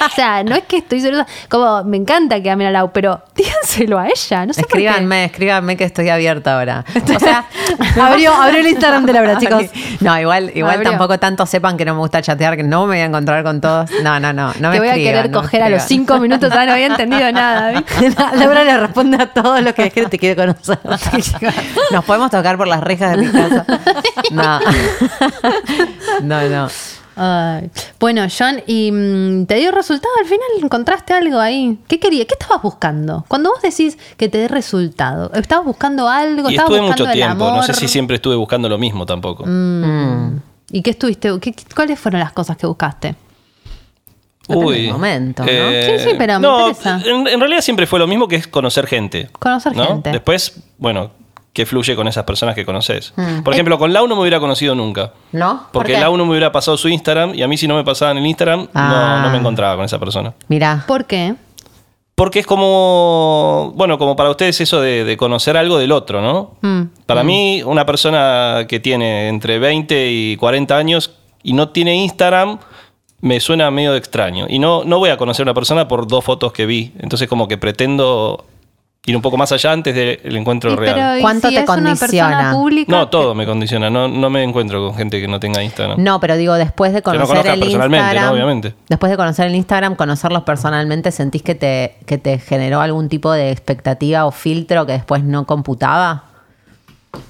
[0.05, 1.25] o sea, no es que estoy celosa.
[1.49, 4.45] Como, me encanta que amen a Lau, pero díganselo a ella.
[4.45, 4.61] No sé.
[4.61, 6.85] Escríbanme, escríbanme que estoy abierta ahora.
[7.15, 7.45] O sea,
[8.01, 9.65] Abrió, abrió el Instagram de Laura, chicos.
[9.99, 10.91] No, igual, igual Abrió.
[10.91, 13.61] tampoco tanto sepan que no me gusta chatear, que no me voy a encontrar con
[13.61, 13.89] todos.
[14.03, 14.53] No, no, no.
[14.59, 16.87] no me Te voy a querer no coger a los cinco minutos, ya no había
[16.87, 17.71] entendido nada.
[17.79, 18.09] ¿viste?
[18.35, 20.79] Laura le responde a todos los que le quiere, te quiere conocer.
[21.91, 23.65] Nos podemos tocar por las rejas de mi casa.
[24.31, 24.59] No.
[26.21, 26.67] No, no.
[27.21, 27.69] Ay.
[27.99, 30.13] Bueno, John, ¿y mm, te dio resultado?
[30.21, 31.77] Al final encontraste algo ahí.
[31.89, 32.25] ¿Qué querías?
[32.27, 33.25] ¿Qué estabas buscando?
[33.27, 36.49] Cuando vos decís que te dé resultado, ¿estabas buscando algo?
[36.49, 37.51] Y ¿Estabas estuve buscando mucho el tiempo.
[37.51, 39.43] No sé si siempre estuve buscando lo mismo tampoco.
[39.45, 40.39] Mm.
[40.71, 41.29] ¿Y qué estuviste?
[41.39, 43.15] qué- ¿Cuáles fueron las cosas que buscaste?
[44.47, 45.49] Del momento, ¿no?
[45.49, 46.99] Sí, sí, pero me no, interesa.
[47.05, 49.29] En, en realidad siempre fue lo mismo que es conocer gente.
[49.37, 49.85] Conocer ¿no?
[49.85, 50.09] gente.
[50.11, 51.11] Después, bueno,
[51.53, 53.13] que fluye con esas personas que conoces.
[53.15, 53.41] Mm.
[53.43, 55.13] Por ejemplo, con Lau no me hubiera conocido nunca.
[55.33, 55.59] ¿No?
[55.65, 55.99] ¿Por Porque qué?
[55.99, 58.25] Lau no me hubiera pasado su Instagram y a mí si no me pasaban el
[58.25, 59.17] Instagram, Ah.
[59.19, 60.33] no, no me encontraba con esa persona.
[60.47, 60.83] Mira.
[60.87, 61.35] ¿Por qué?
[62.19, 66.57] Porque es como, bueno, como para ustedes eso de, de conocer algo del otro, ¿no?
[66.59, 66.89] Mm.
[67.05, 72.59] Para mí, una persona que tiene entre 20 y 40 años y no tiene Instagram,
[73.21, 74.47] me suena medio extraño.
[74.49, 76.91] Y no, no voy a conocer a una persona por dos fotos que vi.
[76.99, 78.43] Entonces como que pretendo
[79.05, 80.95] ir un poco más allá antes del encuentro Y, real.
[80.95, 82.27] pero, ¿y ¿Cuánto si te es una condiciona?
[82.29, 82.91] persona pública?
[82.91, 83.89] No, todo me condiciona.
[83.89, 86.03] No, no me encuentro con gente que no tenga Instagram.
[86.03, 88.25] No, pero digo, después de Que no conocer el personalmente, Instagram.
[88.25, 88.31] ¿no?
[88.33, 88.75] Obviamente.
[88.87, 93.31] Después de conocer el Instagram, conocerlos personalmente, ¿sentís que te, que te generó algún tipo
[93.31, 96.25] de expectativa o filtro que después no computaba?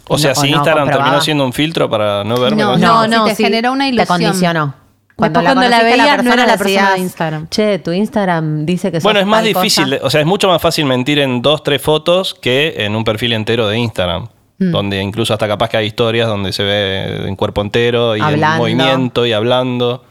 [0.09, 2.61] O sea, No, si Instagram terminó siendo un filtro para no verme.
[2.61, 3.43] No, con- no, si no, te sí.
[3.43, 4.73] generó una Te ilusión.
[5.19, 7.47] Después cuando la no era la persona decías, de Instagram.
[7.49, 9.63] Che, tu Instagram dice que sos Bueno, es más tal cosa".
[9.63, 13.03] difícil, o sea, es mucho más fácil mentir en dos, tres fotos que en un
[13.03, 14.27] perfil entero de Instagram.
[14.57, 14.71] Mm.
[14.71, 18.25] Donde incluso hasta capaz que hay historias donde se ve en cuerpo entero y en
[18.25, 18.55] Hablando.
[18.55, 18.59] Mm.
[18.59, 20.03] movimiento y hablando.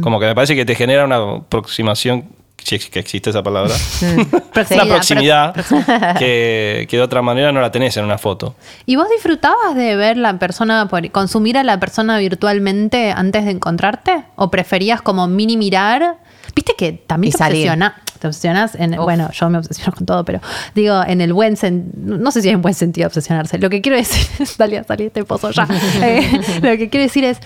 [0.00, 2.26] Como que me parece que te genera una aproximación,
[2.64, 3.74] si es que existe esa palabra,
[4.52, 8.54] Proximidad, una proximidad que, que de otra manera no la tenés en una foto.
[8.86, 13.50] ¿Y vos disfrutabas de ver la persona, por- consumir a la persona virtualmente antes de
[13.52, 14.24] encontrarte?
[14.36, 16.16] ¿O preferías como mini mirar?
[16.56, 19.04] Viste que también te obsesiona- te obsesionas en, Uf.
[19.04, 20.40] bueno, yo me obsesiono con todo, pero
[20.74, 23.58] digo, en el buen sentido, no sé si es en buen sentido obsesionarse.
[23.58, 25.66] Lo que quiero decir es, Dalia, salí de este pozo ya.
[26.00, 27.38] Eh, lo que quiero decir es,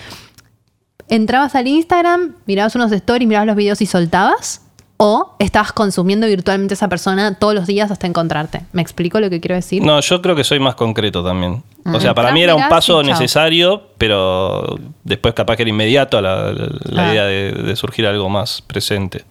[1.08, 4.62] entrabas al Instagram, mirabas unos stories, mirabas los videos y soltabas.
[5.01, 8.62] O estabas consumiendo virtualmente a esa persona todos los días hasta encontrarte.
[8.72, 9.82] ¿Me explico lo que quiero decir?
[9.82, 11.62] No, yo creo que soy más concreto también.
[11.87, 16.53] O sea, para mí era un paso necesario, pero después capaz que era inmediato la,
[16.53, 17.12] la- la Ah.
[17.12, 19.25] idea de, de surgir algo más presente.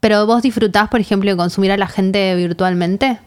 [0.00, 3.18] Pero vos disfrutás, por ejemplo, de consumir a la gente virtualmente.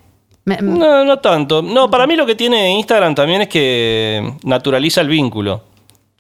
[0.46, 1.62] Me- me- No, no tanto.
[1.62, 5.64] No, para mí lo que tiene Instagram también es que naturaliza el vínculo.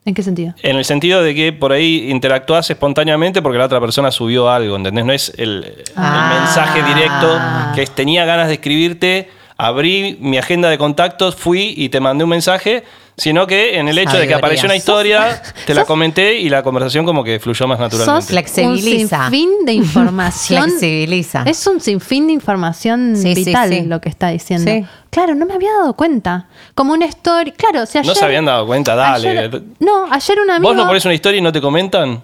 [0.05, 0.53] ¿En qué sentido?
[0.61, 4.75] En el sentido de que por ahí interactúas espontáneamente porque la otra persona subió algo,
[4.75, 5.03] ¿entendés?
[5.05, 6.37] No es el, el Ah.
[6.41, 7.39] mensaje directo
[7.73, 12.23] que es, tenía ganas de escribirte, abrí mi agenda de contactos, fui y te mandé
[12.23, 12.83] un mensaje,
[13.17, 16.63] sino que en el hecho de que apareció una historia, te la comenté y la
[16.63, 18.27] conversación como que fluyó más Sos naturalmente.
[18.27, 19.17] Flexibiliza.
[19.27, 20.63] un sinfín de información.
[20.69, 21.43] Flexibiliza.
[21.45, 23.81] Es un sinfín de información Sí, vital sí.
[23.85, 24.69] lo que está diciendo.
[24.71, 24.85] Sí.
[25.09, 26.47] Claro, no me había dado cuenta.
[26.73, 27.51] Como una story.
[27.53, 28.07] Claro, si ayer.
[28.09, 29.29] No se habían dado cuenta, dale.
[29.29, 30.67] ayer- no, ayer un amigo.
[30.69, 32.21] ¿Vos no pones una historia y no te comentan?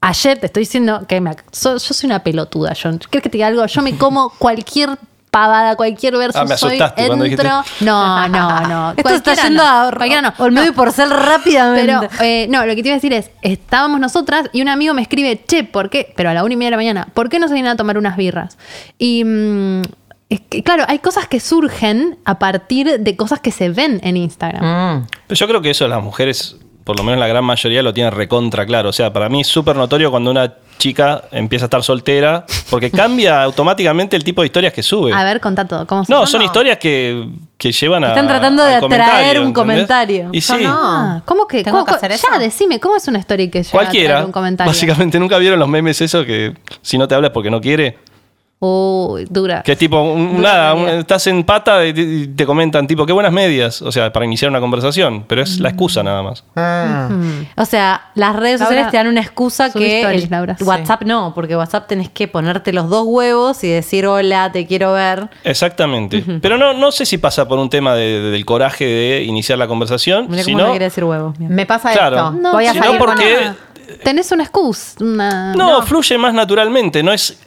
[0.00, 2.98] Ayer te estoy diciendo que me ac- so- yo soy una pelotuda, John.
[2.98, 3.66] ¿Quieres que te diga algo?
[3.66, 4.90] Yo me como cualquier
[5.38, 6.38] pavada, cualquier verso.
[6.38, 7.62] Ah, me soy, asustaste cuando entro.
[7.62, 7.84] dijiste.
[7.84, 8.90] No, no, no.
[8.96, 9.68] Esto está yendo no.
[9.68, 10.34] a Cualquiera no.
[10.38, 10.70] Olmedo No.
[10.70, 11.86] y Porcel rápidamente.
[11.86, 14.94] Pero, eh, no, lo que te iba a decir es, estábamos nosotras y un amigo
[14.94, 16.12] me escribe, che, ¿por qué?
[16.16, 17.76] Pero a la una y media de la mañana, ¿por qué no se vienen a
[17.76, 18.58] tomar unas birras?
[18.98, 19.82] Y, mm,
[20.28, 24.16] es que, claro, hay cosas que surgen a partir de cosas que se ven en
[24.16, 24.62] Instagram.
[24.64, 25.06] Mm.
[25.26, 28.12] Pero yo creo que eso las mujeres, por lo menos la gran mayoría, lo tienen
[28.12, 28.88] recontra claro.
[28.90, 32.90] O sea, para mí es súper notorio cuando una chica empieza a estar soltera, porque
[32.90, 35.12] cambia automáticamente el tipo de historias que sube.
[35.12, 35.86] A ver, contá todo.
[35.86, 37.28] ¿Cómo No, son historias que,
[37.58, 38.08] que llevan a.
[38.08, 39.54] Están tratando de atraer un ¿entendés?
[39.54, 40.28] comentario.
[40.32, 40.70] Y sí, no.
[40.72, 41.62] Ah, ¿Cómo que?
[41.64, 42.38] ¿Tengo ¿Cómo- que hacer ya, eso?
[42.38, 44.08] decime, ¿cómo es una story que llega a cualquiera.
[44.14, 44.70] traer un comentario?
[44.70, 47.98] Básicamente, ¿nunca vieron los memes eso que si no te hablas porque no quiere?
[48.60, 49.62] Uy, dura.
[49.62, 53.06] Que es tipo, un- nada, un- estás en pata y te, y te comentan, tipo,
[53.06, 53.80] qué buenas medias.
[53.82, 55.24] O sea, para iniciar una conversación.
[55.28, 56.42] Pero es la excusa nada más.
[56.56, 57.08] Ah.
[57.56, 60.56] O sea, las redes Laura, sociales te dan una excusa que el Laura.
[60.60, 64.92] WhatsApp no, porque WhatsApp tenés que ponerte los dos huevos y decir hola, te quiero
[64.92, 65.28] ver.
[65.44, 66.24] Exactamente.
[66.42, 69.58] Pero no, no sé si pasa por un tema de- de- del coraje de iniciar
[69.58, 70.64] la conversación, Mira cómo sino...
[70.64, 71.38] no quiere decir huevos.
[71.38, 71.54] mira.
[71.54, 72.16] Me pasa Claro.
[72.16, 72.30] esto.
[72.32, 73.56] No, Voy a Si no, salir porque- una-
[74.04, 75.02] Tenés una excusa.
[75.02, 75.54] Una...
[75.54, 77.38] No, fluye más naturalmente, no es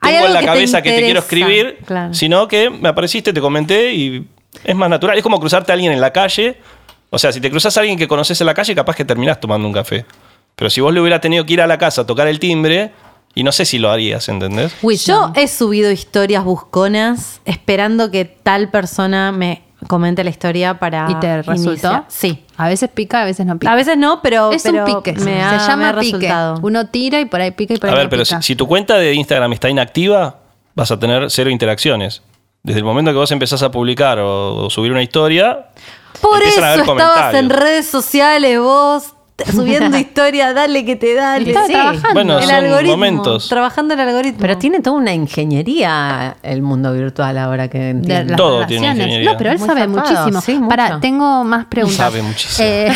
[0.00, 2.14] tengo en la que te cabeza que te quiero escribir, claro.
[2.14, 4.26] sino que me apareciste, te comenté y
[4.64, 5.16] es más natural.
[5.16, 6.58] Es como cruzarte a alguien en la calle.
[7.10, 9.40] O sea, si te cruzas a alguien que conoces en la calle, capaz que terminás
[9.40, 10.04] tomando un café.
[10.54, 12.92] Pero si vos le hubieras tenido que ir a la casa a tocar el timbre,
[13.36, 14.74] y no sé si lo harías, ¿entendés?
[15.04, 21.06] Yo he subido historias busconas esperando que tal persona me comente la historia para.
[21.10, 21.70] ¿Y te resultó?
[21.70, 22.04] iniciar.
[22.08, 22.44] Sí.
[22.56, 23.72] A veces pica, a veces no pica.
[23.72, 24.50] A veces no, pero.
[24.52, 25.12] es pero un pique.
[25.12, 26.16] Me se me llama ha pique.
[26.16, 26.58] resultado.
[26.62, 28.42] Uno tira y por ahí pica y por A ahí ver, no pero si, pica.
[28.42, 30.38] si tu cuenta de Instagram está inactiva,
[30.74, 32.22] vas a tener cero interacciones.
[32.62, 35.66] Desde el momento que vos empezás a publicar o, o subir una historia,
[36.20, 39.14] Por a eso estabas en redes sociales vos
[39.52, 41.48] subiendo historias, dale que te dale.
[41.50, 41.72] Estaba Sí.
[41.72, 42.08] trabajando.
[42.14, 42.96] Bueno, el son algoritmo.
[42.96, 43.48] momentos.
[43.48, 44.38] Trabajando el algoritmo.
[44.40, 48.30] Pero tiene toda una ingeniería el mundo virtual ahora que de entiendo.
[48.30, 49.32] las Todo tiene ingeniería.
[49.32, 50.40] No, pero él Muy sabe muchísimo.
[50.40, 50.60] sí.
[50.68, 51.96] Para, tengo más preguntas.
[51.98, 52.66] Sabe muchísimo.
[52.68, 52.92] Eh,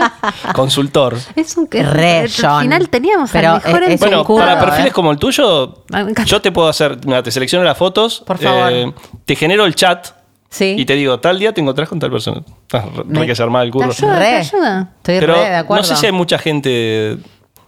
[0.54, 1.16] consultor.
[1.36, 2.28] es un que Re, al
[2.62, 4.00] final teníamos Pero al mejor es-.
[4.00, 4.92] Bueno, curro, para perfiles ¿eh?
[4.92, 6.24] como el tuyo, encanta.
[6.24, 8.72] yo te puedo hacer, mira, te selecciono las fotos, Por favor.
[8.72, 8.92] eh,
[9.24, 10.06] te genero el chat
[10.50, 10.74] Sí.
[10.76, 12.42] y te digo, tal día te encontrás con tal persona.
[12.72, 13.90] Ah, re- que se arma el ¿Te curro.
[13.92, 14.18] ayuda?
[14.18, 14.24] Re.
[14.24, 14.88] ¿Te ayuda?
[14.96, 15.82] Estoy Pero re de acuerdo.
[15.82, 17.18] no sé si hay mucha gente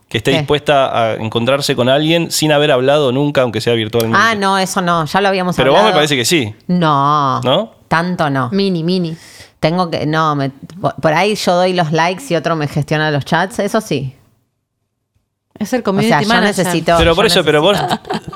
[0.08, 0.38] que esté ¿Qué?
[0.38, 4.18] dispuesta a encontrarse con alguien sin haber hablado nunca, aunque sea virtualmente.
[4.20, 5.94] Ah, no, eso no, ya lo habíamos Pero vos hablado.
[5.94, 6.52] me parece que sí.
[6.66, 7.40] No.
[7.42, 7.72] ¿No?
[7.88, 8.50] Tanto no.
[8.50, 9.16] Mini, mini.
[9.60, 10.04] Tengo que.
[10.04, 10.50] No, me-
[11.00, 14.12] por ahí yo doy los likes y otro me gestiona los chats, eso sí.
[15.58, 16.64] es el O community sea, yo manager.
[16.66, 16.94] necesito.
[16.98, 17.78] pero por eso, pero vos,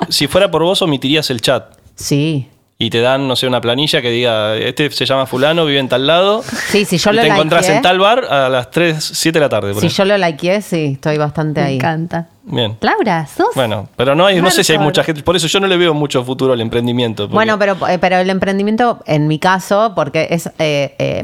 [0.09, 1.65] si fuera por vos, omitirías el chat.
[1.95, 2.47] Sí.
[2.79, 5.89] Y te dan, no sé, una planilla que diga, este se llama fulano, vive en
[5.89, 6.43] tal lado.
[6.43, 7.75] Sí, si yo y lo te encontrás likeé.
[7.77, 9.73] en tal bar a las 3, 7 de la tarde.
[9.73, 10.05] por Si ejemplo.
[10.13, 11.75] yo lo likeé, sí, estoy bastante Me ahí.
[11.77, 12.27] encanta.
[12.49, 12.77] Bien.
[12.81, 13.47] Laura, sos.
[13.55, 15.21] Bueno, pero no hay, no sé si hay mucha gente.
[15.21, 17.23] Por eso yo no le veo mucho futuro al emprendimiento.
[17.23, 21.23] porque- Bueno, pero, eh, pero el emprendimiento, en mi caso, porque es eh, eh,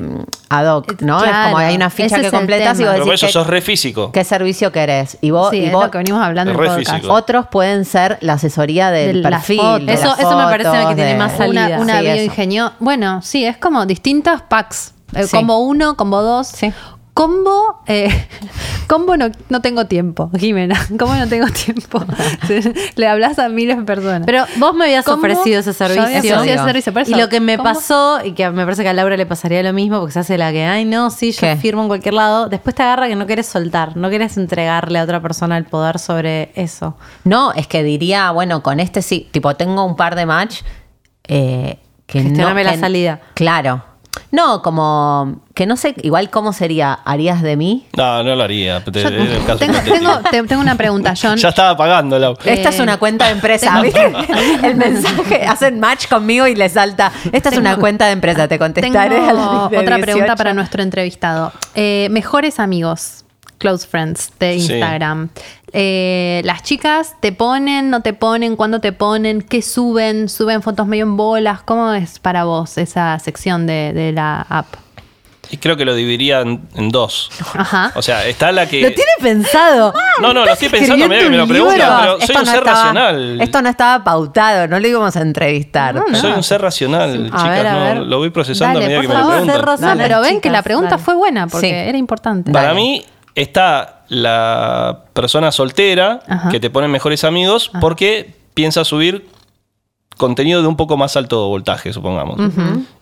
[0.50, 1.18] ad hoc, ¿no?
[1.18, 2.90] es Claro, como hay una ficha ese que es el completas y tema.
[2.90, 4.12] vos pero por decís eso qué, sos re físico.
[4.12, 5.18] qué servicio querés.
[5.22, 6.96] Y vos, sí, y es vos lo que venimos hablando en Re el podcast.
[6.98, 7.14] físico.
[7.14, 9.58] otros pueden ser la asesoría del De las perfil.
[9.62, 9.86] fotos.
[9.86, 11.66] de Eso- las eso me parece fotos, que tiene de- más salida.
[11.68, 12.14] Una, una Sí, eso.
[12.16, 12.72] bioingenio.
[12.80, 14.94] Bueno, sí, es como distintas packs.
[15.16, 15.38] Eh, Sí.
[15.38, 16.48] Combo 1, combo 2.
[16.48, 16.74] Sí.
[17.14, 18.10] Combo, eh,
[18.88, 20.76] combo no, no tengo tiempo, Jimena.
[20.98, 22.04] Combo no tengo tiempo.
[22.96, 24.24] Le hablas a miles de personas.
[24.26, 26.36] Pero vos me habías ofrecido ese Yo había servicio.
[26.38, 28.94] ofrecido ese servicio, por y lo que me pasó, y que me parece que a
[28.94, 31.56] Laura le pasaría lo mismo, porque se hace la que, ay, no, sí, yo ¿Qué?
[31.56, 32.50] firmo en cualquier lado.
[32.50, 36.00] Después te agarra que no quieres soltar, no quieres entregarle a otra persona el poder
[36.00, 36.98] sobre eso.
[37.26, 40.62] No, es que diría, bueno, con este sí, tipo, tengo un par de match
[41.28, 41.78] eh,
[42.08, 43.20] que no- Gestioname la que- salida.
[43.36, 43.84] Claro.
[44.34, 47.86] No, como que no sé, igual cómo sería, ¿harías de mí?
[47.96, 48.84] No, no lo haría.
[48.84, 49.96] Te- Yo era el caso tengo, hipotético.
[49.96, 51.38] tengo- te- tengo una pregunta, John.
[51.38, 52.34] Ya estaba pagándola.
[52.44, 54.12] Esta es Eh, una cuenta de empresa, tengo- ¿viste?
[54.68, 57.12] El mensaje, hacen match conmigo y le salta.
[57.32, 59.18] Esta es una cuenta de empresa, te contestaré.
[59.18, 60.36] a Tengo la de otra pregunta 18.
[60.36, 61.54] para nuestro entrevistado.
[61.76, 63.26] Eh, mejores amigos,
[63.60, 64.74] close friends de Sí.
[64.74, 65.30] Instagram.
[65.76, 70.86] Eh, las chicas te ponen, no te ponen, cuándo te ponen, qué suben, suben fotos
[70.86, 71.64] medio en bolas.
[71.64, 74.68] ¿Cómo es para vos esa sección de, de la app?
[75.50, 77.30] Y creo que lo dividiría en, en dos.
[77.56, 77.92] Ajá.
[77.96, 78.82] O sea, está la que.
[78.82, 79.94] Lo tiene pensado.
[80.22, 82.60] No, no, lo estoy pensando, que me lo un preguntan, pero soy un no ser
[82.60, 83.42] estaba- racional.
[83.42, 85.94] Esto no estaba pautado, no lo íbamos a entrevistar.
[86.06, 87.50] pero- Soy un ser racional, A chicas.
[87.50, 87.98] ver, a no, ver.
[87.98, 89.56] lo voy procesando Dale, a medida que me lo favor, preguntan.
[89.58, 89.98] ser racional.
[89.98, 91.04] No, pero ven que la pregunta dale.
[91.04, 91.74] fue buena porque Sí.
[91.74, 92.52] era importante.
[92.52, 92.80] Para Dale.
[92.80, 96.50] mí está la persona soltera Ajá.
[96.50, 99.28] que te pone mejores amigos porque piensa subir
[100.18, 102.38] contenido de un poco más alto voltaje, supongamos.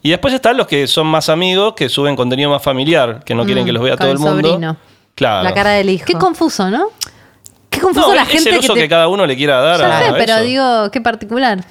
[0.01, 3.45] Y después están los que son más amigos, que suben contenido más familiar, que no
[3.45, 4.47] quieren que los vea Mm, todo el el mundo.
[4.49, 4.77] sobrino.
[5.15, 5.43] Claro.
[5.43, 6.05] La cara del hijo.
[6.05, 6.85] Qué confuso, ¿no?
[7.69, 9.97] Qué confuso No, la es gente el uso que, cada uno le quiera dar Ya
[9.97, 10.43] a, sé, a pero eso.
[10.43, 11.63] digo, qué particular.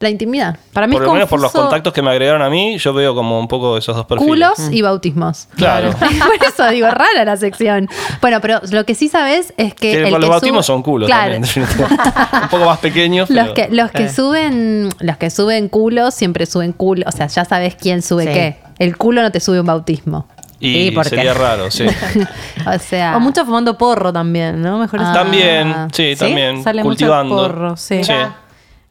[0.00, 0.58] La intimidad.
[0.72, 2.94] Para mí por es lo menos por los contactos que me agregaron a mí, yo
[2.94, 4.28] veo como un poco esos dos perfiles.
[4.28, 5.46] Culos y bautismos.
[5.56, 5.90] Claro.
[5.98, 6.08] Por
[6.48, 7.86] eso digo, rara la sección.
[8.22, 9.92] Bueno, pero lo que sí sabes es que.
[9.92, 11.32] Que el los que bautismos sube- son culos Claro.
[11.34, 11.66] también,
[12.42, 13.28] un poco más pequeños.
[13.28, 14.08] Los pero- que, los que Eh.
[14.08, 17.04] suben, los que suben culos siempre suben culo.
[17.06, 18.32] O sea, ya sabes quién sube Sí.
[18.32, 18.56] qué.
[18.78, 20.26] El culo no te sube un bautismo.
[20.60, 21.10] Y ¿Y por qué?
[21.16, 21.84] sería raro, sí.
[22.66, 23.18] O sea.
[23.18, 24.78] O mucho fumando porro también, ¿no?
[24.78, 25.12] Mejor Ah.
[25.12, 26.18] También, sí, ¿Sí?
[26.18, 26.62] también.
[26.64, 27.34] Sale cultivando.
[27.34, 28.02] mucho porro, sí.
[28.02, 28.12] Sí.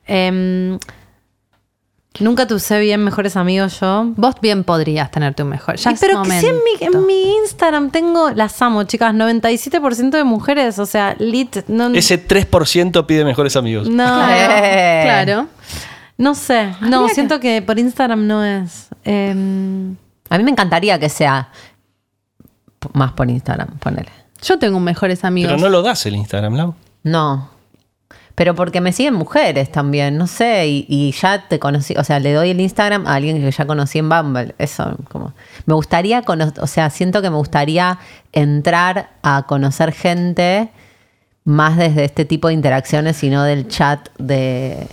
[0.06, 0.78] Em,
[2.20, 4.12] nunca te usé bien mejores amigos yo.
[4.16, 5.76] Vos bien podrías tenerte un mejor.
[5.78, 9.14] Ya Ay, es pero que sí en mi, en mi Instagram tengo, las amo, chicas,
[9.14, 13.88] 97% de mujeres, o sea, lit, no, Ese 3% pide mejores amigos.
[13.90, 14.06] no.
[14.06, 15.48] Claro.
[16.18, 18.88] no sé, no, Habría siento que por Instagram no es.
[19.04, 19.96] Em,
[20.30, 21.50] A mí me encantaría que sea
[22.94, 24.12] más por Instagram, ponele.
[24.42, 25.52] Yo tengo mejores amigos.
[25.52, 26.76] Pero no lo das el Instagram, Lau.
[27.04, 27.50] No.
[28.40, 32.22] Pero porque me siguen mujeres también, no sé, y, y ya te conocí, o sea,
[32.22, 35.34] le doy el Instagram a alguien que ya conocí en Bumble, eso como...
[35.66, 36.24] Me gustaría,
[36.62, 38.00] o sea, siento que me gustaría
[38.32, 40.70] entrar a conocer gente
[41.44, 44.88] más desde este tipo de interacciones y no del chat de,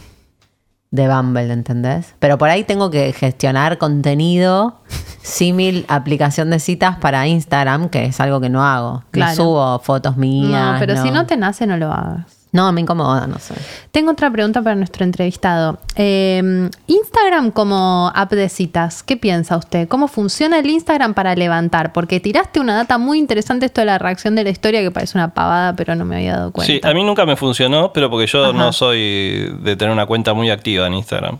[0.90, 2.16] de Bumble, ¿entendés?
[2.18, 4.80] Pero por ahí tengo que gestionar contenido
[5.22, 9.04] símil aplicación de citas para Instagram, que es algo que no hago.
[9.12, 9.30] Claro.
[9.30, 10.72] No subo fotos mías.
[10.72, 12.35] No, pero si no te nace, no lo hagas.
[12.52, 13.54] No, me incomoda, no sé.
[13.90, 15.78] Tengo otra pregunta para nuestro entrevistado.
[15.94, 19.88] Eh, Instagram como app de citas, ¿qué piensa usted?
[19.88, 21.92] ¿Cómo funciona el Instagram para levantar?
[21.92, 25.18] Porque tiraste una data muy interesante esto de la reacción de la historia que parece
[25.18, 26.72] una pavada, pero no me había dado cuenta.
[26.72, 30.32] Sí, a mí nunca me funcionó, pero porque yo no soy de tener una cuenta
[30.32, 31.38] muy activa en Instagram.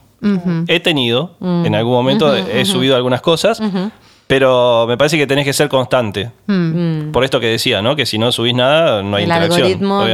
[0.67, 3.63] He tenido, en algún momento he subido algunas cosas,
[4.27, 6.31] pero me parece que tenés que ser constante.
[7.13, 7.97] Por esto que decía, ¿no?
[7.97, 10.07] Que si no subís nada, no hay el interacción, algoritmo no,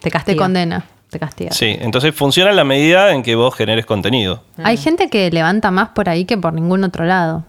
[0.00, 0.42] te Te castiga.
[0.42, 0.84] condena.
[1.10, 1.50] Te castiga.
[1.52, 4.44] Sí, entonces funciona en la medida en que vos generes contenido.
[4.62, 7.44] Hay gente que levanta más por ahí que por ningún otro lado.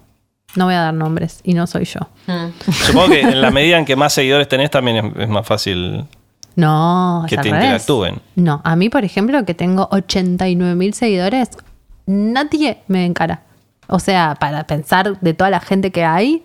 [0.55, 1.99] No voy a dar nombres y no soy yo.
[2.87, 6.05] Supongo que en la medida en que más seguidores tenés también es, es más fácil.
[6.55, 7.59] No, Que te revés.
[7.61, 8.19] interactúen.
[8.35, 11.49] No, a mí, por ejemplo, que tengo 89 mil seguidores,
[12.05, 13.43] nadie me encara.
[13.87, 16.43] O sea, para pensar de toda la gente que hay,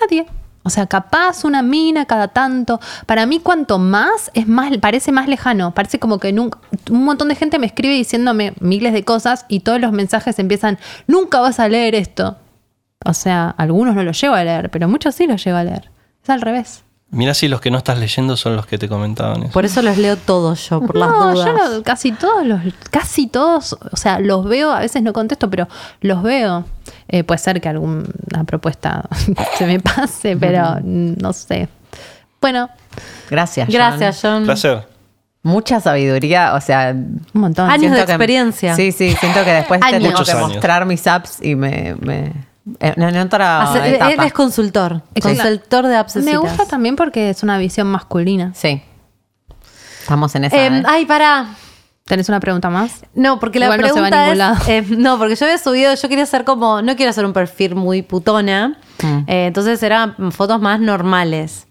[0.00, 0.26] nadie.
[0.68, 2.78] O sea, capaz una mina cada tanto.
[3.06, 5.72] Para mí, cuanto más, es más, parece más lejano.
[5.72, 6.58] Parece como que nunca.
[6.90, 10.78] Un montón de gente me escribe diciéndome miles de cosas y todos los mensajes empiezan:
[11.06, 12.36] Nunca vas a leer esto.
[13.02, 15.90] O sea, algunos no los llego a leer, pero muchos sí los llego a leer.
[16.22, 16.84] Es al revés.
[17.10, 19.52] Mirá si los que no estás leyendo son los que te comentaban eso.
[19.54, 21.72] Por eso los leo todos yo, por las no, dudas.
[21.72, 25.66] yo casi todos los, casi todos, o sea, los veo, a veces no contesto, pero
[26.02, 26.66] los veo.
[27.08, 28.04] Eh, puede ser que alguna
[28.46, 29.08] propuesta
[29.58, 31.68] se me pase, pero no sé.
[32.40, 32.68] Bueno,
[33.30, 33.66] Gracias.
[33.66, 33.74] John.
[33.74, 34.44] Gracias, John.
[34.44, 34.86] Placer.
[35.42, 36.90] Mucha sabiduría, o sea.
[36.92, 37.70] un montón.
[37.70, 38.74] Años de que- experiencia.
[38.76, 40.00] sí, sí, siento que después te Años.
[40.02, 40.48] tengo Muchos que años.
[40.50, 41.94] mostrar mis apps y me.
[42.00, 42.32] me
[42.80, 44.10] en, en otra Hace- etapa.
[44.12, 45.00] él es consultor.
[45.14, 45.38] Exacto.
[45.42, 48.52] Consultor de apps Me gusta también porque es una visión masculina.
[48.54, 48.82] Sí.
[50.02, 50.56] Estamos en esa.
[50.66, 50.82] Em, ¿eh?
[50.86, 51.46] ay, pará.
[52.08, 53.02] ¿Tenés una pregunta más?
[53.14, 54.68] No, porque la Igual no se va pregunta es.
[54.68, 56.80] eh, no, porque yo había subido, yo quería hacer como.
[56.82, 58.78] No quiero hacer un perfil muy putona.
[59.02, 59.18] Mm.
[59.26, 61.66] eh, entonces eran fotos más normales.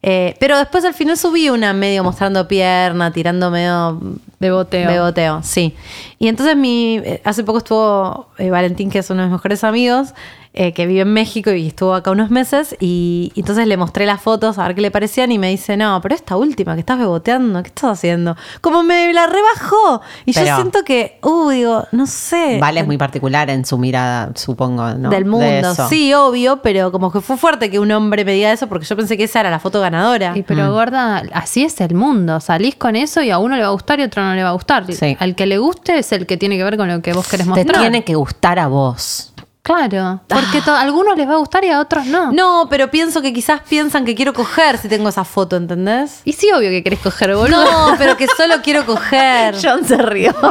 [0.00, 3.98] Eh, pero después al final subí una medio mostrando pierna, tirando medio
[4.38, 4.88] Beboteo.
[4.88, 5.74] Beboteo, sí.
[6.20, 10.14] Y entonces mi, eh, hace poco estuvo Valentín, que es uno de mis mejores amigos,
[10.60, 12.76] eh, que vive en México y estuvo acá unos meses.
[12.80, 15.30] Y, y entonces le mostré las fotos a ver qué le parecían.
[15.30, 18.36] Y me dice, no, pero esta última que estás beboteando, ¿qué estás haciendo?
[18.60, 20.02] Como me la rebajó.
[20.26, 22.58] Y yo siento que, uh, digo, no sé.
[22.60, 25.10] Vale es muy particular en su mirada, supongo, ¿no?
[25.10, 28.50] Del De mundo, sí, obvio, pero como que fue fuerte que un hombre me diga
[28.50, 30.32] eso porque yo pensé que esa era la foto ganadora.
[30.36, 32.40] Y pero gorda, así es el mundo.
[32.40, 34.42] Salís con eso y a uno le va a gustar y a otro no le
[34.42, 34.92] va a gustar.
[34.92, 35.16] Sí.
[35.20, 37.46] Al que le guste es el que tiene que ver con lo que vos querés
[37.46, 37.80] Te mostrar.
[37.80, 39.27] tiene que gustar a vos.
[39.68, 42.32] Claro, porque a algunos les va a gustar y a otros no.
[42.32, 46.22] No, pero pienso que quizás piensan que quiero coger si tengo esa foto, ¿entendés?
[46.24, 47.62] Y sí, obvio que querés coger, boludo.
[47.90, 49.54] No, pero que solo quiero coger.
[49.62, 50.34] John se rió.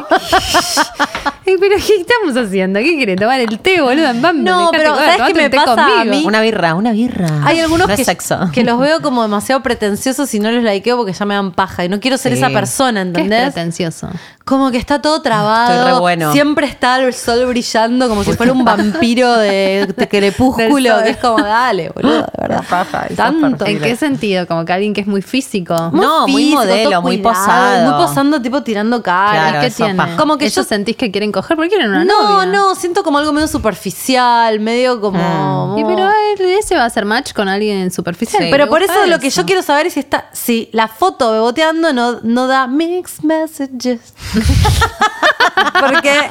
[1.45, 2.79] Pero ¿qué estamos haciendo?
[2.81, 3.15] ¿Qué querés?
[3.15, 4.07] ¿Tomar el té, boludo?
[4.07, 4.43] En Bumble?
[4.43, 6.15] No, Dejate pero joder, ¿sabes qué me pasa a conmigo.
[6.17, 6.23] mí?
[6.25, 7.29] Una birra, una birra.
[7.45, 8.49] Hay algunos No que, sexo.
[8.51, 11.85] que los veo como demasiado pretenciosos y no los likeo porque ya me dan paja
[11.85, 12.39] y no quiero ser Sí.
[12.39, 13.53] esa persona, ¿Qué es ¿entendés?
[13.53, 14.09] pretencioso?
[14.43, 15.73] Como que está todo trabado.
[15.73, 16.33] Estoy re bueno.
[16.33, 21.03] Siempre está el sol brillando como si fuera un vampiro de, de crepúsculo.
[21.03, 22.63] Que es como, dale, boludo, de verdad.
[22.69, 23.65] paja, Tanto.
[23.65, 24.45] ¿En qué sentido?
[24.47, 25.73] Como que alguien que es muy físico.
[25.93, 27.89] No, muy modelo, muy cuidado, posado.
[27.91, 29.49] Muy posando, tipo tirando cara.
[29.49, 29.95] Claro, ¿Qué tiene?
[29.95, 30.17] paja.
[30.17, 31.55] Como que ¿Ellos yo- sentís que quieren coger?
[31.55, 32.45] porque quieren una No, novia?
[32.51, 35.75] no, siento como algo medio superficial, medio como.
[35.77, 38.43] Y pero él- ese va a hacer match con alguien superficial.
[38.43, 38.49] Sí.
[38.51, 41.31] Pero ¿Le por eso lo que yo quiero saber es si está, si la foto
[41.31, 43.99] beboteando no, no da mixed messages.
[45.79, 46.29] porque,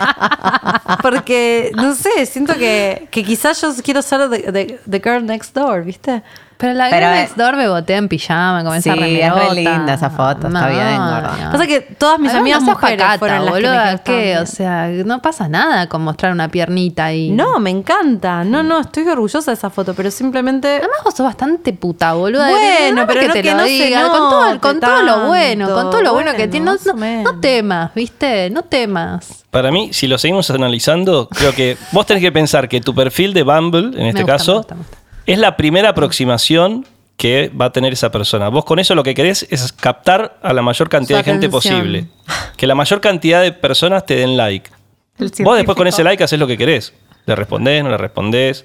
[1.02, 2.65] porque, no sé, siento que,
[3.10, 6.22] que quizás yo quiero ser the, the- the girl next door, ¿viste?
[6.58, 9.54] Pero la Pero, girl eh, next door bebotea en pijama con esa Sí, es re
[9.56, 11.36] linda esa foto, está bien, gorda.
[11.44, 11.52] no.
[11.52, 14.38] Pasa que todas mis Además, amigas no seas mujeres pacata, fueron las que me.
[14.38, 17.30] O sea, no pasa nada con mostrar una piernita ahí.
[17.30, 18.42] No, me encanta.
[18.44, 20.68] No, no, estoy orgullosa de esa foto, pero simplemente.
[20.78, 22.48] Además vos sos bastante puta, boluda.
[22.48, 24.80] Bueno, No pero que no te que lo no se digan, con todo, note con
[24.80, 26.64] todo lo bueno, con todo lo bueno, que tiene.
[26.66, 27.34] No, Bueno, más o no- menos.
[27.34, 28.48] no temas, ¿viste?
[28.48, 29.44] No temas.
[29.50, 33.34] Para mí, si lo seguimos analizando, creo que vos tenés que pensar que tu perfil
[33.34, 34.96] de Bumble, en este gusta, caso, me gusta, me gusta.
[35.26, 36.86] Es la primera aproximación
[37.16, 38.48] que va a tener esa persona.
[38.48, 41.46] Vos con eso lo que querés es captar a la mayor cantidad Su de gente
[41.46, 41.74] atención.
[41.74, 42.06] posible.
[42.56, 44.70] Que la mayor cantidad de personas te den like.
[45.18, 46.94] Vos después con ese like haces lo que querés.
[47.26, 48.64] Le respondés, no le respondés,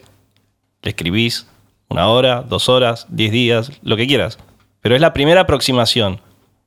[0.81, 1.47] le escribís
[1.89, 4.37] una hora, dos horas, diez días, lo que quieras.
[4.81, 6.21] Pero es la primera aproximación.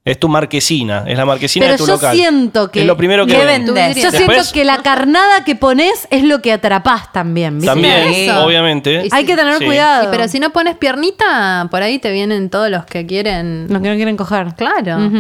[0.06, 2.14] Es tu marquesina, es la marquesina Pero de tu yo local.
[2.14, 2.80] siento que.
[2.82, 3.32] Es lo primero que.
[3.32, 7.68] Yo Después- siento que la carnada que pones es lo que atrapás también, ¿viste?
[7.68, 8.44] También, Eso.
[8.44, 9.06] obviamente.
[9.06, 9.64] Y Hay que tener Sí.
[9.64, 10.10] cuidado.
[10.10, 13.66] Pero si no pones piernita, por ahí te vienen todos los que quieren.
[13.70, 14.54] Los que no quieren coger.
[14.56, 15.10] Claro.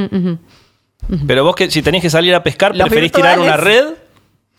[1.26, 3.84] Pero vos que si tenés que salir a pescar, preferís tirar una red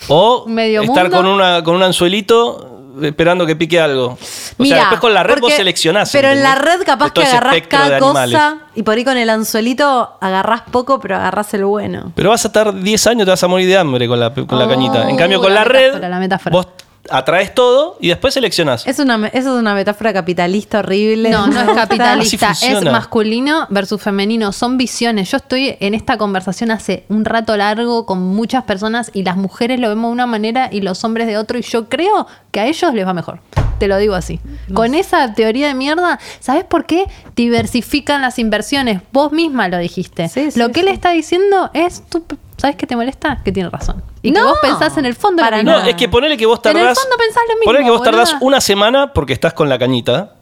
[0.07, 1.17] o Medio estar mundo.
[1.17, 4.17] con una con un anzuelito esperando que pique algo.
[4.57, 6.11] O sea, después con la red vos seleccionás.
[6.11, 10.17] Pero en la red capaz que agarrás cada cosa y por ahí con el anzuelito
[10.21, 12.11] agarrás poco, pero agarrás el bueno.
[12.15, 14.59] Pero vas a estar 10 años, te vas a morir de hambre con la, con
[14.59, 15.09] la Oh, cañita.
[15.09, 16.53] En cambio, con la la, red, metáfora, la metáfora.
[16.53, 16.67] vos
[17.09, 18.85] atraes todo y después seleccionás.
[18.87, 21.29] Es una, eso es una metáfora capitalista horrible.
[21.29, 25.31] No, no es capitalista, es masculino versus femenino, son visiones.
[25.31, 29.79] Yo estoy en esta conversación hace un rato largo con muchas personas y las mujeres
[29.79, 32.65] lo vemos de una manera y los hombres de otro y yo creo que a
[32.67, 33.39] ellos les va mejor.
[33.79, 34.39] Te lo digo así.
[34.73, 37.07] Con esa teoría de mierda, ¿sabes por qué?
[37.35, 39.01] Diversifican las inversiones.
[39.11, 40.29] Vos misma lo dijiste.
[40.29, 40.93] Sí, sí, lo que él sí.
[40.93, 42.23] está diciendo es, tú,
[42.57, 43.41] ¿sabes qué te molesta?
[43.43, 44.01] Que tiene razón.
[44.25, 45.89] Y que No, vos pensás en el fondo de para lo No, mismo.
[45.89, 46.99] es que ponele que vos En el tardás.
[46.99, 48.45] fondo pensás lo mismo, ponele que vos tardás boluda.
[48.47, 50.35] una semana porque estás con la cañita.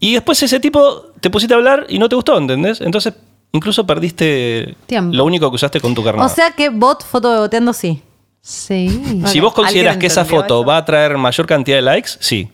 [0.00, 2.80] Y después ese tipo te pusiste a hablar y no te gustó, ¿entendés?
[2.80, 3.14] Entonces,
[3.52, 5.14] incluso perdiste Tiempo.
[5.16, 6.26] lo único que usaste con tu carnal.
[6.26, 8.02] O sea que bot foto beboteando sí.
[8.42, 9.22] Sí.
[9.26, 10.64] si vos consideras ¿Alguien que esa foto eso?
[10.66, 12.50] va a traer mayor cantidad de likes, sí.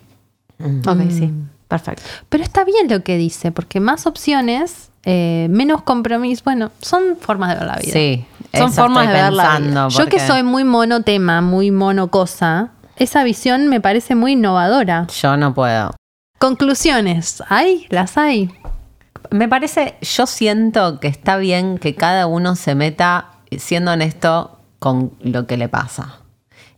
[0.86, 1.30] Ok, sí.
[1.66, 2.02] Perfecto.
[2.28, 6.42] Pero está bien lo que dice, porque más opciones, eh, menos compromiso.
[6.44, 7.92] Bueno, son formas de ver la vida.
[7.92, 11.70] Sí, Son eso formas estoy de ver la pensando, Yo que soy muy monotema, muy
[11.70, 15.06] monocosa, esa visión me parece muy innovadora.
[15.08, 15.92] Yo no puedo.
[16.38, 17.86] Conclusiones, ¿hay?
[17.90, 18.50] ¿Las hay?
[19.30, 23.26] Me parece, yo siento que está bien que cada uno se meta
[23.58, 26.16] siendo honesto con lo que le pasa.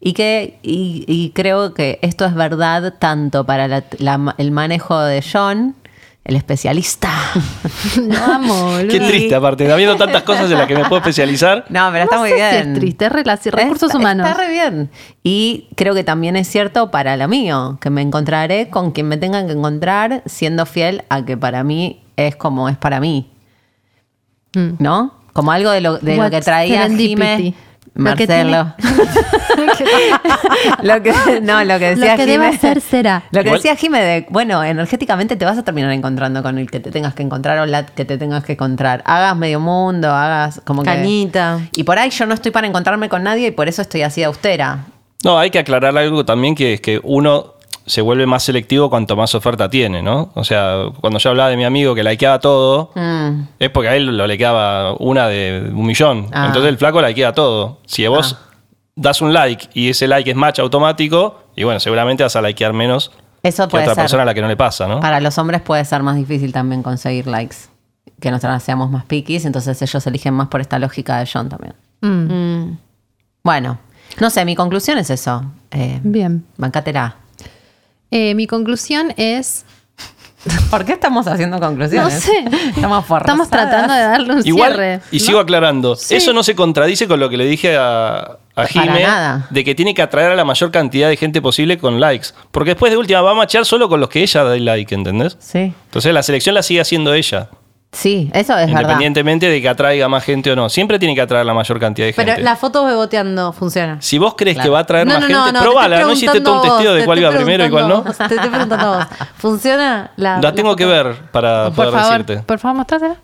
[0.00, 5.00] Y que y, y creo que esto es verdad tanto para la- la- el manejo
[5.00, 5.74] de John,
[6.24, 7.10] el especialista.
[8.00, 11.64] No amo, Qué triste, aparte, habiendo tantas cosas en las que me puedo especializar.
[11.68, 12.72] No, pero está No muy sé si bien.
[12.72, 14.28] es triste, es relaci- recursos Está- humanos.
[14.28, 14.90] Está re bien.
[15.22, 19.16] Y creo que también es cierto para lo mío, que me encontraré con quien me
[19.16, 23.30] tengan que encontrar siendo fiel a que para mí es como es para mí.
[24.54, 24.70] Mm.
[24.78, 25.14] ¿No?
[25.32, 27.54] Como algo de lo, de lo que traía serendipity?
[27.94, 28.10] Jime.
[28.10, 28.74] Lo que Marcelo.
[30.82, 31.12] lo que,
[31.42, 33.22] no, lo que decía Lo que ser será.
[33.30, 36.70] Lo que Igual- decía Jime de, bueno, energéticamente te vas a terminar encontrando con el
[36.70, 39.02] que te tengas que encontrar o la que te tengas que encontrar.
[39.04, 40.90] Hagas medio mundo, hagas como que...
[40.90, 41.60] Cañita.
[41.76, 44.22] Y por ahí yo no estoy para encontrarme con nadie y por eso estoy así
[44.22, 44.86] de austera.
[45.24, 47.51] No, hay que aclarar algo también que es que uno,
[47.86, 50.30] se vuelve más selectivo cuanto más oferta tiene, ¿no?
[50.34, 53.42] O sea, cuando yo hablaba de mi amigo que likeaba todo, Mm.
[53.58, 56.28] es porque a él lo likeaba una de un millón.
[56.32, 56.46] Ah.
[56.46, 57.78] Entonces el flaco likea todo.
[57.86, 58.36] Si vos
[58.94, 62.72] das un like y ese like es match automático, y bueno, seguramente vas a likear
[62.72, 63.10] menos
[63.42, 64.02] Eso que otra ser.
[64.02, 65.00] persona a la que no le pasa, ¿no?
[65.00, 67.56] Para los hombres puede ser más difícil también conseguir likes.
[68.20, 71.74] Que nosotros seamos más piquis, entonces ellos eligen más por esta lógica de John también.
[72.02, 72.78] Mm.
[73.42, 73.78] Bueno,
[74.20, 75.44] no sé, mi conclusión es eso.
[75.72, 76.44] Eh, Bien.
[76.56, 77.16] Bancátela.
[78.12, 79.64] Eh, mi conclusión es.
[80.70, 82.14] ¿Por qué estamos haciendo conclusiones?
[82.14, 82.44] No sé.
[82.74, 83.22] Estamos forzadas.
[83.46, 85.00] Estamos tratando de darle un Igual, cierre.
[85.10, 85.24] y ¿no?
[85.24, 89.06] sigo aclarando, eso no se contradice con lo que le dije a, a Jime
[89.50, 92.28] de que tiene que atraer a la mayor cantidad de gente posible con likes.
[92.50, 95.36] Porque después de última va a machear solo con los que ella da like, ¿entendés?
[95.40, 95.72] Sí.
[95.84, 97.48] Entonces la selección la sigue haciendo ella,
[97.94, 98.80] Sí, eso es verdad.
[98.80, 100.70] independientemente de que atraiga más gente o no.
[100.70, 102.32] Siempre tiene que atraer la mayor cantidad de gente.
[102.32, 103.98] Pero la foto beboteando funciona.
[104.00, 104.66] Si vos crees Claro.
[104.66, 106.00] que va a atraer No, más no, gente, no, no, te probala.
[106.00, 108.02] No hiciste todo un vos, de cuál iba primero y cuál no.
[108.02, 109.06] Te estoy preguntando a vos.
[109.36, 112.42] ¿Funciona la La tengo que ver para Por poder favor, decirte.
[112.44, 113.16] por favor, mostrátela.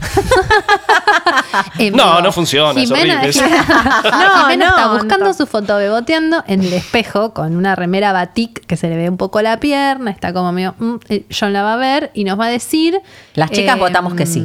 [1.78, 2.20] No, vivo.
[2.22, 3.32] no funciona, es Jimena, horrible.
[3.32, 5.34] Jimena- No, Jimena no, está buscando no.
[5.34, 9.16] su foto beboteando en el espejo con una remera batik que se le ve un
[9.16, 10.74] poco la pierna, está como medio.
[10.78, 13.00] mm, eh, John la va a ver y nos va a decir.
[13.34, 14.44] Las chicas eh, votamos que sí.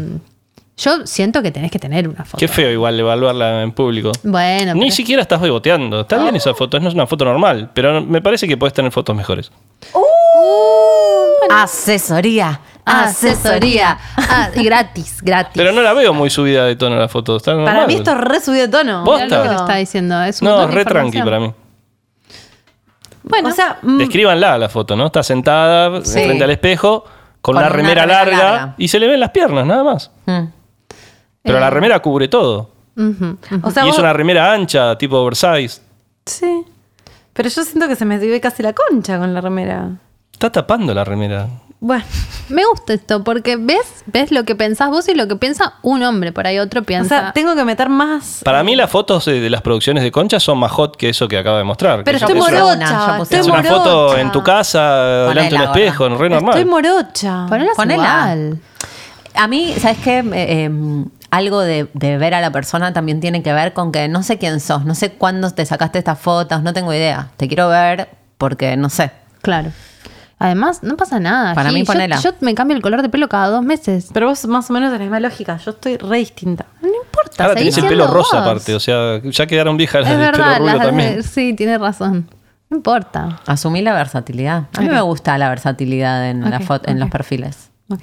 [0.77, 2.37] Yo siento que tenés que tener una foto.
[2.37, 4.11] Qué feo igual evaluarla en público.
[4.23, 6.01] Bueno, Ni pero- siquiera estás beboteando.
[6.01, 8.91] Está bien esa foto, no es una foto normal, pero me parece que puedes tener
[8.91, 9.51] fotos mejores.
[11.49, 12.59] Asesoría.
[12.85, 13.97] Asesoría.
[14.17, 15.53] Ah, y gratis, gratis.
[15.55, 17.37] Pero no la veo muy subida de tono la foto.
[17.37, 17.73] Está normal.
[17.73, 19.03] Para mí esto es re subido de tono.
[19.03, 19.21] ¿Vos?
[19.21, 19.63] Mirá lo que posta.
[19.63, 20.21] está diciendo.
[20.23, 21.25] Es un No, montón de re tranqui información.
[21.25, 21.53] para mí.
[23.23, 25.05] Bueno, o sea, mm, Descríbanla la foto, ¿no?
[25.07, 26.23] Está sentada Sí.
[26.23, 27.03] frente al espejo
[27.41, 28.75] con, Con una una remera, remera larga, larga.
[28.77, 30.11] y se le ven las piernas, nada más.
[30.25, 30.45] Mm.
[31.43, 31.61] Pero Eh.
[31.61, 32.71] la remera cubre todo.
[32.97, 33.67] ujú, ujú.
[33.67, 35.81] o sea, y es vos- una remera ancha, tipo oversize.
[36.25, 36.65] Sí.
[37.33, 39.89] Pero yo siento que se me ve casi la concha con la remera.
[40.33, 41.47] Está tapando la remera.
[41.83, 42.03] Bueno,
[42.49, 46.03] Me gusta esto porque ves, ves lo que pensás vos y lo que piensa un
[46.03, 46.31] hombre.
[46.31, 47.09] Por ahí otro o piensa.
[47.09, 48.41] sea, tengo que meter más.
[48.45, 51.27] Para mí las fotos de, de las producciones de Concha son más hot que eso
[51.27, 52.03] que acaba de mostrar.
[52.03, 53.19] Pero estoy es una- una, morocha.
[53.23, 53.75] Estoy Es una morocha.
[53.75, 56.55] foto en tu casa, delante de un espejo, re normal.
[56.57, 57.45] Estoy morocha.
[57.49, 58.37] Ponela Ponela.
[59.33, 60.19] A mí, ¿sabes qué?
[60.19, 64.07] Eh, eh, algo de, de ver a la persona también tiene que ver con que
[64.07, 67.29] no sé quién sos, no sé cuándo te sacaste estas fotos, no tengo idea.
[67.37, 69.11] Te quiero ver porque no sé.
[69.41, 69.71] Claro.
[70.41, 71.53] Además, no pasa nada.
[71.53, 72.19] Para mí, ponela.
[72.19, 74.09] Yo, me cambio el color de pelo cada dos meses.
[74.11, 75.57] Pero vos más o menos tenés la misma lógica.
[75.57, 76.65] Yo estoy re distinta.
[76.81, 77.43] No importa.
[77.43, 80.77] Ahora tenés el pelo rosa aparte, o sea, ya quedaron viejas las del pelo rubio
[80.79, 81.21] también.
[81.21, 82.27] sí, tiene razón.
[82.71, 83.39] No importa.
[83.45, 84.63] Asumí la versatilidad.
[84.75, 87.69] A mí me gusta la versatilidad en, la foto, en los perfiles.
[87.89, 87.99] Ok.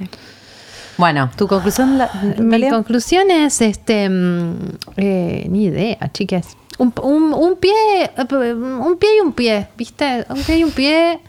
[0.96, 2.08] Bueno, ¿Tu conclusión, la,
[2.38, 4.54] Mi conclusión es, este, mm,
[4.96, 6.56] eh, ni idea, chicas.
[6.78, 7.72] Un, un- un pie,
[8.16, 10.24] un pie y un pie, ¿viste?
[10.28, 11.20] Un pie y un pie.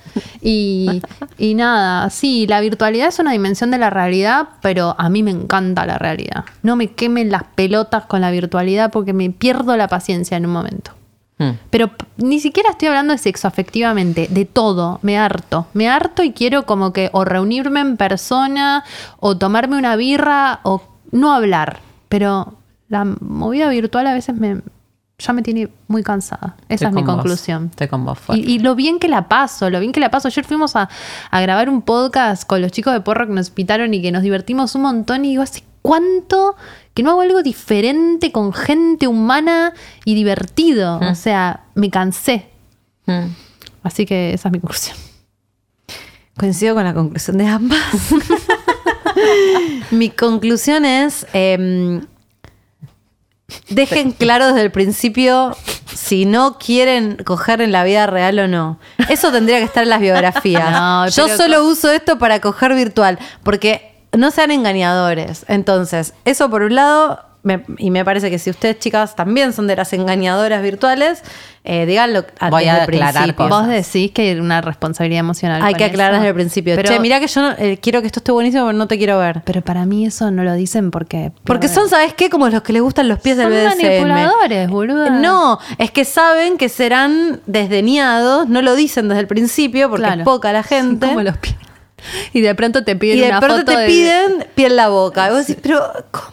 [0.42, 1.02] Y,
[1.38, 5.32] y nada, sí, la virtualidad es una dimensión de la realidad, pero a mí me
[5.32, 6.46] encanta la realidad.
[6.62, 10.52] No me quemen las pelotas con la virtualidad porque me pierdo la paciencia en un
[10.52, 10.92] momento.
[11.40, 15.66] mm, Pero ni siquiera estoy hablando de sexo afectivamente, de todo, me harto.
[15.74, 18.84] Me harto y quiero como que o reunirme en persona
[19.20, 21.80] o tomarme una birra o no hablar.
[22.08, 22.54] Pero
[22.88, 24.62] la movida virtual a veces me
[25.20, 26.56] ya me tiene muy cansada.
[26.70, 27.16] Esa estoy es mi vos.
[27.16, 27.68] conclusión.
[27.72, 28.18] Estoy con vos.
[28.18, 28.46] fuerte.
[28.46, 30.28] Y, y lo bien que la paso, lo bien que la paso.
[30.30, 30.90] Ayer fuimos a,
[31.30, 34.24] a grabar un podcast con los chicos de Porro que nos invitaron y que nos
[34.24, 35.26] divertimos un montón.
[35.26, 36.56] Y digo, ¿hace cuánto
[36.94, 39.74] que no hago algo diferente con gente humana
[40.06, 41.00] y divertido?
[41.00, 42.48] O sea, me cansé.
[43.06, 43.26] Mm.
[43.84, 44.96] Así que esa es mi conclusión.
[46.38, 47.80] Coincido con la conclusión de ambas.
[49.92, 52.02] Mi conclusión es, em,
[53.70, 55.56] dejen claro desde el principio
[55.94, 58.80] si no quieren coger en la vida real o no.
[59.10, 60.70] Eso tendría que estar en las biografías.
[60.80, 65.46] No, Yo solo uso esto para coger virtual, porque no sean engañadores.
[65.48, 69.68] Entonces, eso por un lado, me- y me parece que si ustedes chicas también son
[69.68, 71.24] de las engañadoras virtuales,
[71.64, 73.36] eh, díganlo a- Voy desde a el aclarar principio.
[73.50, 73.60] cosas.
[73.60, 75.62] Vos decís que hay una responsabilidad emocional.
[75.64, 76.20] Hay con que aclarar eso.
[76.22, 76.76] desde el principio.
[76.76, 78.98] Pero, che, mirá que yo no- eh, quiero que esto esté buenísimo, pero no te
[78.98, 79.42] quiero ver.
[79.46, 81.32] pero para mí eso no lo dicen porque.
[81.46, 82.30] Porque son, ¿sabes qué?
[82.30, 83.88] Como los que les gustan los pies Son del BDSM.
[84.08, 85.10] manipuladores, boluda.
[85.12, 90.22] No, es que saben que serán desdeñados, no lo dicen desde el principio porque Claro.
[90.22, 91.08] es poca la gente.
[91.08, 91.56] Como los pies.
[92.32, 94.78] Y de pronto te piden y de una pronto foto te de- piden piel en
[94.78, 95.28] la boca.
[95.28, 96.26] Y vos decís, pero ¿cómo?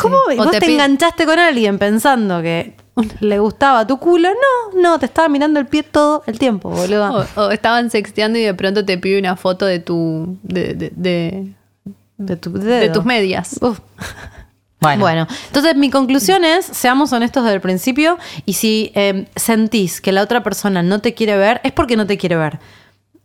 [0.00, 0.16] ¿Cómo?
[0.30, 0.36] Sí.
[0.36, 2.74] Vos te enganchaste con alguien pensando que
[3.20, 4.28] le gustaba tu culo.
[4.30, 7.26] No, no, te estaba mirando el pie todo el tiempo, boludo.
[7.36, 10.38] O, o estaban sexteando y de pronto te pide una foto de tu.
[10.42, 11.52] de, de, de-
[12.16, 13.58] De, tu de tus medias.
[13.60, 13.78] Uf.
[14.80, 15.00] Bueno.
[15.00, 18.16] Bueno, entonces mi conclusión es, seamos honestos desde el principio
[18.46, 22.06] y si eh, sentís que la otra persona no te quiere ver, es porque no
[22.06, 22.60] te quiere ver.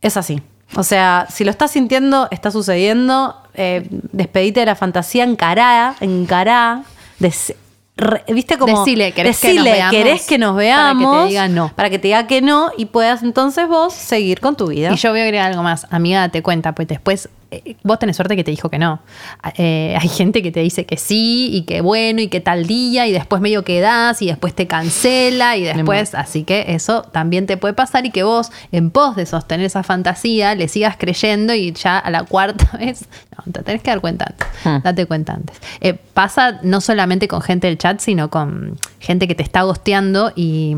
[0.01, 0.41] Es así.
[0.75, 6.83] O sea, si lo estás sintiendo, está sucediendo, eh, despedite de la fantasía, encará, encará,
[7.19, 7.53] des-
[7.95, 8.79] re- ¿viste como?
[8.79, 9.91] Decile, ¿querés que nos decile, veamos?
[9.95, 11.27] ¿querés que nos Para que te veamos?
[11.29, 11.71] diga no.
[11.75, 14.91] Para que te diga que no y puedas entonces vos seguir con tu vida.
[14.91, 15.85] Y yo voy a agregar algo más.
[15.91, 17.29] Amiga, date cuenta, pues después
[17.83, 19.01] vos tenés suerte que te dijo que no.
[19.57, 23.07] Eh, hay gente que te dice que sí y que bueno y que tal día
[23.07, 27.57] y después medio quedás y después te cancela y después, así que eso también te
[27.57, 31.71] puede pasar y que vos en pos de sostener esa fantasía le sigas creyendo y
[31.73, 33.05] ya a la cuarta vez,
[33.37, 34.47] no, te tenés que dar cuenta antes.
[34.63, 34.83] Hmm.
[34.83, 35.57] Date cuenta antes.
[35.81, 40.31] Eh, pasa no solamente con gente del chat, sino con gente que te está gosteando
[40.35, 40.75] y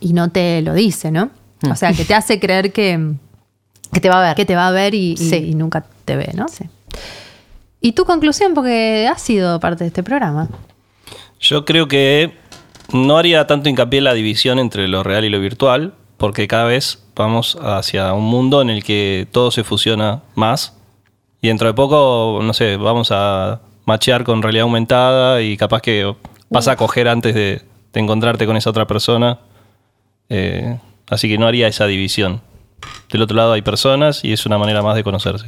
[0.00, 1.30] y no te lo dice, ¿no?
[1.70, 3.14] O sea, que te hace creer que,
[3.92, 4.36] que te va a ver.
[4.36, 5.36] que te va a ver y, y- Sí.
[5.36, 6.48] y nunca te ve, ¿no?
[6.48, 6.64] Sí.
[7.80, 10.48] Y tu conclusión, porque has sido parte de este programa.
[11.40, 12.34] Yo creo que
[12.92, 16.64] no haría tanto hincapié en la división entre lo real y lo virtual, porque cada
[16.64, 20.76] vez vamos hacia un mundo en el que todo se fusiona más.
[21.40, 26.14] Y dentro de poco, no sé, vamos a machear con realidad aumentada y capaz que
[26.50, 27.62] vas a coger antes de,
[27.94, 29.38] de encontrarte con esa otra persona.
[30.28, 32.42] Eh, así que no haría esa división.
[33.10, 35.46] Del otro lado hay personas y es una manera más de conocerse.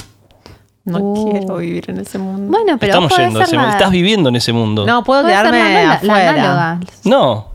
[0.85, 1.31] No Uh.
[1.31, 2.51] quiero vivir en ese mundo.
[2.59, 3.71] Bueno, pero Estamos yendo a ese mundo.
[3.73, 4.85] Estás viviendo en ese mundo.
[4.87, 6.81] No, puedo quedarme la, afuera.
[7.05, 7.53] No,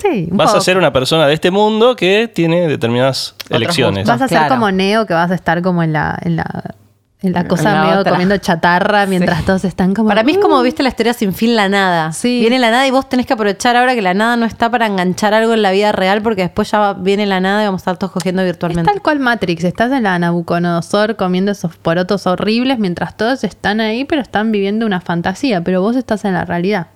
[0.00, 4.06] Sí, vas a ser una persona de este mundo que tiene determinadas elecciones.
[4.06, 4.54] Vas a ser Claro.
[4.54, 6.87] como Neo, que vas a estar como en la, en la, en
[7.20, 8.12] la cosa la medio otra.
[8.12, 10.08] comiendo chatarra mientras todos están como.
[10.08, 10.62] Para mí es como, "Uh".
[10.62, 12.12] viste, la historia sin fin, la nada.
[12.12, 12.38] Sí.
[12.40, 14.86] Viene la nada y vos tenés que aprovechar ahora que la nada no está para
[14.86, 17.80] enganchar algo en la vida real porque después ya va- viene la nada y vamos
[17.80, 18.90] a estar todos cogiendo Es virtualmente.
[18.92, 24.04] tal cual Matrix, estás en la Nabucodonosor comiendo esos porotos horribles mientras todos están ahí,
[24.04, 26.88] pero están viviendo una fantasía, pero vos estás en la realidad.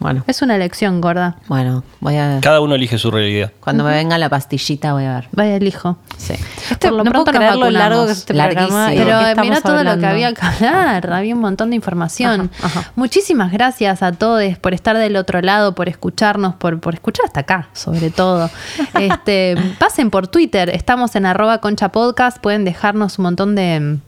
[0.00, 1.36] Bueno, Es una elección, gorda.
[1.46, 2.38] bueno, voy a.
[2.40, 3.52] Cada uno elige su realidad.
[3.60, 5.28] Cuando me venga la pastillita voy a ver.
[5.32, 5.98] Vaya elijo.
[6.16, 6.34] Sí.
[6.70, 8.90] Este, Por lo no puedo creer lo largo que es este programa.
[8.90, 12.50] De Pero eh, mira todo lo que había que hablar, había un montón de información.
[12.62, 12.92] Ajá, ajá.
[12.96, 17.40] Muchísimas gracias a todos por estar del otro lado, por escucharnos, por, por escuchar hasta
[17.40, 18.50] acá, sobre todo.
[18.98, 23.98] Este, pasen por Twitter, estamos en arroba concha podcast, pueden dejarnos un montón de,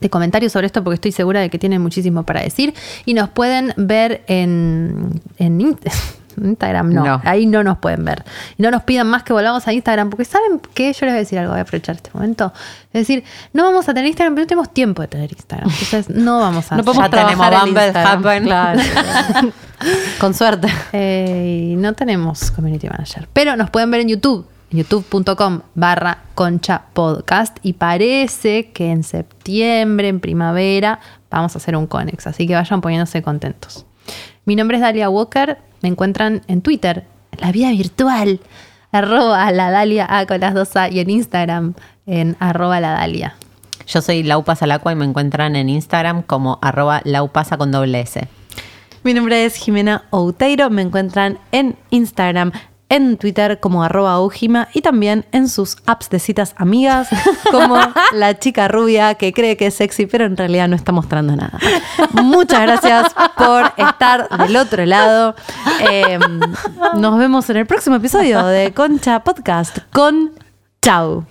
[0.00, 2.74] de comentarios sobre esto porque estoy segura de que tienen muchísimo para decir.
[3.04, 5.78] Y nos pueden ver en, en In-
[6.38, 7.22] Instagram, no, No.
[7.24, 8.22] ahí no nos pueden ver.
[8.58, 10.92] No nos pidan más que volvamos a Instagram, porque ¿saben qué?
[10.92, 12.52] Yo les voy a decir algo, voy a aprovechar este momento.
[12.92, 13.24] Es decir,
[13.54, 15.70] no vamos a tener Instagram, pero no tenemos tiempo de tener Instagram.
[15.70, 18.44] Entonces no vamos a No podemos Ya trabajar Bumble, Instagram.
[18.44, 18.80] Claro.
[20.20, 20.68] Con suerte.
[20.92, 23.28] Eh, no tenemos community manager.
[23.32, 27.58] Pero nos pueden ver en YouTube, youtube.com barra concha podcast.
[27.62, 32.26] Y parece que en septiembre, en primavera, vamos a hacer un Conex.
[32.26, 33.86] Así que vayan poniéndose contentos.
[34.44, 35.58] Mi nombre es Dalia Walker.
[35.82, 38.40] Me encuentran en Twitter, en la vida virtual,
[38.92, 41.74] arroba la Dalia A con las dos A y en Instagram
[42.06, 43.34] en arroba la Dalia.
[43.86, 48.26] Yo soy Laupazalacua y me encuentran en Instagram como arroba laupasa con doble S.
[49.04, 50.70] Mi nombre es Jimena Outeiro.
[50.70, 52.50] Me encuentran en Instagram,
[52.88, 57.08] en Twitter como arroba Aujima y también en sus apps de citas amigas
[57.50, 57.76] como
[58.12, 61.58] la chica rubia que cree que es sexy pero en realidad no está mostrando nada.
[62.12, 65.34] Muchas gracias por estar del otro lado.
[65.90, 66.18] Eh,
[66.96, 70.32] nos vemos en el próximo episodio de Concha Podcast con
[70.82, 71.24] Chau.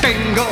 [0.00, 0.51] Tengo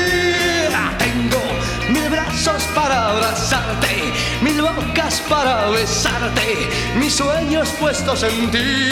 [2.75, 8.91] Para abrazarte, mil bocas para besarte, mis sueños puestos en ti.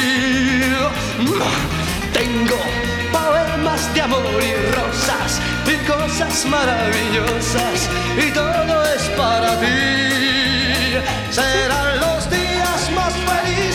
[2.13, 2.57] Tengo
[3.11, 10.99] poemas de amor y rosas y cosas maravillosas y todo es para ti.
[11.31, 13.13] Serán los días más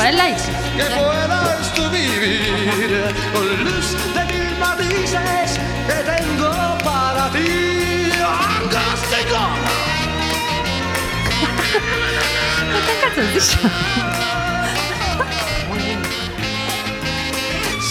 [0.01, 6.84] felices que puedas tú vivir con luz de mil matices que tengo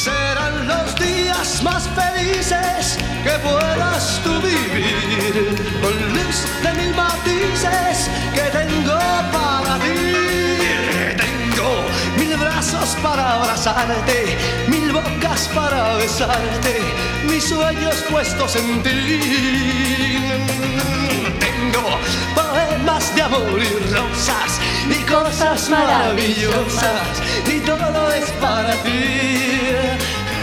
[0.04, 2.98] Serán los días más felices
[3.44, 9.00] puedas tú vivir con luz de mil matices que tengo
[9.32, 10.13] para ti.
[12.64, 14.38] Brazos para abrazarte,
[14.70, 16.80] mil bocas para besarte,
[17.26, 19.18] mis sueños puestos en ti.
[21.42, 21.84] Tengo
[22.34, 27.22] poemas de amor y rosas y cosas maravillosas
[27.54, 29.10] y todo es para ti.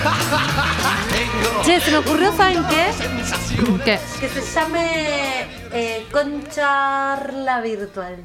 [1.64, 3.98] Che, se me ocurrió, ¿saben qué?
[4.20, 8.16] Que se llame eh, Concharla Virtual.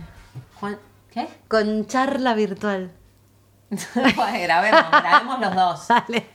[1.14, 1.30] ¿Qué?
[1.48, 2.92] Concharla Virtual.
[4.44, 5.88] grabemos, grabemos los dos.
[5.88, 6.30] Dale.